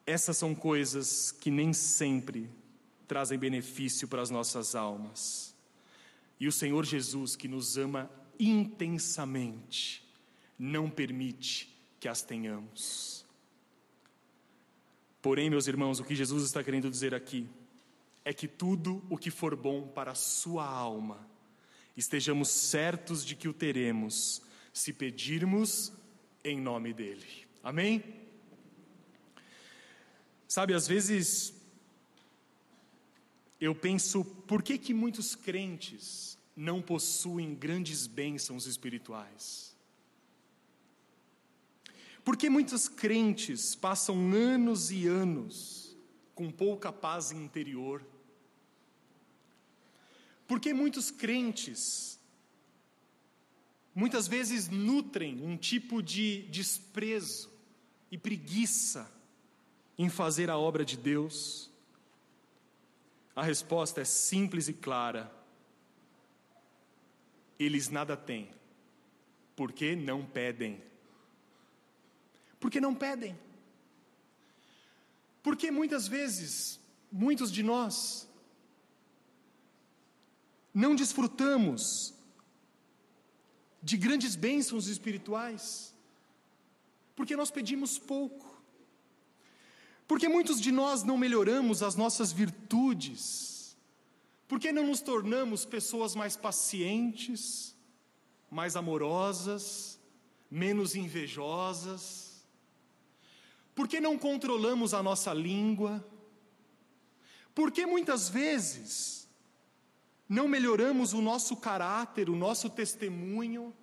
Essas 0.07 0.37
são 0.37 0.55
coisas 0.55 1.31
que 1.31 1.51
nem 1.51 1.73
sempre 1.73 2.51
trazem 3.07 3.39
benefício 3.39 4.09
para 4.09 4.23
as 4.23 4.31
nossas 4.31 4.75
almas. 4.75 5.55
E 6.39 6.49
o 6.49 6.53
Senhor 6.53 6.85
Jesus, 6.85 7.37
que 7.37 7.49
nos 7.49 7.77
ama 7.77 8.11
intensamente, 8.39 10.03
não 10.59 10.89
permite 10.89 11.69
que 11.99 12.09
as 12.09 12.23
tenhamos. 12.23 13.25
Porém, 15.21 15.51
meus 15.51 15.67
irmãos, 15.67 16.01
o 16.01 16.05
que 16.05 16.15
Jesus 16.15 16.45
está 16.45 16.65
querendo 16.65 16.91
dizer 16.91 17.15
aqui 17.15 17.47
é 18.25 18.33
que 18.33 18.47
tudo 18.47 19.03
o 19.09 19.17
que 19.17 19.31
for 19.31 19.57
bom 19.57 19.89
para 19.89 20.13
a 20.13 20.15
sua 20.15 20.67
alma, 20.67 21.29
estejamos 21.97 22.49
certos 22.49 23.25
de 23.25 23.35
que 23.35 23.49
o 23.49 23.53
teremos, 23.53 24.43
se 24.73 24.93
pedirmos 24.93 25.93
em 26.45 26.61
nome 26.61 26.93
dEle. 26.93 27.47
Amém? 27.63 28.03
Sabe, 30.47 30.75
às 30.75 30.87
vezes 30.87 31.55
eu 33.61 33.75
penso, 33.75 34.25
por 34.25 34.63
que 34.63 34.79
que 34.79 34.95
muitos 34.95 35.35
crentes 35.35 36.39
não 36.57 36.81
possuem 36.81 37.55
grandes 37.55 38.07
bênçãos 38.07 38.67
espirituais? 38.67 39.77
Por 42.25 42.37
que 42.37 42.51
muitos 42.51 42.89
crentes 42.89 43.75
passam 43.75 44.33
anos 44.33 44.91
e 44.91 45.07
anos 45.07 45.90
com 46.41 46.51
pouca 46.51 46.91
paz 46.91 47.33
interior? 47.33 48.03
Porque 50.49 50.73
muitos 50.73 51.11
crentes, 51.11 52.19
muitas 53.95 54.27
vezes, 54.27 54.67
nutrem 54.67 55.45
um 55.45 55.55
tipo 55.55 56.03
de 56.03 56.45
desprezo 56.45 57.53
e 58.11 58.17
preguiça 58.17 59.13
em 59.99 60.09
fazer 60.09 60.49
a 60.49 60.57
obra 60.57 60.83
de 60.83 60.97
Deus? 60.97 61.71
A 63.37 63.43
resposta 63.43 64.01
é 64.01 64.05
simples 64.07 64.67
e 64.67 64.73
clara. 64.73 65.31
Eles 67.59 67.91
nada 67.91 68.17
têm, 68.17 68.49
porque 69.55 69.95
não 69.95 70.25
pedem. 70.25 70.83
Porque 72.59 72.81
não 72.81 72.95
pedem. 72.95 73.39
Porque 75.43 75.71
muitas 75.71 76.07
vezes, 76.07 76.81
muitos 77.11 77.51
de 77.51 77.63
nós, 77.63 78.29
não 80.73 80.95
desfrutamos 80.95 82.15
de 83.83 83.97
grandes 83.97 84.37
bênçãos 84.37 84.87
espirituais, 84.87 85.95
porque 87.17 87.35
nós 87.35 87.51
pedimos 87.51 87.99
pouco, 87.99 88.63
porque 90.07 90.29
muitos 90.29 90.61
de 90.61 90.71
nós 90.71 91.03
não 91.03 91.17
melhoramos 91.17 91.83
as 91.83 91.97
nossas 91.97 92.33
virtudes, 92.33 93.77
porque 94.47 94.73
não 94.73 94.87
nos 94.87 95.01
tornamos 95.01 95.65
pessoas 95.65 96.15
mais 96.15 96.37
pacientes, 96.37 97.75
mais 98.51 98.77
amorosas, 98.77 99.99
menos 100.51 100.95
invejosas, 100.95 102.30
porque 103.81 103.99
não 103.99 104.19
controlamos 104.19 104.93
a 104.93 105.03
nossa 105.03 105.33
língua, 105.33 106.07
porque 107.55 107.87
muitas 107.87 108.29
vezes 108.29 109.27
não 110.29 110.47
melhoramos 110.47 111.15
o 111.15 111.23
nosso 111.23 111.57
caráter, 111.57 112.29
o 112.29 112.37
nosso 112.37 112.69
testemunho? 112.69 113.75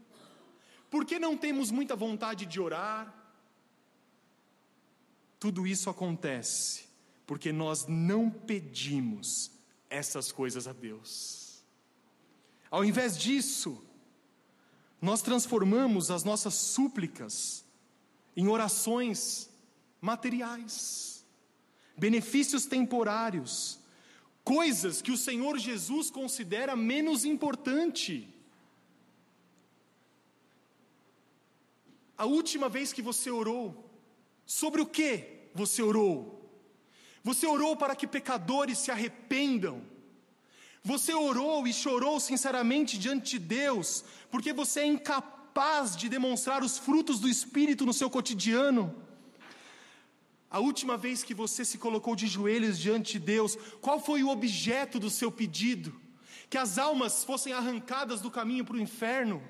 Por 0.87 1.03
que 1.03 1.17
não 1.17 1.35
temos 1.35 1.71
muita 1.71 1.95
vontade 1.95 2.45
de 2.45 2.61
orar? 2.61 3.11
Tudo 5.39 5.65
isso 5.65 5.89
acontece 5.89 6.85
porque 7.25 7.51
nós 7.51 7.87
não 7.87 8.29
pedimos 8.29 9.49
essas 9.89 10.31
coisas 10.31 10.67
a 10.67 10.73
Deus. 10.73 11.63
Ao 12.69 12.85
invés 12.85 13.17
disso, 13.17 13.83
nós 15.01 15.23
transformamos 15.23 16.11
as 16.11 16.23
nossas 16.23 16.53
súplicas 16.53 17.65
em 18.35 18.47
orações 18.47 19.56
materiais, 20.01 21.25
benefícios 21.97 22.65
temporários, 22.65 23.79
coisas 24.43 25.01
que 25.01 25.11
o 25.11 25.17
Senhor 25.17 25.57
Jesus 25.57 26.09
considera 26.09 26.75
menos 26.75 27.25
importante. 27.25 28.33
A 32.17 32.25
última 32.25 32.69
vez 32.69 32.93
que 32.93 33.01
você 33.01 33.29
orou, 33.29 33.91
sobre 34.45 34.81
o 34.81 34.85
que 34.85 35.49
você 35.53 35.81
orou? 35.81 36.37
Você 37.23 37.45
orou 37.45 37.75
para 37.75 37.95
que 37.95 38.07
pecadores 38.07 38.77
se 38.77 38.89
arrependam. 38.89 39.81
Você 40.81 41.13
orou 41.13 41.67
e 41.67 41.73
chorou 41.73 42.17
sinceramente 42.19 42.97
diante 42.97 43.31
de 43.31 43.39
Deus, 43.39 44.05
porque 44.31 44.53
você 44.53 44.79
é 44.79 44.85
incapaz 44.85 45.97
de 45.97 46.07
demonstrar 46.07 46.63
os 46.63 46.77
frutos 46.77 47.19
do 47.19 47.27
Espírito 47.27 47.85
no 47.85 47.93
seu 47.93 48.09
cotidiano. 48.09 48.95
A 50.49 50.59
última 50.59 50.95
vez 50.95 51.23
que 51.23 51.33
você 51.33 51.65
se 51.65 51.77
colocou 51.77 52.15
de 52.15 52.25
joelhos 52.25 52.79
diante 52.79 53.13
de 53.13 53.19
Deus, 53.19 53.57
qual 53.81 53.99
foi 53.99 54.23
o 54.23 54.29
objeto 54.29 54.97
do 54.99 55.09
seu 55.09 55.29
pedido? 55.29 55.93
Que 56.49 56.57
as 56.57 56.77
almas 56.77 57.23
fossem 57.23 57.51
arrancadas 57.51 58.21
do 58.21 58.31
caminho 58.31 58.63
para 58.63 58.77
o 58.77 58.81
inferno? 58.81 59.43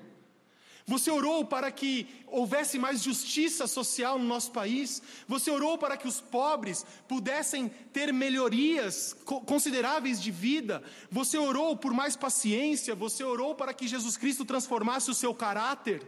Você 0.88 1.10
orou 1.10 1.44
para 1.44 1.70
que 1.70 2.08
houvesse 2.26 2.78
mais 2.78 3.02
justiça 3.02 3.66
social 3.66 4.18
no 4.18 4.24
nosso 4.24 4.50
país? 4.50 5.02
Você 5.28 5.50
orou 5.50 5.76
para 5.76 5.98
que 5.98 6.08
os 6.08 6.18
pobres 6.18 6.84
pudessem 7.06 7.68
ter 7.92 8.10
melhorias 8.10 9.14
consideráveis 9.44 10.20
de 10.20 10.30
vida? 10.30 10.82
Você 11.10 11.36
orou 11.36 11.76
por 11.76 11.92
mais 11.92 12.16
paciência? 12.16 12.94
Você 12.94 13.22
orou 13.22 13.54
para 13.54 13.74
que 13.74 13.86
Jesus 13.86 14.16
Cristo 14.16 14.46
transformasse 14.46 15.10
o 15.10 15.14
seu 15.14 15.34
caráter? 15.34 16.02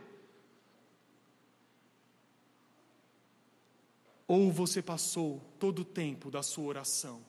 Ou 4.32 4.52
você 4.52 4.80
passou 4.80 5.40
todo 5.58 5.80
o 5.80 5.84
tempo 5.84 6.30
da 6.30 6.40
sua 6.40 6.66
oração 6.66 7.20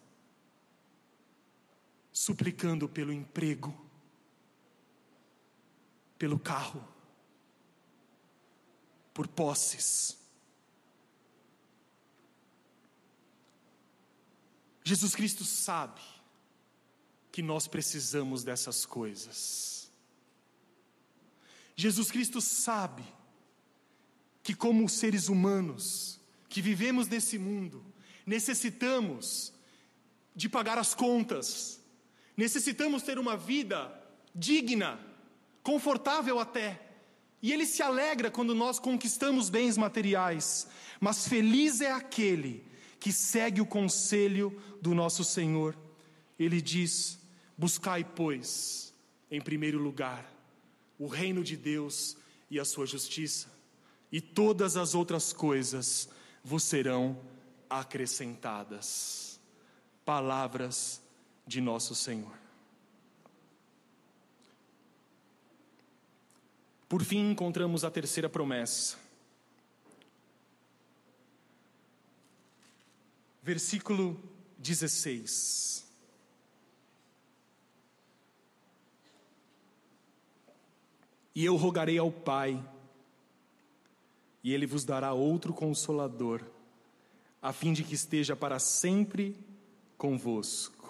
suplicando 2.13 2.87
pelo 2.87 3.11
emprego, 3.11 3.75
pelo 6.15 6.37
carro, 6.37 6.87
por 9.15 9.27
posses. 9.27 10.15
Jesus 14.83 15.15
Cristo 15.15 15.43
sabe 15.43 16.01
que 17.31 17.41
nós 17.41 17.67
precisamos 17.67 18.43
dessas 18.43 18.85
coisas. 18.85 19.91
Jesus 21.75 22.11
Cristo 22.11 22.39
sabe 22.39 23.03
que, 24.43 24.53
como 24.53 24.87
seres 24.87 25.29
humanos 25.29 26.20
que 26.51 26.61
vivemos 26.61 27.07
nesse 27.07 27.39
mundo, 27.39 27.81
necessitamos 28.25 29.53
de 30.35 30.49
pagar 30.49 30.77
as 30.77 30.93
contas, 30.93 31.79
necessitamos 32.35 33.03
ter 33.03 33.17
uma 33.17 33.37
vida 33.37 33.89
digna, 34.35 34.99
confortável 35.63 36.39
até. 36.39 36.89
E 37.41 37.53
ele 37.53 37.65
se 37.65 37.81
alegra 37.81 38.29
quando 38.29 38.53
nós 38.53 38.79
conquistamos 38.79 39.49
bens 39.49 39.77
materiais, 39.77 40.67
mas 40.99 41.25
feliz 41.25 41.79
é 41.79 41.91
aquele 41.91 42.65
que 42.99 43.13
segue 43.13 43.61
o 43.61 43.65
conselho 43.65 44.61
do 44.81 44.93
nosso 44.93 45.23
Senhor. 45.23 45.73
Ele 46.37 46.61
diz: 46.61 47.17
Buscai, 47.57 48.03
pois, 48.03 48.93
em 49.31 49.39
primeiro 49.39 49.79
lugar, 49.79 50.29
o 50.99 51.07
reino 51.07 51.45
de 51.45 51.55
Deus 51.55 52.17
e 52.49 52.59
a 52.59 52.65
sua 52.65 52.85
justiça, 52.85 53.49
e 54.11 54.19
todas 54.19 54.75
as 54.75 54.93
outras 54.93 55.31
coisas 55.31 56.09
vos 56.43 56.63
serão 56.63 57.19
acrescentadas. 57.69 59.39
Palavras 60.03 61.01
de 61.45 61.61
nosso 61.61 61.95
Senhor. 61.95 62.41
Por 66.89 67.03
fim, 67.03 67.31
encontramos 67.31 67.85
a 67.85 67.89
terceira 67.89 68.27
promessa. 68.27 68.97
Versículo 73.41 74.21
16. 74.57 75.89
E 81.33 81.45
eu 81.45 81.55
rogarei 81.55 81.97
ao 81.97 82.11
Pai, 82.11 82.61
e 84.43 84.53
Ele 84.53 84.65
vos 84.65 84.83
dará 84.83 85.13
outro 85.13 85.53
consolador, 85.53 86.41
a 87.41 87.51
fim 87.51 87.73
de 87.73 87.83
que 87.83 87.95
esteja 87.95 88.35
para 88.35 88.59
sempre 88.59 89.35
convosco. 89.97 90.81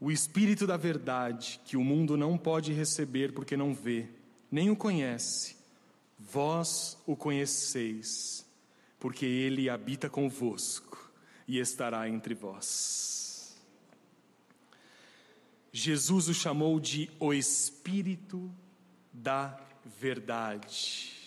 O 0.00 0.10
Espírito 0.10 0.66
da 0.66 0.76
Verdade, 0.76 1.60
que 1.64 1.76
o 1.76 1.84
mundo 1.84 2.16
não 2.16 2.38
pode 2.38 2.72
receber 2.72 3.32
porque 3.32 3.56
não 3.56 3.74
vê, 3.74 4.08
nem 4.50 4.70
o 4.70 4.76
conhece, 4.76 5.56
vós 6.18 6.96
o 7.06 7.14
conheceis, 7.14 8.46
porque 8.98 9.26
Ele 9.26 9.68
habita 9.68 10.08
convosco 10.08 11.10
e 11.46 11.58
estará 11.58 12.08
entre 12.08 12.34
vós. 12.34 13.56
Jesus 15.72 16.28
o 16.28 16.34
chamou 16.34 16.80
de 16.80 17.10
o 17.20 17.32
Espírito 17.32 18.50
da 19.12 19.58
Verdade. 19.84 21.19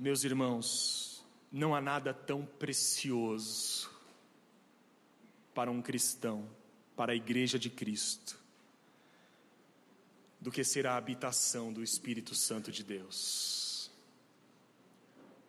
Meus 0.00 0.24
irmãos, 0.24 1.22
não 1.52 1.74
há 1.74 1.80
nada 1.82 2.14
tão 2.14 2.46
precioso 2.46 3.90
para 5.52 5.70
um 5.70 5.82
cristão, 5.82 6.48
para 6.96 7.12
a 7.12 7.14
Igreja 7.14 7.58
de 7.58 7.68
Cristo, 7.68 8.40
do 10.40 10.50
que 10.50 10.64
ser 10.64 10.86
a 10.86 10.96
habitação 10.96 11.70
do 11.70 11.82
Espírito 11.82 12.34
Santo 12.34 12.72
de 12.72 12.82
Deus. 12.82 13.90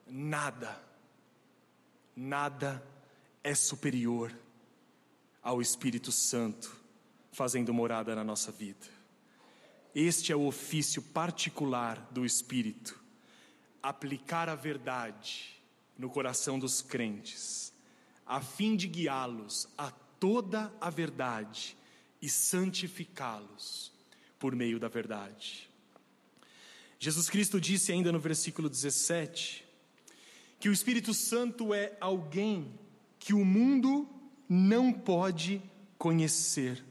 Nada, 0.06 0.84
nada 2.14 2.86
é 3.42 3.56
superior 3.56 4.38
ao 5.42 5.62
Espírito 5.62 6.12
Santo 6.12 6.76
fazendo 7.32 7.74
morada 7.74 8.14
na 8.14 8.24
nossa 8.26 8.52
vida. 8.52 8.86
Este 9.96 10.34
é 10.34 10.36
o 10.36 10.46
ofício 10.46 11.02
particular 11.02 12.06
do 12.12 12.26
Espírito 12.26 13.01
aplicar 13.82 14.50
a 14.50 14.56
verdade 14.56 15.62
no 15.98 16.10
coração 16.10 16.58
dos 16.60 16.82
crentes, 16.82 17.74
a 18.26 18.42
fim 18.42 18.76
de 18.76 18.88
guiá-los 18.88 19.68
a 19.78 19.92
toda 20.20 20.74
a 20.80 20.90
verdade 20.90 21.76
e 22.22 22.30
santificá-los 22.30 23.92
por 24.40 24.56
meio 24.56 24.80
da 24.80 24.88
verdade. 24.88 25.70
Jesus 27.00 27.30
Cristo 27.30 27.60
disse 27.60 27.92
ainda 27.92 28.12
no 28.12 28.20
versículo 28.20 28.70
17 28.70 29.66
que 30.60 30.70
o 30.70 30.74
Espírito 30.74 31.14
Santo 31.14 31.74
é 31.74 31.98
alguém 32.00 32.80
que 33.18 33.34
o 33.34 33.44
mundo 33.44 34.08
não 34.48 34.94
pode 34.94 35.62
conhecer. 35.98 36.84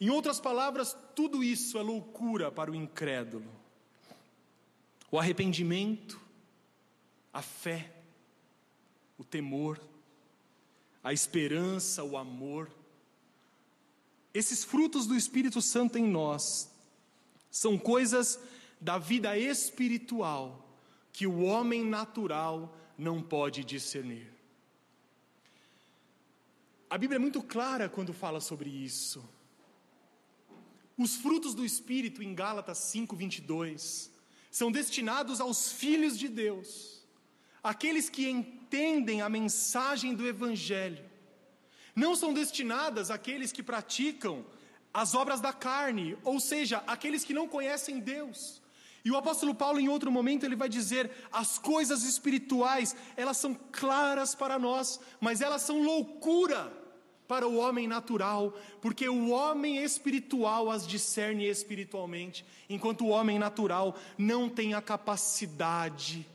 Em 0.00 0.08
outras 0.08 0.40
palavras, 0.40 0.96
tudo 1.14 1.44
isso 1.44 1.76
é 1.76 1.82
loucura 1.82 2.50
para 2.50 2.70
o 2.70 2.74
incrédulo 2.74 3.58
o 5.10 5.18
arrependimento, 5.18 6.20
a 7.32 7.42
fé, 7.42 7.92
o 9.16 9.24
temor, 9.24 9.80
a 11.02 11.12
esperança, 11.12 12.04
o 12.04 12.16
amor. 12.16 12.70
Esses 14.34 14.64
frutos 14.64 15.06
do 15.06 15.16
Espírito 15.16 15.62
Santo 15.62 15.96
em 15.98 16.06
nós 16.06 16.70
são 17.50 17.78
coisas 17.78 18.38
da 18.80 18.98
vida 18.98 19.36
espiritual 19.36 20.64
que 21.12 21.26
o 21.26 21.40
homem 21.42 21.84
natural 21.84 22.76
não 22.96 23.22
pode 23.22 23.64
discernir. 23.64 24.30
A 26.90 26.96
Bíblia 26.96 27.16
é 27.16 27.18
muito 27.18 27.42
clara 27.42 27.88
quando 27.88 28.12
fala 28.12 28.40
sobre 28.40 28.70
isso. 28.70 29.24
Os 30.96 31.16
frutos 31.16 31.54
do 31.54 31.64
Espírito 31.64 32.22
em 32.22 32.34
Gálatas 32.34 32.78
5, 32.78 33.14
22 33.14 34.17
são 34.58 34.72
destinados 34.72 35.40
aos 35.40 35.70
filhos 35.70 36.18
de 36.18 36.26
Deus, 36.26 37.00
aqueles 37.62 38.10
que 38.10 38.28
entendem 38.28 39.22
a 39.22 39.28
mensagem 39.28 40.16
do 40.16 40.26
Evangelho. 40.26 41.04
Não 41.94 42.16
são 42.16 42.34
destinadas 42.34 43.08
àqueles 43.08 43.52
que 43.52 43.62
praticam 43.62 44.44
as 44.92 45.14
obras 45.14 45.40
da 45.40 45.52
carne, 45.52 46.18
ou 46.24 46.40
seja, 46.40 46.82
aqueles 46.88 47.24
que 47.24 47.32
não 47.32 47.46
conhecem 47.46 48.00
Deus. 48.00 48.60
E 49.04 49.12
o 49.12 49.16
apóstolo 49.16 49.54
Paulo, 49.54 49.78
em 49.78 49.88
outro 49.88 50.10
momento, 50.10 50.44
ele 50.44 50.56
vai 50.56 50.68
dizer: 50.68 51.08
as 51.30 51.56
coisas 51.56 52.02
espirituais, 52.02 52.96
elas 53.16 53.36
são 53.36 53.54
claras 53.70 54.34
para 54.34 54.58
nós, 54.58 54.98
mas 55.20 55.40
elas 55.40 55.62
são 55.62 55.84
loucura 55.84 56.76
para 57.28 57.46
o 57.46 57.58
homem 57.58 57.86
natural, 57.86 58.58
porque 58.80 59.06
o 59.06 59.28
homem 59.28 59.84
espiritual 59.84 60.70
as 60.70 60.86
discerne 60.86 61.44
espiritualmente, 61.44 62.44
enquanto 62.70 63.04
o 63.04 63.08
homem 63.08 63.38
natural 63.38 63.94
não 64.16 64.48
tem 64.48 64.72
a 64.72 64.80
capacidade 64.80 66.26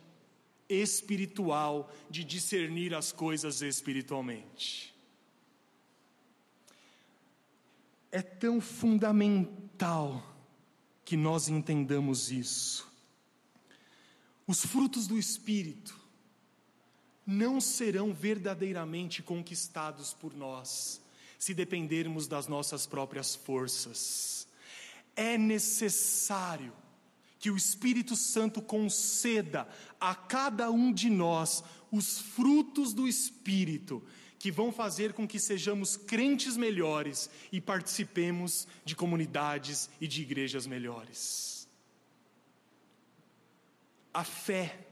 espiritual 0.70 1.92
de 2.10 2.24
discernir 2.24 2.94
as 2.94 3.12
coisas 3.12 3.64
espiritualmente. 3.64 4.94
É 8.12 8.22
tão 8.22 8.62
fundamental 8.62 10.24
que 11.04 11.18
nós 11.18 11.50
entendamos 11.50 12.32
isso. 12.32 12.88
Os 14.46 14.64
frutos 14.64 15.08
do 15.08 15.18
Espírito 15.18 16.03
não 17.26 17.62
serão 17.62 18.14
verdadeiramente 18.14 19.22
conquistados 19.24 20.14
por 20.14 20.36
nós, 20.36 21.02
se 21.40 21.54
dependermos 21.54 22.28
das 22.28 22.48
nossas 22.48 22.86
próprias 22.86 23.36
forças. 23.36 24.48
É 25.16 25.38
necessário 25.38 26.74
que 27.40 27.52
o 27.52 27.58
Espírito 27.58 28.16
Santo 28.16 28.62
conceda 28.62 29.68
a 30.00 30.16
cada 30.16 30.72
um 30.72 30.94
de 30.94 31.10
nós 31.10 31.64
os 31.92 32.20
frutos 32.20 32.94
do 32.94 33.08
Espírito, 33.08 34.02
que 34.40 34.52
vão 34.52 34.72
fazer 34.72 35.14
com 35.14 35.28
que 35.28 35.40
sejamos 35.40 35.96
crentes 35.96 36.58
melhores 36.58 37.30
e 37.52 37.62
participemos 37.62 38.68
de 38.84 38.96
comunidades 38.96 39.90
e 40.02 40.08
de 40.08 40.22
igrejas 40.22 40.66
melhores. 40.66 41.68
A 44.14 44.24
fé 44.24 44.88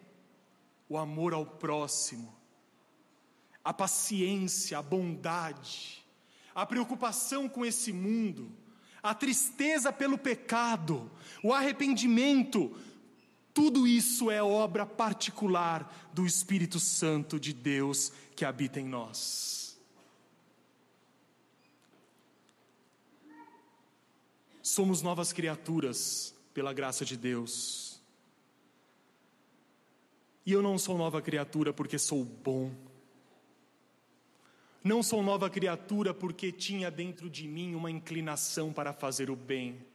o 0.91 0.97
amor 0.97 1.33
ao 1.33 1.45
próximo, 1.45 2.35
a 3.63 3.73
paciência, 3.73 4.77
a 4.77 4.81
bondade, 4.81 6.05
a 6.53 6.65
preocupação 6.65 7.47
com 7.47 7.65
esse 7.65 7.93
mundo, 7.93 8.51
a 9.01 9.15
tristeza 9.15 9.93
pelo 9.93 10.17
pecado, 10.17 11.09
o 11.41 11.53
arrependimento, 11.53 12.75
tudo 13.53 13.87
isso 13.87 14.29
é 14.29 14.43
obra 14.43 14.85
particular 14.85 16.11
do 16.13 16.25
Espírito 16.25 16.77
Santo 16.77 17.39
de 17.39 17.53
Deus 17.53 18.11
que 18.35 18.43
habita 18.43 18.77
em 18.77 18.85
nós. 18.85 19.79
Somos 24.61 25.01
novas 25.01 25.31
criaturas 25.31 26.35
pela 26.53 26.73
graça 26.73 27.05
de 27.05 27.15
Deus. 27.15 27.90
E 30.45 30.51
eu 30.51 30.61
não 30.61 30.77
sou 30.77 30.97
nova 30.97 31.21
criatura 31.21 31.71
porque 31.71 31.99
sou 31.99 32.23
bom. 32.23 32.71
Não 34.83 35.03
sou 35.03 35.21
nova 35.21 35.49
criatura 35.49 36.13
porque 36.13 36.51
tinha 36.51 36.89
dentro 36.89 37.29
de 37.29 37.47
mim 37.47 37.75
uma 37.75 37.91
inclinação 37.91 38.73
para 38.73 38.91
fazer 38.91 39.29
o 39.29 39.35
bem. 39.35 39.85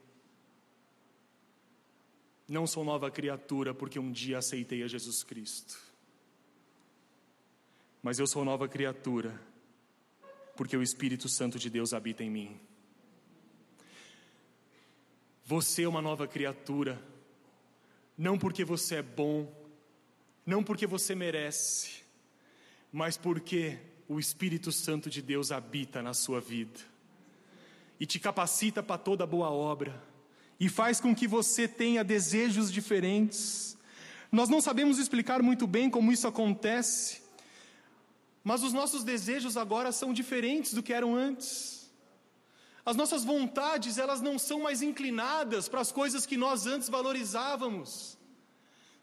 Não 2.48 2.66
sou 2.66 2.84
nova 2.84 3.10
criatura 3.10 3.74
porque 3.74 3.98
um 3.98 4.12
dia 4.12 4.38
aceitei 4.38 4.84
a 4.84 4.86
Jesus 4.86 5.24
Cristo. 5.24 5.76
Mas 8.00 8.20
eu 8.20 8.26
sou 8.26 8.44
nova 8.44 8.68
criatura 8.68 9.40
porque 10.54 10.76
o 10.76 10.82
Espírito 10.82 11.28
Santo 11.28 11.58
de 11.58 11.68
Deus 11.68 11.92
habita 11.92 12.22
em 12.22 12.30
mim. 12.30 12.60
Você 15.44 15.82
é 15.82 15.88
uma 15.88 16.02
nova 16.02 16.26
criatura, 16.26 17.00
não 18.16 18.38
porque 18.38 18.64
você 18.64 18.96
é 18.96 19.02
bom, 19.02 19.52
não 20.46 20.62
porque 20.62 20.86
você 20.86 21.12
merece, 21.12 22.04
mas 22.92 23.16
porque 23.16 23.78
o 24.08 24.20
Espírito 24.20 24.70
Santo 24.70 25.10
de 25.10 25.20
Deus 25.20 25.50
habita 25.50 26.00
na 26.00 26.14
sua 26.14 26.40
vida 26.40 26.78
e 27.98 28.06
te 28.06 28.20
capacita 28.20 28.80
para 28.82 28.96
toda 28.96 29.26
boa 29.26 29.50
obra 29.50 30.00
e 30.60 30.68
faz 30.68 31.00
com 31.00 31.14
que 31.14 31.26
você 31.26 31.66
tenha 31.66 32.04
desejos 32.04 32.72
diferentes. 32.72 33.76
Nós 34.30 34.48
não 34.48 34.60
sabemos 34.60 34.98
explicar 34.98 35.42
muito 35.42 35.66
bem 35.66 35.90
como 35.90 36.12
isso 36.12 36.28
acontece, 36.28 37.22
mas 38.44 38.62
os 38.62 38.72
nossos 38.72 39.02
desejos 39.02 39.56
agora 39.56 39.90
são 39.90 40.12
diferentes 40.12 40.72
do 40.72 40.82
que 40.82 40.92
eram 40.92 41.16
antes. 41.16 41.90
As 42.84 42.94
nossas 42.94 43.24
vontades, 43.24 43.98
elas 43.98 44.20
não 44.20 44.38
são 44.38 44.60
mais 44.60 44.80
inclinadas 44.80 45.68
para 45.68 45.80
as 45.80 45.90
coisas 45.90 46.24
que 46.24 46.36
nós 46.36 46.66
antes 46.66 46.88
valorizávamos. 46.88 48.16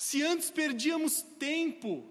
Se 0.04 0.22
antes 0.22 0.51
perdíamos 0.51 1.22
tempo 1.39 2.04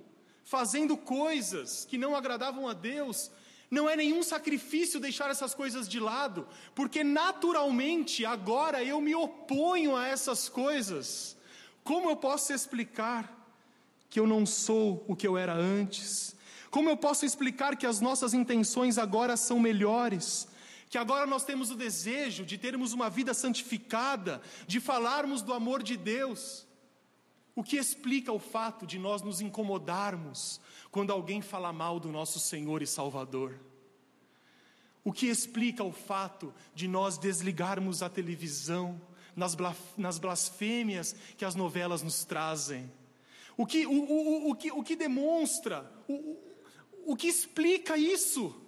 fazendo 0.43 0.97
coisas 0.97 1.84
que 1.84 1.99
não 1.99 2.16
agradavam 2.16 2.66
a 2.66 2.72
Deus, 2.72 3.30
não 3.70 3.86
é 3.88 3.95
nenhum 3.95 4.22
sacrifício 4.22 4.99
deixar 4.99 5.30
essas 5.30 5.55
coisas 5.55 5.86
de 5.86 6.01
lado, 6.01 6.49
porque 6.74 7.05
naturalmente 7.05 8.24
agora 8.24 8.82
eu 8.82 8.99
me 8.99 9.14
oponho 9.14 9.95
a 9.95 10.09
essas 10.09 10.49
coisas. 10.49 11.36
Como 11.84 12.09
eu 12.09 12.16
posso 12.16 12.55
explicar 12.55 13.30
que 14.09 14.18
eu 14.18 14.26
não 14.26 14.47
sou 14.47 15.05
o 15.07 15.14
que 15.14 15.28
eu 15.28 15.36
era 15.36 15.53
antes? 15.53 16.34
Como 16.70 16.88
eu 16.88 16.97
posso 16.97 17.26
explicar 17.26 17.76
que 17.76 17.86
as 17.86 18.01
nossas 18.01 18.32
intenções 18.32 18.97
agora 18.97 19.36
são 19.36 19.61
melhores? 19.61 20.49
Que 20.88 20.97
agora 20.97 21.26
nós 21.26 21.45
temos 21.45 21.70
o 21.70 21.76
desejo 21.76 22.47
de 22.47 22.57
termos 22.57 22.95
uma 22.95 23.11
vida 23.11 23.34
santificada, 23.34 24.40
de 24.66 24.80
falarmos 24.80 25.43
do 25.43 25.53
amor 25.53 25.82
de 25.82 25.99
Deus? 25.99 26.71
O 27.55 27.62
que 27.62 27.76
explica 27.76 28.32
o 28.32 28.38
fato 28.38 28.86
de 28.86 28.98
nós 28.98 29.20
nos 29.22 29.40
incomodarmos 29.40 30.61
quando 30.90 31.12
alguém 31.12 31.42
fala 31.42 31.72
mal 31.72 32.00
do 32.00 32.11
nosso 32.11 32.40
Senhor 32.40 32.82
e 32.82 32.86
Salvador? 32.86 33.61
O 35.05 35.12
que 35.12 35.26
explica 35.26 35.82
o 35.82 35.92
fato 35.92 36.55
de 36.74 36.88
nós 36.88 37.18
desligarmos 37.18 38.03
a 38.03 38.09
televisão 38.09 39.00
nas 39.36 40.18
blasfêmias 40.18 41.14
que 41.36 41.44
as 41.44 41.55
novelas 41.55 42.03
nos 42.03 42.24
trazem? 42.24 42.90
O 43.57 43.66
que, 43.66 43.86
o, 43.86 43.92
o, 43.92 44.50
o, 44.50 44.55
que, 44.55 44.72
o 44.72 44.82
que 44.82 44.96
demonstra, 44.96 45.92
o, 46.09 46.38
o 47.05 47.16
que 47.16 47.26
explica 47.26 47.98
isso? 47.98 48.59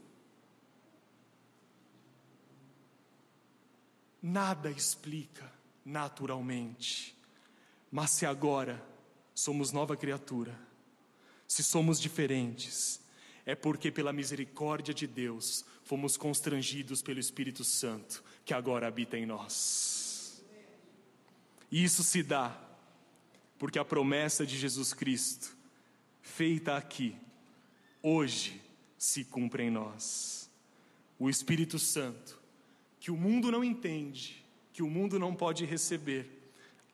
Nada 4.21 4.71
explica 4.71 5.51
naturalmente. 5.85 7.15
Mas 7.95 8.11
se 8.11 8.27
agora 8.27 8.85
somos 9.33 9.71
nova 9.71 9.97
criatura, 9.97 10.59
se 11.47 11.63
somos 11.63 12.01
diferentes, 12.01 13.01
é 13.47 13.55
porque 13.55 13.89
pela 13.89 14.13
misericórdia 14.13 14.93
de 14.93 15.07
Deus 15.07 15.65
fomos 15.85 16.17
constrangidos 16.17 17.01
pelo 17.03 17.21
Espírito 17.21 17.63
Santo 17.63 18.25
que 18.45 18.53
agora 18.53 18.89
habita 18.89 19.17
em 19.17 19.25
nós. 19.25 20.45
E 21.71 21.85
isso 21.85 22.03
se 22.03 22.25
dá 22.25 22.61
porque 23.61 23.79
a 23.79 23.85
promessa 23.85 24.45
de 24.45 24.59
Jesus 24.59 24.93
Cristo, 24.93 25.57
feita 26.21 26.77
aqui, 26.77 27.17
hoje 28.03 28.61
se 28.99 29.25
cumpre 29.25 29.63
em 29.63 29.71
nós. 29.71 30.51
O 31.17 31.31
Espírito 31.31 31.79
Santo, 31.79 32.41
que 32.99 33.13
o 33.13 33.17
mundo 33.17 33.53
não 33.53 33.63
entende, 33.63 34.45
que 34.73 34.83
o 34.83 34.91
mundo 34.91 35.17
não 35.17 35.33
pode 35.33 35.65
receber, 35.65 36.44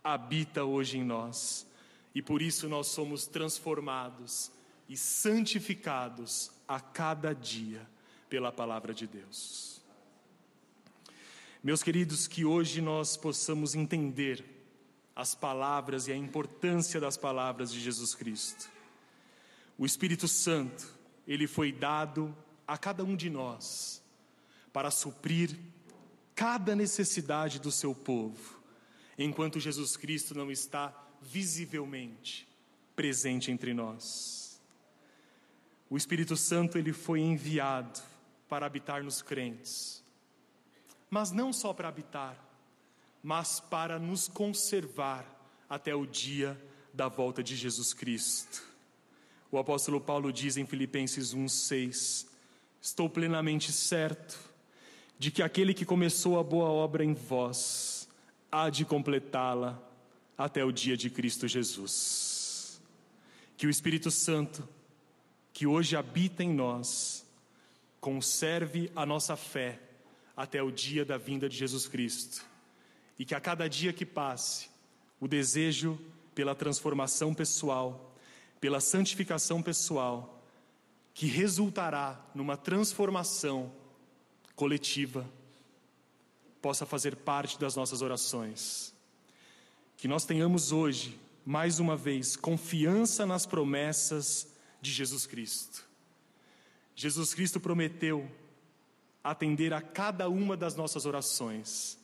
habita 0.02 0.64
hoje 0.64 0.98
em 0.98 1.04
nós 1.04 1.66
e 2.14 2.20
por 2.20 2.42
isso 2.42 2.68
nós 2.68 2.88
somos 2.88 3.26
transformados 3.26 4.50
e 4.88 4.96
santificados 4.96 6.50
a 6.66 6.80
cada 6.80 7.34
dia 7.34 7.88
pela 8.28 8.50
palavra 8.50 8.92
de 8.92 9.06
Deus. 9.06 9.80
Meus 11.62 11.82
queridos, 11.82 12.26
que 12.26 12.44
hoje 12.44 12.80
nós 12.80 13.16
possamos 13.16 13.74
entender 13.74 14.44
as 15.14 15.34
palavras 15.34 16.08
e 16.08 16.12
a 16.12 16.16
importância 16.16 16.98
das 16.98 17.16
palavras 17.16 17.70
de 17.70 17.80
Jesus 17.80 18.14
Cristo. 18.14 18.70
O 19.76 19.84
Espírito 19.84 20.26
Santo, 20.26 20.92
ele 21.26 21.46
foi 21.46 21.70
dado 21.70 22.34
a 22.66 22.78
cada 22.78 23.04
um 23.04 23.14
de 23.14 23.28
nós 23.28 24.02
para 24.72 24.90
suprir 24.90 25.58
cada 26.34 26.74
necessidade 26.74 27.60
do 27.60 27.70
seu 27.70 27.94
povo 27.94 28.59
enquanto 29.18 29.60
Jesus 29.60 29.96
Cristo 29.96 30.34
não 30.34 30.50
está 30.50 30.94
visivelmente 31.20 32.48
presente 32.96 33.50
entre 33.50 33.74
nós. 33.74 34.60
O 35.88 35.96
Espírito 35.96 36.36
Santo 36.36 36.78
ele 36.78 36.92
foi 36.92 37.20
enviado 37.20 38.00
para 38.48 38.66
habitar 38.66 39.02
nos 39.02 39.22
crentes. 39.22 40.04
Mas 41.08 41.32
não 41.32 41.52
só 41.52 41.72
para 41.72 41.88
habitar, 41.88 42.38
mas 43.22 43.58
para 43.58 43.98
nos 43.98 44.28
conservar 44.28 45.26
até 45.68 45.94
o 45.94 46.06
dia 46.06 46.60
da 46.92 47.08
volta 47.08 47.42
de 47.42 47.56
Jesus 47.56 47.92
Cristo. 47.92 48.62
O 49.50 49.58
apóstolo 49.58 50.00
Paulo 50.00 50.32
diz 50.32 50.56
em 50.56 50.66
Filipenses 50.66 51.34
1:6: 51.34 52.26
Estou 52.80 53.10
plenamente 53.10 53.72
certo 53.72 54.38
de 55.18 55.30
que 55.30 55.42
aquele 55.42 55.74
que 55.74 55.84
começou 55.84 56.38
a 56.38 56.42
boa 56.42 56.68
obra 56.68 57.04
em 57.04 57.12
vós 57.12 57.99
há 58.50 58.70
de 58.70 58.84
completá-la 58.84 59.80
até 60.36 60.64
o 60.64 60.72
dia 60.72 60.96
de 60.96 61.10
Cristo 61.10 61.46
Jesus. 61.46 62.80
Que 63.56 63.66
o 63.66 63.70
Espírito 63.70 64.10
Santo, 64.10 64.66
que 65.52 65.66
hoje 65.66 65.96
habita 65.96 66.42
em 66.42 66.52
nós, 66.52 67.26
conserve 68.00 68.90
a 68.96 69.04
nossa 69.04 69.36
fé 69.36 69.78
até 70.36 70.62
o 70.62 70.70
dia 70.70 71.04
da 71.04 71.18
vinda 71.18 71.48
de 71.48 71.56
Jesus 71.56 71.86
Cristo. 71.86 72.44
E 73.18 73.24
que 73.24 73.34
a 73.34 73.40
cada 73.40 73.68
dia 73.68 73.92
que 73.92 74.06
passe, 74.06 74.70
o 75.20 75.28
desejo 75.28 75.98
pela 76.34 76.54
transformação 76.54 77.34
pessoal, 77.34 78.16
pela 78.58 78.80
santificação 78.80 79.62
pessoal, 79.62 80.42
que 81.12 81.26
resultará 81.26 82.18
numa 82.34 82.56
transformação 82.56 83.70
coletiva, 84.56 85.28
possa 86.60 86.84
fazer 86.84 87.16
parte 87.16 87.58
das 87.58 87.74
nossas 87.74 88.02
orações. 88.02 88.94
Que 89.96 90.08
nós 90.08 90.24
tenhamos 90.24 90.72
hoje, 90.72 91.18
mais 91.44 91.78
uma 91.78 91.96
vez, 91.96 92.36
confiança 92.36 93.26
nas 93.26 93.46
promessas 93.46 94.48
de 94.80 94.92
Jesus 94.92 95.26
Cristo. 95.26 95.88
Jesus 96.94 97.34
Cristo 97.34 97.60
prometeu 97.60 98.30
atender 99.22 99.72
a 99.72 99.80
cada 99.80 100.28
uma 100.28 100.56
das 100.56 100.74
nossas 100.74 101.04
orações, 101.06 101.98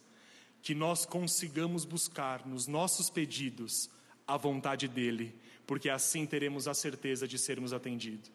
que 0.62 0.74
nós 0.74 1.06
consigamos 1.06 1.84
buscar 1.84 2.46
nos 2.46 2.66
nossos 2.66 3.08
pedidos 3.08 3.88
a 4.26 4.36
vontade 4.36 4.88
dEle, 4.88 5.34
porque 5.66 5.88
assim 5.88 6.26
teremos 6.26 6.66
a 6.66 6.74
certeza 6.74 7.26
de 7.26 7.38
sermos 7.38 7.72
atendidos. 7.72 8.30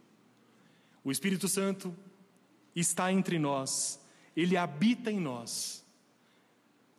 O 1.04 1.12
Espírito 1.12 1.48
Santo 1.48 1.96
está 2.76 3.12
entre 3.12 3.38
nós, 3.38 4.00
ele 4.36 4.56
habita 4.56 5.12
em 5.12 5.20
nós 5.20 5.81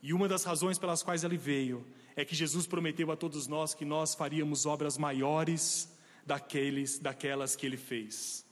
e 0.03 0.13
uma 0.13 0.27
das 0.27 0.43
razões 0.43 0.79
pelas 0.79 1.03
quais 1.03 1.23
ele 1.23 1.37
veio 1.37 1.87
é 2.17 2.25
que 2.25 2.35
Jesus 2.35 2.67
prometeu 2.67 3.13
a 3.13 3.17
todos 3.17 3.47
nós 3.47 3.73
que 3.73 3.85
nós 3.85 4.15
faríamos 4.15 4.67
obras 4.67 4.99
maiores 4.99 5.89
daqueles, 6.27 6.99
daquelas 6.99 7.55
que 7.55 7.65
ele 7.65 7.77
fez. 7.77 8.45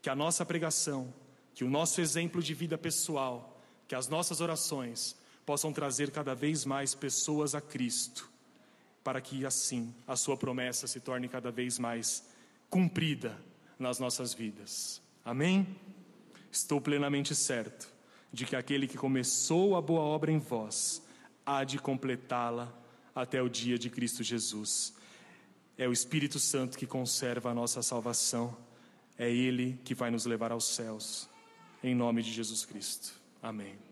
Que 0.00 0.08
a 0.08 0.14
nossa 0.14 0.46
pregação, 0.46 1.12
que 1.54 1.64
o 1.64 1.68
nosso 1.68 2.00
exemplo 2.00 2.40
de 2.40 2.54
vida 2.54 2.78
pessoal, 2.78 3.60
que 3.88 3.96
as 3.96 4.06
nossas 4.06 4.40
orações 4.40 5.16
possam 5.44 5.72
trazer 5.72 6.12
cada 6.12 6.34
vez 6.34 6.64
mais 6.64 6.94
pessoas 6.94 7.54
a 7.54 7.60
Cristo, 7.60 8.30
para 9.02 9.20
que 9.20 9.44
assim 9.44 9.92
a 10.06 10.14
sua 10.14 10.36
promessa 10.36 10.86
se 10.86 11.00
torne 11.00 11.28
cada 11.28 11.50
vez 11.50 11.80
mais 11.80 12.24
cumprida 12.70 13.36
nas 13.76 13.98
nossas 13.98 14.32
vidas. 14.32 15.02
Amém? 15.24 15.66
Estou 16.50 16.80
plenamente 16.80 17.34
certo 17.34 17.95
de 18.36 18.44
que 18.44 18.54
aquele 18.54 18.86
que 18.86 18.98
começou 18.98 19.76
a 19.76 19.80
boa 19.80 20.02
obra 20.02 20.30
em 20.30 20.38
vós 20.38 21.02
há 21.46 21.64
de 21.64 21.78
completá-la 21.78 22.70
até 23.14 23.40
o 23.40 23.48
dia 23.48 23.78
de 23.78 23.88
Cristo 23.88 24.22
Jesus. 24.22 24.92
É 25.78 25.88
o 25.88 25.92
Espírito 25.92 26.38
Santo 26.38 26.76
que 26.76 26.86
conserva 26.86 27.50
a 27.50 27.54
nossa 27.54 27.80
salvação, 27.80 28.54
é 29.16 29.30
Ele 29.30 29.80
que 29.82 29.94
vai 29.94 30.10
nos 30.10 30.26
levar 30.26 30.52
aos 30.52 30.66
céus. 30.66 31.30
em 31.82 31.94
nome 31.94 32.22
de 32.22 32.30
Jesus 32.30 32.66
Cristo. 32.66 33.14
Amém. 33.42 33.85